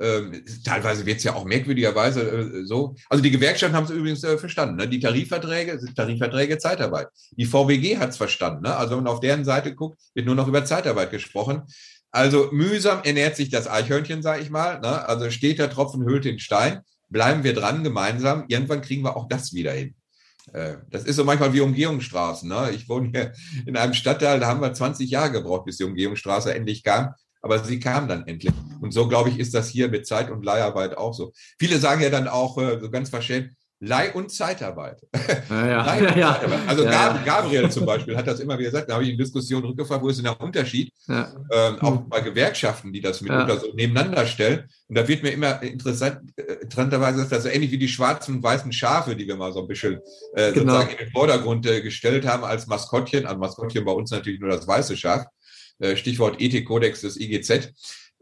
ähm, 0.00 0.44
teilweise 0.64 1.04
wird 1.04 1.18
es 1.18 1.24
ja 1.24 1.34
auch 1.34 1.44
merkwürdigerweise 1.44 2.22
äh, 2.22 2.64
so. 2.64 2.94
Also 3.10 3.22
die 3.22 3.30
Gewerkschaften 3.30 3.76
haben 3.76 3.84
es 3.84 3.90
übrigens 3.90 4.24
äh, 4.24 4.38
verstanden. 4.38 4.76
Ne? 4.76 4.88
Die 4.88 4.98
Tarifverträge 4.98 5.78
sind 5.78 5.94
Tarifverträge 5.94 6.58
Zeitarbeit. 6.58 7.08
Die 7.32 7.44
VWG 7.44 7.98
hat 7.98 8.10
es 8.10 8.16
verstanden. 8.16 8.62
Ne? 8.62 8.74
Also 8.74 8.96
wenn 8.96 9.04
man 9.04 9.12
auf 9.12 9.20
deren 9.20 9.44
Seite 9.44 9.74
guckt, 9.74 9.98
wird 10.14 10.26
nur 10.26 10.34
noch 10.34 10.48
über 10.48 10.64
Zeitarbeit 10.64 11.10
gesprochen. 11.10 11.62
Also 12.10 12.48
mühsam 12.50 13.02
ernährt 13.04 13.36
sich 13.36 13.50
das 13.50 13.68
Eichhörnchen, 13.68 14.22
sage 14.22 14.42
ich 14.42 14.50
mal. 14.50 14.80
Ne? 14.80 15.06
Also 15.06 15.30
steht 15.30 15.58
der 15.58 15.70
Tropfen 15.70 16.04
hüllt 16.04 16.24
den 16.24 16.38
Stein. 16.38 16.80
Bleiben 17.10 17.44
wir 17.44 17.52
dran 17.52 17.84
gemeinsam. 17.84 18.44
Irgendwann 18.48 18.80
kriegen 18.80 19.04
wir 19.04 19.16
auch 19.16 19.28
das 19.28 19.52
wieder 19.52 19.72
hin. 19.72 19.94
Äh, 20.54 20.76
das 20.88 21.04
ist 21.04 21.16
so 21.16 21.24
manchmal 21.24 21.52
wie 21.52 21.60
Umgehungsstraßen. 21.60 22.48
Ne? 22.48 22.70
Ich 22.74 22.88
wohne 22.88 23.10
hier 23.12 23.32
in 23.66 23.76
einem 23.76 23.92
Stadtteil, 23.92 24.40
da 24.40 24.46
haben 24.46 24.62
wir 24.62 24.72
20 24.72 25.10
Jahre 25.10 25.32
gebraucht, 25.32 25.66
bis 25.66 25.76
die 25.76 25.84
Umgehungsstraße 25.84 26.54
endlich 26.54 26.82
kam 26.82 27.14
aber 27.42 27.62
sie 27.64 27.80
kam 27.80 28.08
dann 28.08 28.26
endlich. 28.26 28.52
Und 28.80 28.92
so, 28.92 29.08
glaube 29.08 29.30
ich, 29.30 29.38
ist 29.38 29.54
das 29.54 29.68
hier 29.68 29.88
mit 29.88 30.06
Zeit- 30.06 30.30
und 30.30 30.44
Leiharbeit 30.44 30.96
auch 30.96 31.14
so. 31.14 31.32
Viele 31.58 31.78
sagen 31.78 32.02
ja 32.02 32.10
dann 32.10 32.28
auch 32.28 32.58
äh, 32.58 32.78
so 32.80 32.90
ganz 32.90 33.10
verschämt, 33.10 33.50
Leih- 33.82 34.12
und 34.12 34.30
Zeitarbeit. 34.30 35.00
Ja, 35.48 35.66
ja. 35.66 35.84
Leih 35.84 36.08
und 36.08 36.16
ja, 36.16 36.34
Zeitarbeit. 36.34 36.68
Also 36.68 36.84
Gab 36.84 37.24
Gabriel 37.24 37.70
zum 37.70 37.86
Beispiel 37.86 38.16
hat 38.16 38.26
das 38.26 38.40
immer 38.40 38.58
wieder 38.58 38.70
gesagt, 38.70 38.90
da 38.90 38.94
habe 38.94 39.04
ich 39.04 39.10
in 39.10 39.18
Diskussion 39.18 39.64
rückgefragt, 39.64 40.02
wo 40.02 40.08
ist 40.08 40.16
denn 40.16 40.24
der 40.24 40.40
Unterschied? 40.40 40.92
Ähm, 41.08 41.80
auch 41.80 41.96
bei 42.02 42.20
Gewerkschaften, 42.20 42.92
die 42.92 43.00
das 43.00 43.20
mitunter 43.20 43.58
so 43.58 43.72
nebeneinander 43.72 44.26
stellen. 44.26 44.68
Und 44.88 44.98
da 44.98 45.08
wird 45.08 45.22
mir 45.22 45.30
immer 45.30 45.62
interessant, 45.62 46.20
äh, 46.36 46.54
interessanterweise 46.62 47.22
ist 47.22 47.32
das 47.32 47.44
so 47.44 47.48
ähnlich 47.48 47.70
wie 47.70 47.78
die 47.78 47.88
schwarzen 47.88 48.36
und 48.36 48.42
weißen 48.42 48.70
Schafe, 48.72 49.16
die 49.16 49.26
wir 49.26 49.36
mal 49.36 49.52
so 49.52 49.62
ein 49.62 49.68
bisschen 49.68 50.00
äh, 50.34 50.52
genau. 50.52 50.72
sozusagen 50.72 50.90
in 50.90 50.98
den 50.98 51.10
Vordergrund 51.10 51.66
äh, 51.66 51.80
gestellt 51.80 52.26
haben 52.26 52.44
als 52.44 52.66
Maskottchen. 52.66 53.26
An 53.26 53.38
Maskottchen 53.38 53.84
bei 53.84 53.92
uns 53.92 54.10
natürlich 54.10 54.40
nur 54.40 54.50
das 54.50 54.68
weiße 54.68 54.96
Schaf. 54.96 55.24
Äh, 55.80 55.96
Stichwort 55.96 56.40
Ethikkodex 56.40 57.00
des 57.00 57.18
IGZ 57.18 57.72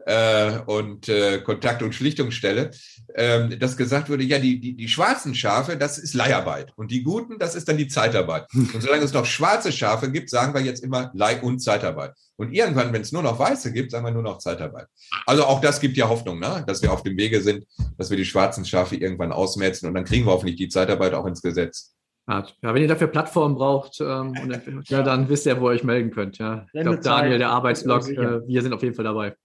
äh, 0.05 0.59
und 0.65 1.09
äh, 1.09 1.39
Kontakt- 1.39 1.83
und 1.83 1.93
Schlichtungsstelle, 1.93 2.71
ähm, 3.15 3.59
dass 3.59 3.77
gesagt 3.77 4.09
wurde, 4.09 4.23
ja, 4.23 4.39
die, 4.39 4.59
die, 4.59 4.75
die 4.75 4.87
schwarzen 4.87 5.35
Schafe, 5.35 5.77
das 5.77 5.97
ist 5.97 6.13
Leiharbeit 6.13 6.71
und 6.77 6.89
die 6.91 7.03
guten, 7.03 7.37
das 7.37 7.55
ist 7.55 7.67
dann 7.67 7.77
die 7.77 7.87
Zeitarbeit. 7.87 8.47
Und 8.53 8.81
solange 8.81 9.03
es 9.03 9.13
noch 9.13 9.25
schwarze 9.25 9.71
Schafe 9.71 10.11
gibt, 10.11 10.29
sagen 10.29 10.53
wir 10.53 10.61
jetzt 10.61 10.83
immer 10.83 11.11
Leih- 11.13 11.41
und 11.41 11.59
Zeitarbeit. 11.59 12.13
Und 12.37 12.53
irgendwann, 12.53 12.93
wenn 12.93 13.01
es 13.01 13.11
nur 13.11 13.23
noch 13.23 13.37
weiße 13.37 13.73
gibt, 13.73 13.91
sagen 13.91 14.05
wir 14.05 14.11
nur 14.11 14.23
noch 14.23 14.37
Zeitarbeit. 14.37 14.87
Also 15.25 15.43
auch 15.43 15.59
das 15.59 15.79
gibt 15.79 15.97
ja 15.97 16.07
Hoffnung, 16.07 16.39
ne? 16.39 16.63
dass 16.65 16.81
wir 16.81 16.93
auf 16.93 17.03
dem 17.03 17.17
Wege 17.17 17.41
sind, 17.41 17.65
dass 17.97 18.09
wir 18.09 18.17
die 18.17 18.25
schwarzen 18.25 18.65
Schafe 18.65 18.95
irgendwann 18.95 19.31
ausmerzen 19.31 19.87
und 19.87 19.93
dann 19.93 20.05
kriegen 20.05 20.25
wir 20.25 20.31
hoffentlich 20.31 20.55
die 20.55 20.69
Zeitarbeit 20.69 21.13
auch 21.13 21.25
ins 21.25 21.41
Gesetz 21.41 21.93
hat. 22.29 22.55
Ja, 22.61 22.73
wenn 22.73 22.81
ihr 22.81 22.87
dafür 22.87 23.07
Plattformen 23.07 23.55
braucht, 23.55 23.99
ähm, 23.99 24.33
und, 24.41 24.87
ja, 24.89 25.03
dann 25.03 25.27
wisst 25.27 25.45
ihr, 25.45 25.59
wo 25.59 25.69
ihr 25.69 25.73
euch 25.73 25.83
melden 25.83 26.11
könnt. 26.11 26.37
Ja. 26.37 26.65
Ich 26.71 26.81
glaube, 26.81 26.99
Daniel, 26.99 27.37
der 27.37 27.49
Arbeitsblog, 27.49 28.07
äh, 28.07 28.47
wir 28.47 28.61
sind 28.61 28.73
auf 28.73 28.81
jeden 28.81 28.95
Fall 28.95 29.05
dabei. 29.05 29.35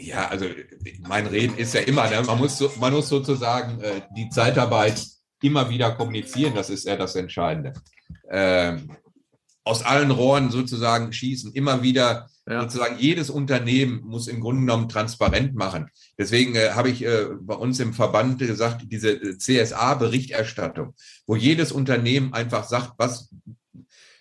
Ja, 0.00 0.28
also 0.28 0.46
mein 1.08 1.26
Reden 1.26 1.56
ist 1.58 1.74
ja 1.74 1.80
immer, 1.80 2.08
ne? 2.08 2.22
man, 2.24 2.38
muss 2.38 2.56
so, 2.56 2.70
man 2.78 2.92
muss 2.92 3.08
sozusagen 3.08 3.80
äh, 3.80 4.00
die 4.16 4.28
Zeitarbeit 4.28 5.04
immer 5.42 5.68
wieder 5.68 5.90
kommunizieren, 5.92 6.54
das 6.54 6.70
ist 6.70 6.86
ja 6.86 6.96
das 6.96 7.16
Entscheidende. 7.16 7.72
Ähm, 8.30 8.96
aus 9.64 9.84
allen 9.84 10.10
Rohren 10.10 10.50
sozusagen 10.50 11.12
schießen, 11.12 11.52
immer 11.52 11.82
wieder 11.82 12.28
ja. 12.48 12.62
sozusagen 12.62 12.98
jedes 12.98 13.30
Unternehmen 13.30 14.02
muss 14.04 14.28
im 14.28 14.40
Grunde 14.40 14.60
genommen 14.60 14.88
transparent 14.88 15.54
machen. 15.54 15.90
Deswegen 16.18 16.54
äh, 16.54 16.70
habe 16.70 16.90
ich 16.90 17.04
äh, 17.04 17.26
bei 17.40 17.54
uns 17.54 17.80
im 17.80 17.92
Verband 17.92 18.38
gesagt, 18.38 18.86
diese 18.90 19.10
äh, 19.10 19.36
CSA-Berichterstattung, 19.38 20.94
wo 21.26 21.36
jedes 21.36 21.72
Unternehmen 21.72 22.32
einfach 22.32 22.64
sagt, 22.64 22.92
was, 22.96 23.30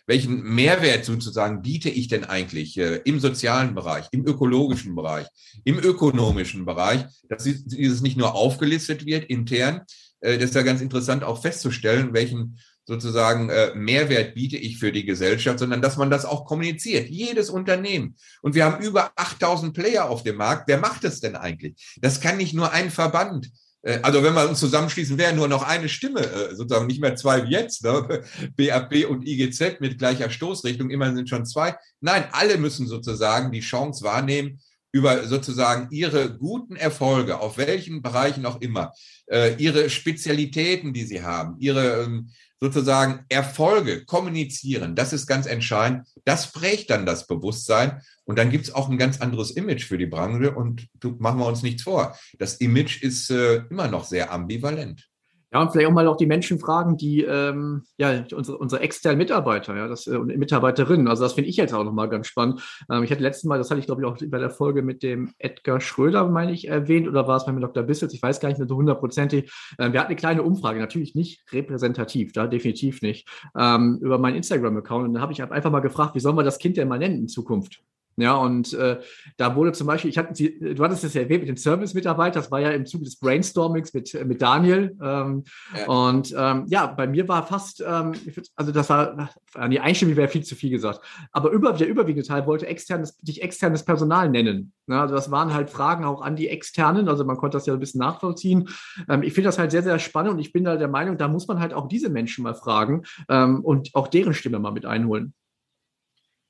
welchen 0.08 0.42
Mehrwert 0.42 1.06
sozusagen 1.06 1.62
biete 1.62 1.90
ich 1.90 2.08
denn 2.08 2.24
eigentlich 2.24 2.78
äh, 2.78 3.02
im 3.06 3.20
sozialen 3.20 3.76
Bereich, 3.76 4.08
im 4.12 4.26
ökologischen 4.26 4.96
Bereich, 4.96 5.28
im 5.66 5.80
ökonomischen 5.80 6.66
Bereich, 6.66 7.06
dass 7.30 7.44
dieses 7.44 8.02
nicht 8.02 8.18
nur 8.18 8.34
aufgelistet 8.36 9.06
wird 9.06 9.26
intern, 9.26 9.82
äh, 10.22 10.38
das 10.38 10.50
ist 10.50 10.56
ja 10.56 10.64
ganz 10.64 10.82
interessant 10.82 11.24
auch 11.24 11.42
festzustellen, 11.42 12.14
welchen 12.14 12.58
sozusagen 12.88 13.50
äh, 13.50 13.76
Mehrwert 13.76 14.34
biete 14.34 14.58
ich 14.58 14.80
für 14.80 14.94
die 14.94 15.06
Gesellschaft, 15.06 15.60
sondern 15.60 15.82
dass 15.82 15.98
man 15.98 16.10
das 16.10 16.26
auch 16.26 16.46
kommuniziert. 16.46 17.10
Jedes 17.10 17.50
Unternehmen. 17.50 18.16
Und 18.42 18.56
wir 18.56 18.64
haben 18.64 18.82
über 18.82 19.12
8000 19.18 19.74
Player 19.74 20.10
auf 20.10 20.24
dem 20.24 20.38
Markt. 20.38 20.64
Wer 20.68 20.80
macht 20.80 21.04
das 21.04 21.20
denn 21.20 21.36
eigentlich? 21.36 21.98
Das 22.02 22.22
kann 22.22 22.38
nicht 22.38 22.54
nur 22.54 22.72
ein 22.72 22.90
Verband. 22.90 23.52
Äh, 23.82 24.00
also 24.04 24.24
wenn 24.24 24.34
wir 24.34 24.48
uns 24.48 24.62
zusammenschließen, 24.62 25.18
wäre 25.18 25.36
nur 25.36 25.50
noch 25.50 25.64
eine 25.64 25.90
Stimme, 25.90 26.22
äh, 26.22 26.56
sozusagen 26.56 26.88
nicht 26.88 27.02
mehr 27.02 27.18
zwei 27.18 27.46
wie 27.46 27.52
jetzt, 27.52 27.84
ne? 27.84 28.24
BAP 28.58 29.10
und 29.10 29.28
IGZ 29.28 29.82
mit 29.82 29.98
gleicher 29.98 30.30
Stoßrichtung, 30.30 30.90
immerhin 30.90 31.18
sind 31.18 31.30
schon 31.30 31.46
zwei. 31.46 31.76
Nein, 32.00 32.24
alle 32.32 32.58
müssen 32.58 32.88
sozusagen 32.88 33.52
die 33.52 33.60
Chance 33.60 34.06
wahrnehmen, 34.06 34.62
über 34.94 35.28
sozusagen 35.28 35.90
ihre 35.92 36.38
guten 36.38 36.76
Erfolge, 36.76 37.40
auf 37.40 37.58
welchen 37.58 38.02
Bereichen 38.02 38.46
auch 38.46 38.62
immer, 38.62 38.94
äh, 39.28 39.56
ihre 39.58 39.90
Spezialitäten, 39.90 40.94
die 40.94 41.04
sie 41.04 41.22
haben, 41.22 41.58
ihre 41.60 42.04
ähm, 42.04 42.30
sozusagen 42.60 43.26
Erfolge 43.30 44.06
kommunizieren, 44.06 44.96
das 44.96 45.14
ist 45.14 45.28
ganz 45.28 45.46
entscheidend. 45.46 46.08
Das 46.26 46.52
prägt 46.52 46.90
dann 46.90 47.06
das 47.06 47.28
Bewusstsein 47.28 48.02
und 48.26 48.38
dann 48.38 48.50
gibt 48.50 48.66
es 48.66 48.74
auch 48.74 48.90
ein 48.90 48.98
ganz 48.98 49.22
anderes 49.22 49.52
Image 49.52 49.86
für 49.86 49.98
die 49.98 50.06
Branche 50.06 50.52
und 50.52 50.88
machen 51.20 51.40
wir 51.40 51.46
uns 51.46 51.64
nichts 51.64 51.84
vor. 51.84 52.18
Das 52.40 52.56
Image 52.56 53.02
ist 53.02 53.30
äh, 53.30 53.64
immer 53.70 53.88
noch 53.88 54.06
sehr 54.06 54.32
ambivalent. 54.32 55.08
Ja, 55.54 55.62
und 55.62 55.72
vielleicht 55.72 55.88
auch 55.88 55.94
mal 55.94 56.08
auch 56.08 56.18
die 56.18 56.26
Menschen 56.26 56.60
fragen, 56.60 56.98
die 56.98 57.24
ähm, 57.24 57.84
ja 57.98 58.26
unsere, 58.34 58.58
unsere 58.58 58.82
externen 58.82 59.18
Mitarbeiter, 59.18 59.78
ja, 59.78 59.88
das 59.88 60.06
äh, 60.06 60.18
und 60.18 60.28
Mitarbeiterinnen. 60.36 61.08
Also 61.08 61.24
das 61.24 61.34
finde 61.34 61.50
ich 61.50 61.56
jetzt 61.56 61.74
auch 61.74 61.86
nochmal 61.86 62.10
ganz 62.10 62.28
spannend. 62.28 62.62
Ähm, 62.92 63.04
ich 63.04 63.12
hatte 63.12 63.22
letztes 63.22 63.46
Mal, 63.46 63.58
das 63.58 63.70
hatte 63.70 63.80
ich 63.80 63.86
glaube 63.86 64.02
ich 64.02 64.08
auch 64.08 64.18
bei 64.30 64.40
der 64.40 64.50
Folge 64.50 64.82
mit 64.82 65.04
dem 65.04 65.34
Edgar 65.38 65.80
Schröder, 65.80 66.28
meine 66.28 66.52
ich, 66.52 66.68
erwähnt, 66.68 67.08
oder 67.08 67.28
war 67.30 67.38
es 67.38 67.46
bei 67.46 67.54
mir 67.54 67.62
Dr. 67.62 67.84
Bissels? 67.84 68.14
Ich 68.14 68.22
weiß 68.22 68.42
gar 68.42 68.50
nicht 68.50 68.58
mehr 68.58 68.68
so 68.68 68.76
hundertprozentig. 68.76 69.50
Ähm, 69.80 69.94
wir 69.94 70.02
hatten 70.02 70.10
eine 70.10 70.18
kleine 70.18 70.44
Umfrage, 70.44 70.80
natürlich 70.80 71.16
nicht 71.16 71.42
repräsentativ, 71.54 72.34
da 72.34 72.48
definitiv 72.48 73.02
nicht, 73.02 73.30
ähm, 73.58 74.00
über 74.02 74.18
meinen 74.18 74.36
Instagram-Account. 74.36 75.08
Und 75.08 75.14
da 75.14 75.22
habe 75.22 75.32
ich 75.32 75.42
einfach 75.42 75.72
mal 75.72 75.80
gefragt, 75.80 76.14
wie 76.16 76.20
sollen 76.20 76.36
wir 76.36 76.44
das 76.44 76.60
Kind 76.60 76.76
denn 76.76 76.90
mal 76.90 77.00
nennen 77.00 77.20
in 77.20 77.28
Zukunft? 77.30 77.82
Ja, 78.20 78.36
und 78.36 78.74
äh, 78.74 79.00
da 79.38 79.56
wurde 79.56 79.74
zum 79.74 79.86
Beispiel, 79.86 80.10
ich 80.10 80.18
hatte, 80.18 80.34
du 80.34 80.84
hattest 80.84 81.04
es 81.04 81.14
ja 81.14 81.22
erwähnt 81.22 81.42
mit 81.42 81.50
dem 81.50 81.58
Service-Mitarbeiter, 81.58 82.40
das 82.40 82.50
war 82.50 82.60
ja 82.60 82.72
im 82.72 82.88
Zuge 82.88 83.06
des 83.06 83.20
Brainstormings 83.20 83.94
mit, 83.94 84.12
äh, 84.16 84.26
mit 84.26 84.42
Daniel. 84.42 84.98
Ähm, 85.00 85.44
ja. 85.78 85.86
Und 85.86 86.34
ähm, 86.36 86.66
ja, 86.68 86.88
bei 86.88 87.06
mir 87.06 87.28
war 87.28 87.46
fast, 87.46 87.84
ähm, 87.88 88.14
also 88.56 88.72
das 88.72 88.90
war, 88.90 89.30
die 89.70 89.80
Einstimmung 89.80 90.16
wäre 90.16 90.30
viel 90.30 90.44
zu 90.44 90.56
viel 90.56 90.72
gesagt. 90.72 91.00
Aber 91.32 91.52
über, 91.52 91.74
der 91.74 91.88
überwiegende 91.88 92.28
Teil 92.28 92.48
wollte 92.48 92.66
externes, 92.66 93.18
dich 93.18 93.44
externes 93.44 93.86
Personal 93.86 94.30
nennen. 94.30 94.74
Ja, 94.88 95.02
also 95.02 95.14
das 95.14 95.30
waren 95.30 95.54
halt 95.54 95.70
Fragen 95.70 96.04
auch 96.04 96.22
an 96.22 96.36
die 96.36 96.50
Externen, 96.50 97.10
also 97.10 97.24
man 97.24 97.38
konnte 97.38 97.58
das 97.58 97.68
ja 97.68 97.74
ein 97.74 97.80
bisschen 97.80 98.00
nachvollziehen. 98.00 98.68
Ähm, 99.08 99.22
ich 99.22 99.34
finde 99.34 99.50
das 99.50 99.60
halt 99.60 99.70
sehr, 99.70 99.84
sehr 99.84 100.00
spannend 100.00 100.34
und 100.34 100.40
ich 100.40 100.52
bin 100.52 100.64
da 100.64 100.76
der 100.76 100.88
Meinung, 100.88 101.20
da 101.20 101.28
muss 101.28 101.48
man 101.48 101.60
halt 101.60 101.74
auch 101.76 101.88
diese 101.88 102.10
Menschen 102.10 102.44
mal 102.44 102.56
fragen 102.56 103.04
ähm, 103.30 103.64
und 103.64 103.94
auch 103.94 104.08
deren 104.08 104.34
Stimme 104.34 104.58
mal 104.58 104.72
mit 104.72 104.88
einholen. 104.88 105.36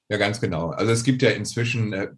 Ja, 0.10 0.18
ganz 0.18 0.40
genau. 0.40 0.70
Also 0.70 0.92
es 0.94 1.04
gibt 1.04 1.22
ja 1.22 1.32
inzwischen, 1.32 1.92
äh, 1.92 2.10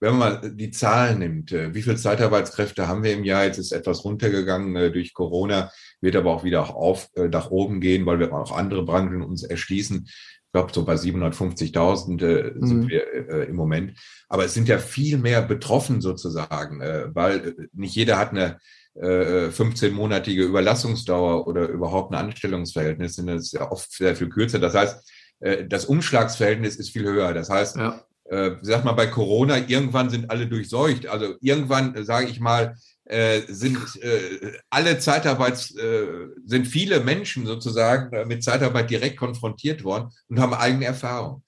wenn 0.00 0.16
man 0.16 0.40
mal 0.40 0.52
die 0.52 0.72
Zahlen 0.72 1.20
nimmt, 1.20 1.52
äh, 1.52 1.72
wie 1.74 1.82
viele 1.82 1.96
Zeitarbeitskräfte 1.96 2.88
haben 2.88 3.04
wir 3.04 3.12
im 3.12 3.24
Jahr? 3.24 3.44
Jetzt 3.44 3.58
ist 3.58 3.72
etwas 3.72 4.04
runtergegangen 4.04 4.74
äh, 4.74 4.90
durch 4.90 5.14
Corona, 5.14 5.70
wird 6.00 6.16
aber 6.16 6.32
auch 6.32 6.42
wieder 6.42 6.74
auf, 6.74 7.08
nach 7.16 7.50
oben 7.50 7.80
gehen, 7.80 8.04
weil 8.04 8.18
wir 8.18 8.32
auch 8.32 8.52
andere 8.52 8.84
Branchen 8.84 9.22
uns 9.22 9.44
erschließen. 9.44 10.06
Ich 10.06 10.52
glaube, 10.52 10.72
so 10.72 10.84
bei 10.84 10.94
750.000 10.94 12.66
sind 12.66 12.84
mhm. 12.84 12.88
wir 12.88 13.48
im 13.48 13.56
Moment. 13.56 13.98
Aber 14.28 14.44
es 14.44 14.54
sind 14.54 14.68
ja 14.68 14.78
viel 14.78 15.18
mehr 15.18 15.42
betroffen 15.42 16.00
sozusagen, 16.00 16.80
weil 16.80 17.68
nicht 17.72 17.94
jeder 17.94 18.18
hat 18.18 18.30
eine 18.30 18.58
15-monatige 18.94 20.44
Überlassungsdauer 20.44 21.46
oder 21.46 21.68
überhaupt 21.68 22.12
ein 22.12 22.18
Anstellungsverhältnis, 22.18 23.16
sind 23.16 23.26
das 23.26 23.52
ja 23.52 23.70
oft 23.70 23.92
sehr 23.92 24.16
viel 24.16 24.30
kürzer. 24.30 24.58
Das 24.58 24.74
heißt, 24.74 24.96
äh, 24.96 25.25
das 25.40 25.84
Umschlagsverhältnis 25.84 26.76
ist 26.76 26.90
viel 26.90 27.04
höher. 27.04 27.34
Das 27.34 27.50
heißt, 27.50 27.76
ja. 27.76 28.02
äh, 28.24 28.52
sag 28.62 28.84
mal, 28.84 28.92
bei 28.92 29.06
Corona, 29.06 29.58
irgendwann 29.68 30.10
sind 30.10 30.30
alle 30.30 30.46
durchseucht. 30.46 31.06
Also 31.06 31.34
irgendwann, 31.40 31.94
äh, 31.94 32.04
sage 32.04 32.28
ich 32.28 32.40
mal, 32.40 32.74
äh, 33.08 33.42
sind 33.46 33.78
äh, 34.02 34.58
alle 34.68 34.98
Zeitarbeits, 34.98 35.76
äh, 35.76 36.06
sind 36.44 36.66
viele 36.66 36.98
Menschen 36.98 37.46
sozusagen 37.46 38.26
mit 38.26 38.42
Zeitarbeit 38.42 38.90
direkt 38.90 39.16
konfrontiert 39.16 39.84
worden 39.84 40.10
und 40.28 40.40
haben 40.40 40.54
eigene 40.54 40.86
Erfahrung. 40.86 41.44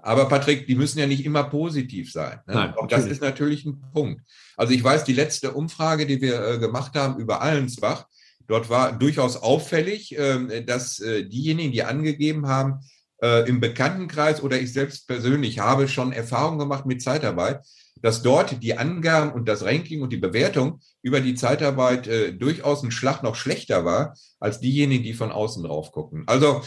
Aber 0.00 0.28
Patrick, 0.28 0.66
die 0.66 0.74
müssen 0.74 0.98
ja 0.98 1.06
nicht 1.06 1.24
immer 1.24 1.44
positiv 1.44 2.12
sein. 2.12 2.40
Ne? 2.46 2.54
Nein, 2.54 2.74
Auch 2.76 2.86
das 2.86 3.06
ist 3.06 3.22
natürlich 3.22 3.64
ein 3.64 3.82
Punkt. 3.94 4.20
Also 4.58 4.74
ich 4.74 4.84
weiß, 4.84 5.04
die 5.04 5.14
letzte 5.14 5.52
Umfrage, 5.52 6.06
die 6.06 6.20
wir 6.20 6.58
gemacht 6.58 6.94
haben 6.94 7.18
über 7.18 7.40
Allensbach, 7.40 8.06
dort 8.46 8.68
war 8.68 8.92
durchaus 8.92 9.38
auffällig, 9.38 10.14
ähm, 10.16 10.50
dass 10.66 10.96
diejenigen, 10.96 11.72
die 11.72 11.84
angegeben 11.84 12.46
haben, 12.46 12.80
äh, 13.22 13.48
im 13.48 13.60
Bekanntenkreis 13.60 14.42
oder 14.42 14.60
ich 14.60 14.72
selbst 14.72 15.06
persönlich 15.06 15.58
habe 15.58 15.88
schon 15.88 16.12
Erfahrungen 16.12 16.58
gemacht 16.58 16.86
mit 16.86 17.02
Zeitarbeit, 17.02 17.64
dass 18.02 18.22
dort 18.22 18.62
die 18.62 18.76
Angaben 18.76 19.32
und 19.32 19.48
das 19.48 19.64
Ranking 19.64 20.02
und 20.02 20.12
die 20.12 20.18
Bewertung 20.18 20.80
über 21.02 21.20
die 21.20 21.34
Zeitarbeit 21.34 22.06
äh, 22.06 22.32
durchaus 22.32 22.82
ein 22.82 22.90
Schlag 22.90 23.22
noch 23.22 23.34
schlechter 23.34 23.84
war 23.84 24.14
als 24.38 24.60
diejenigen, 24.60 25.02
die 25.02 25.14
von 25.14 25.32
außen 25.32 25.64
drauf 25.64 25.90
gucken. 25.92 26.24
Also 26.26 26.62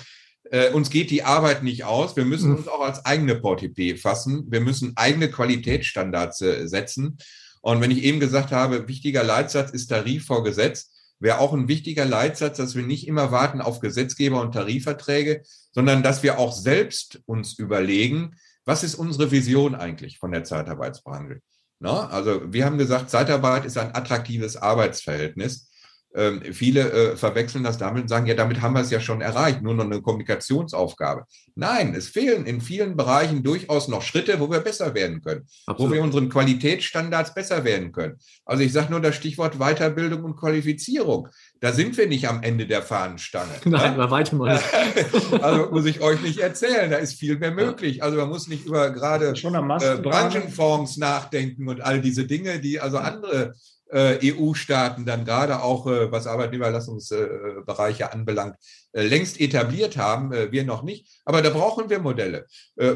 äh, 0.52 0.72
uns 0.72 0.90
geht 0.90 1.10
die 1.10 1.24
Arbeit 1.24 1.64
nicht 1.64 1.86
aus. 1.86 2.16
Wir 2.16 2.26
müssen 2.26 2.52
hm. 2.52 2.58
uns 2.58 2.68
auch 2.68 2.82
als 2.82 3.06
eigene 3.06 3.36
Portipee 3.36 3.96
fassen. 3.96 4.46
Wir 4.50 4.60
müssen 4.60 4.94
eigene 4.96 5.30
Qualitätsstandards 5.30 6.42
äh, 6.42 6.68
setzen. 6.68 7.18
Und 7.62 7.80
wenn 7.80 7.92
ich 7.92 8.04
eben 8.04 8.20
gesagt 8.20 8.52
habe, 8.52 8.88
wichtiger 8.88 9.24
Leitsatz 9.24 9.72
ist 9.72 9.88
Tarif 9.88 10.26
vor 10.26 10.44
Gesetz, 10.44 10.90
wäre 11.22 11.40
auch 11.40 11.54
ein 11.54 11.68
wichtiger 11.68 12.06
Leitsatz, 12.06 12.58
dass 12.58 12.76
wir 12.76 12.84
nicht 12.84 13.08
immer 13.08 13.32
warten 13.32 13.62
auf 13.62 13.80
Gesetzgeber 13.80 14.42
und 14.42 14.54
Tarifverträge, 14.54 15.44
sondern 15.72 16.04
dass 16.04 16.24
wir 16.24 16.40
auch 16.40 16.52
selbst 16.52 17.22
uns 17.26 17.58
überlegen, 17.58 18.36
was 18.66 18.84
ist 18.84 18.96
unsere 18.96 19.32
Vision 19.32 19.76
eigentlich 19.76 20.18
von 20.18 20.32
der 20.32 20.44
Zeitarbeitsbranche? 20.44 21.42
Na, 21.80 22.08
also 22.10 22.54
wir 22.54 22.66
haben 22.66 22.78
gesagt, 22.78 23.10
Zeitarbeit 23.10 23.66
ist 23.66 23.78
ein 23.78 23.96
attraktives 23.96 24.56
Arbeitsverhältnis. 24.56 25.71
Ähm, 26.14 26.42
viele 26.52 26.92
äh, 26.92 27.16
verwechseln 27.16 27.64
das 27.64 27.78
damit 27.78 28.04
und 28.04 28.08
sagen, 28.10 28.26
ja, 28.26 28.34
damit 28.34 28.62
haben 28.62 28.74
wir 28.74 28.82
es 28.82 28.92
ja 28.92 29.00
schon 29.00 29.22
erreicht, 29.22 29.62
nur 29.62 29.74
noch 29.74 29.86
eine 29.86 30.02
Kommunikationsaufgabe. 30.02 31.24
Nein, 31.56 31.96
es 31.96 32.10
fehlen 32.10 32.46
in 32.46 32.60
vielen 32.60 32.98
Bereichen 32.98 33.44
durchaus 33.44 33.88
noch 33.88 34.02
Schritte, 34.02 34.40
wo 34.42 34.52
wir 34.52 34.60
besser 34.60 34.94
werden 34.94 35.22
können, 35.22 35.48
Absolut. 35.68 35.92
wo 35.92 35.96
wir 35.96 36.02
unseren 36.02 36.28
Qualitätsstandards 36.28 37.34
besser 37.34 37.64
werden 37.64 37.94
können. 37.94 38.18
Also 38.46 38.62
ich 38.62 38.74
sage 38.74 38.92
nur 38.92 39.00
das 39.00 39.16
Stichwort 39.16 39.58
Weiterbildung 39.58 40.26
und 40.26 40.36
Qualifizierung. 40.36 41.30
Da 41.62 41.72
sind 41.72 41.98
wir 41.98 42.08
nicht 42.08 42.28
am 42.28 42.44
Ende 42.44 42.68
der 42.68 42.82
Fahnenstange. 42.82 43.54
Nein, 43.66 43.96
bei 43.96 44.12
weitem 44.12 44.40
mal 44.40 44.60
also 45.42 45.72
muss 45.72 45.86
ich 45.86 46.02
euch 46.02 46.22
nicht 46.22 46.40
erzählen, 46.40 46.92
da 46.92 46.98
ist 46.98 47.14
viel 47.14 47.38
mehr 47.38 47.52
möglich. 47.52 48.04
Also 48.04 48.18
man 48.18 48.28
muss 48.28 48.50
nicht 48.50 48.66
über 48.66 48.90
gerade 48.92 49.30
äh, 49.30 49.98
Branchenfonds 50.02 50.98
nachdenken 50.98 51.70
und 51.70 51.80
all 51.80 52.02
diese 52.02 52.26
Dinge, 52.26 52.60
die 52.60 52.82
also 52.82 52.98
andere 52.98 53.54
EU-Staaten 53.94 55.06
dann 55.06 55.26
gerade 55.26 55.62
auch, 55.62 55.88
äh, 55.88 56.12
was 56.12 56.28
Arbeitnehmerlassungsbereiche 56.28 58.12
anbelangt, 58.14 58.56
äh, 58.94 59.04
längst 59.04 59.40
etabliert 59.40 59.98
haben, 59.98 60.32
wir 60.32 60.64
noch 60.64 60.84
nicht. 60.84 61.08
Aber 61.26 61.42
da 61.42 61.50
brauchen 61.50 61.90
wir 61.90 62.00
Modelle. 62.00 62.46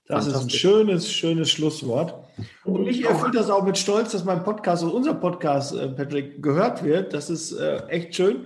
Das 0.05 0.27
ist 0.27 0.35
ein 0.35 0.49
schönes, 0.49 1.11
schönes 1.11 1.49
Schlusswort. 1.49 2.23
Und 2.63 2.83
mich 2.83 3.03
erfüllt 3.03 3.35
das 3.35 3.49
auch 3.49 3.63
mit 3.63 3.77
Stolz, 3.77 4.11
dass 4.11 4.23
mein 4.23 4.43
Podcast 4.43 4.83
und 4.83 4.91
unser 4.91 5.15
Podcast, 5.15 5.73
äh, 5.73 5.87
Patrick, 5.89 6.41
gehört 6.41 6.83
wird. 6.83 7.13
Das 7.13 7.31
ist 7.31 7.51
äh, 7.53 7.77
echt 7.87 8.15
schön. 8.15 8.45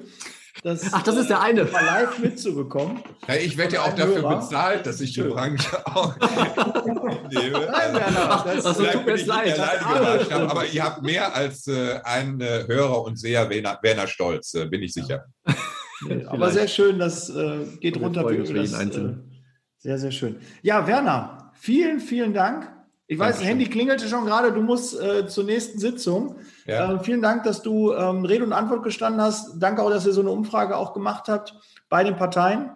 Das, 0.63 0.91
Ach, 0.91 1.01
das 1.03 1.15
ist 1.15 1.29
der 1.29 1.41
eine. 1.41 1.63
Mal 1.65 1.85
live 1.85 2.19
mitzubekommen. 2.19 3.01
Ja, 3.27 3.35
ich 3.35 3.57
werde 3.57 3.75
ja 3.75 3.81
auch 3.83 3.95
dafür 3.95 4.21
Hörer. 4.21 4.39
bezahlt, 4.39 4.85
dass 4.85 4.99
ich 4.99 5.13
die 5.13 5.21
Branche 5.21 5.85
auch 5.85 6.15
nehme. 7.31 7.67
Nein, 7.71 7.93
Werner, 7.93 8.43
das, 8.45 8.63
das 8.63 8.77
tut 8.77 9.05
mir 9.05 9.15
leid. 9.25 9.59
Habe, 9.59 10.49
aber 10.49 10.65
ihr 10.65 10.83
habt 10.83 11.01
mehr 11.01 11.33
als 11.33 11.67
äh, 11.67 11.99
einen 12.03 12.41
äh, 12.41 12.65
Hörer 12.67 13.03
und 13.03 13.17
Seher 13.17 13.49
Werner, 13.49 13.79
Werner 13.81 14.07
Stolz, 14.07 14.53
äh, 14.53 14.65
bin 14.65 14.83
ich 14.83 14.93
sicher. 14.93 15.25
Ja. 15.45 16.29
aber 16.29 16.51
sehr 16.51 16.67
schön, 16.67 16.99
das 16.99 17.29
äh, 17.29 17.65
geht 17.79 17.99
runter 17.99 18.27
für 18.27 18.35
jeden 18.35 18.75
Einzelnen. 18.75 19.31
Äh, 19.31 19.39
sehr, 19.77 19.97
sehr 19.97 20.11
schön. 20.11 20.37
Ja, 20.61 20.87
Werner, 20.87 21.51
vielen, 21.55 21.99
vielen 22.01 22.33
Dank. 22.33 22.69
Ich 23.11 23.17
weiß, 23.17 23.37
das 23.37 23.45
Handy 23.45 23.65
klingelte 23.65 24.07
schon 24.07 24.25
gerade, 24.25 24.51
du 24.51 24.61
musst 24.61 24.99
äh, 25.01 25.25
zur 25.25 25.43
nächsten 25.43 25.79
Sitzung. 25.79 26.35
Ja. 26.67 26.93
Äh, 26.93 27.03
vielen 27.03 27.23
Dank, 27.23 27.43
dass 27.43 27.63
du 27.63 27.91
ähm, 27.91 28.23
Rede 28.23 28.43
und 28.43 28.53
Antwort 28.53 28.83
gestanden 28.83 29.19
hast. 29.19 29.57
Danke 29.57 29.81
auch, 29.81 29.89
dass 29.89 30.05
ihr 30.05 30.13
so 30.13 30.21
eine 30.21 30.29
Umfrage 30.29 30.77
auch 30.77 30.93
gemacht 30.93 31.27
habt 31.27 31.55
bei 31.89 32.03
den 32.03 32.17
Parteien 32.17 32.69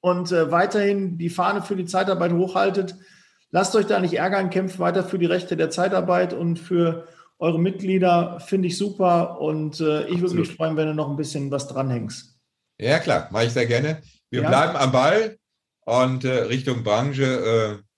und 0.00 0.32
äh, 0.32 0.50
weiterhin 0.50 1.16
die 1.16 1.30
Fahne 1.30 1.62
für 1.62 1.76
die 1.76 1.84
Zeitarbeit 1.84 2.32
hochhaltet. 2.32 2.96
Lasst 3.52 3.76
euch 3.76 3.86
da 3.86 4.00
nicht 4.00 4.14
ärgern, 4.14 4.50
kämpft 4.50 4.80
weiter 4.80 5.04
für 5.04 5.20
die 5.20 5.26
Rechte 5.26 5.56
der 5.56 5.70
Zeitarbeit 5.70 6.32
und 6.32 6.58
für 6.58 7.06
eure 7.38 7.60
Mitglieder. 7.60 8.40
Finde 8.40 8.66
ich 8.66 8.76
super 8.76 9.40
und 9.40 9.80
äh, 9.80 10.08
ich 10.08 10.20
würde 10.20 10.34
mich 10.34 10.56
freuen, 10.56 10.76
wenn 10.76 10.88
du 10.88 10.94
noch 10.94 11.08
ein 11.08 11.16
bisschen 11.16 11.52
was 11.52 11.68
dranhängst. 11.68 12.36
Ja, 12.80 12.98
klar, 12.98 13.28
mache 13.30 13.44
ich 13.44 13.52
sehr 13.52 13.66
gerne. 13.66 14.02
Wir 14.28 14.42
ja. 14.42 14.48
bleiben 14.48 14.76
am 14.76 14.90
Ball 14.90 15.36
Und 15.84 16.24
äh, 16.24 16.42
Richtung 16.42 16.82
Branche, 16.82 17.78
äh, 17.78 17.91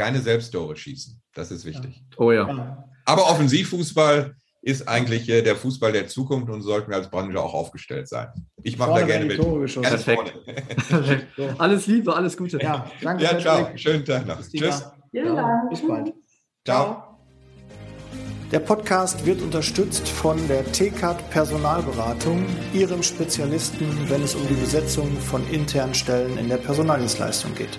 keine 0.00 0.20
Selbsttore 0.20 0.76
schießen. 0.76 1.20
Das 1.34 1.50
ist 1.50 1.66
wichtig. 1.66 2.02
Oh 2.16 2.32
ja. 2.32 2.48
Ja. 2.48 2.84
Aber 3.04 3.28
Offensivfußball 3.28 4.34
ist 4.62 4.88
eigentlich 4.88 5.28
äh, 5.28 5.42
der 5.42 5.56
Fußball 5.56 5.92
der 5.92 6.08
Zukunft 6.08 6.50
und 6.50 6.62
sollten 6.62 6.90
wir 6.90 6.96
als 6.96 7.10
Branche 7.10 7.38
auch 7.38 7.52
aufgestellt 7.52 8.08
sein. 8.08 8.28
Ich 8.62 8.78
mache 8.78 9.00
da 9.00 9.06
gerne 9.06 9.26
mit. 9.26 9.36
Tore 9.36 9.60
geschossen. 9.60 9.90
Ganz 9.90 10.04
Perfekt. 10.04 11.26
So. 11.36 11.50
Alles 11.58 11.86
Liebe, 11.86 12.16
alles 12.16 12.34
Gute. 12.34 12.58
Ja, 12.62 12.90
danke. 13.02 13.24
Ja, 13.24 13.38
ciao. 13.38 13.68
Schönen 13.76 14.02
Tag 14.02 14.26
noch. 14.26 14.38
Bis 14.38 14.50
Tschüss. 14.50 14.86
Ja, 15.12 15.34
Dank. 15.34 15.70
bis 15.70 15.86
bald. 15.86 16.14
Ciao. 16.64 17.02
Der 18.50 18.60
Podcast 18.60 19.26
wird 19.26 19.42
unterstützt 19.42 20.08
von 20.08 20.38
der 20.48 20.64
TCAT 20.72 21.28
Personalberatung, 21.30 22.46
Ihrem 22.72 23.02
Spezialisten, 23.02 23.86
wenn 24.08 24.22
es 24.22 24.34
um 24.34 24.46
die 24.48 24.54
Besetzung 24.54 25.14
von 25.18 25.46
internen 25.50 25.94
Stellen 25.94 26.38
in 26.38 26.48
der 26.48 26.56
Personaldienstleistung 26.56 27.54
geht. 27.54 27.78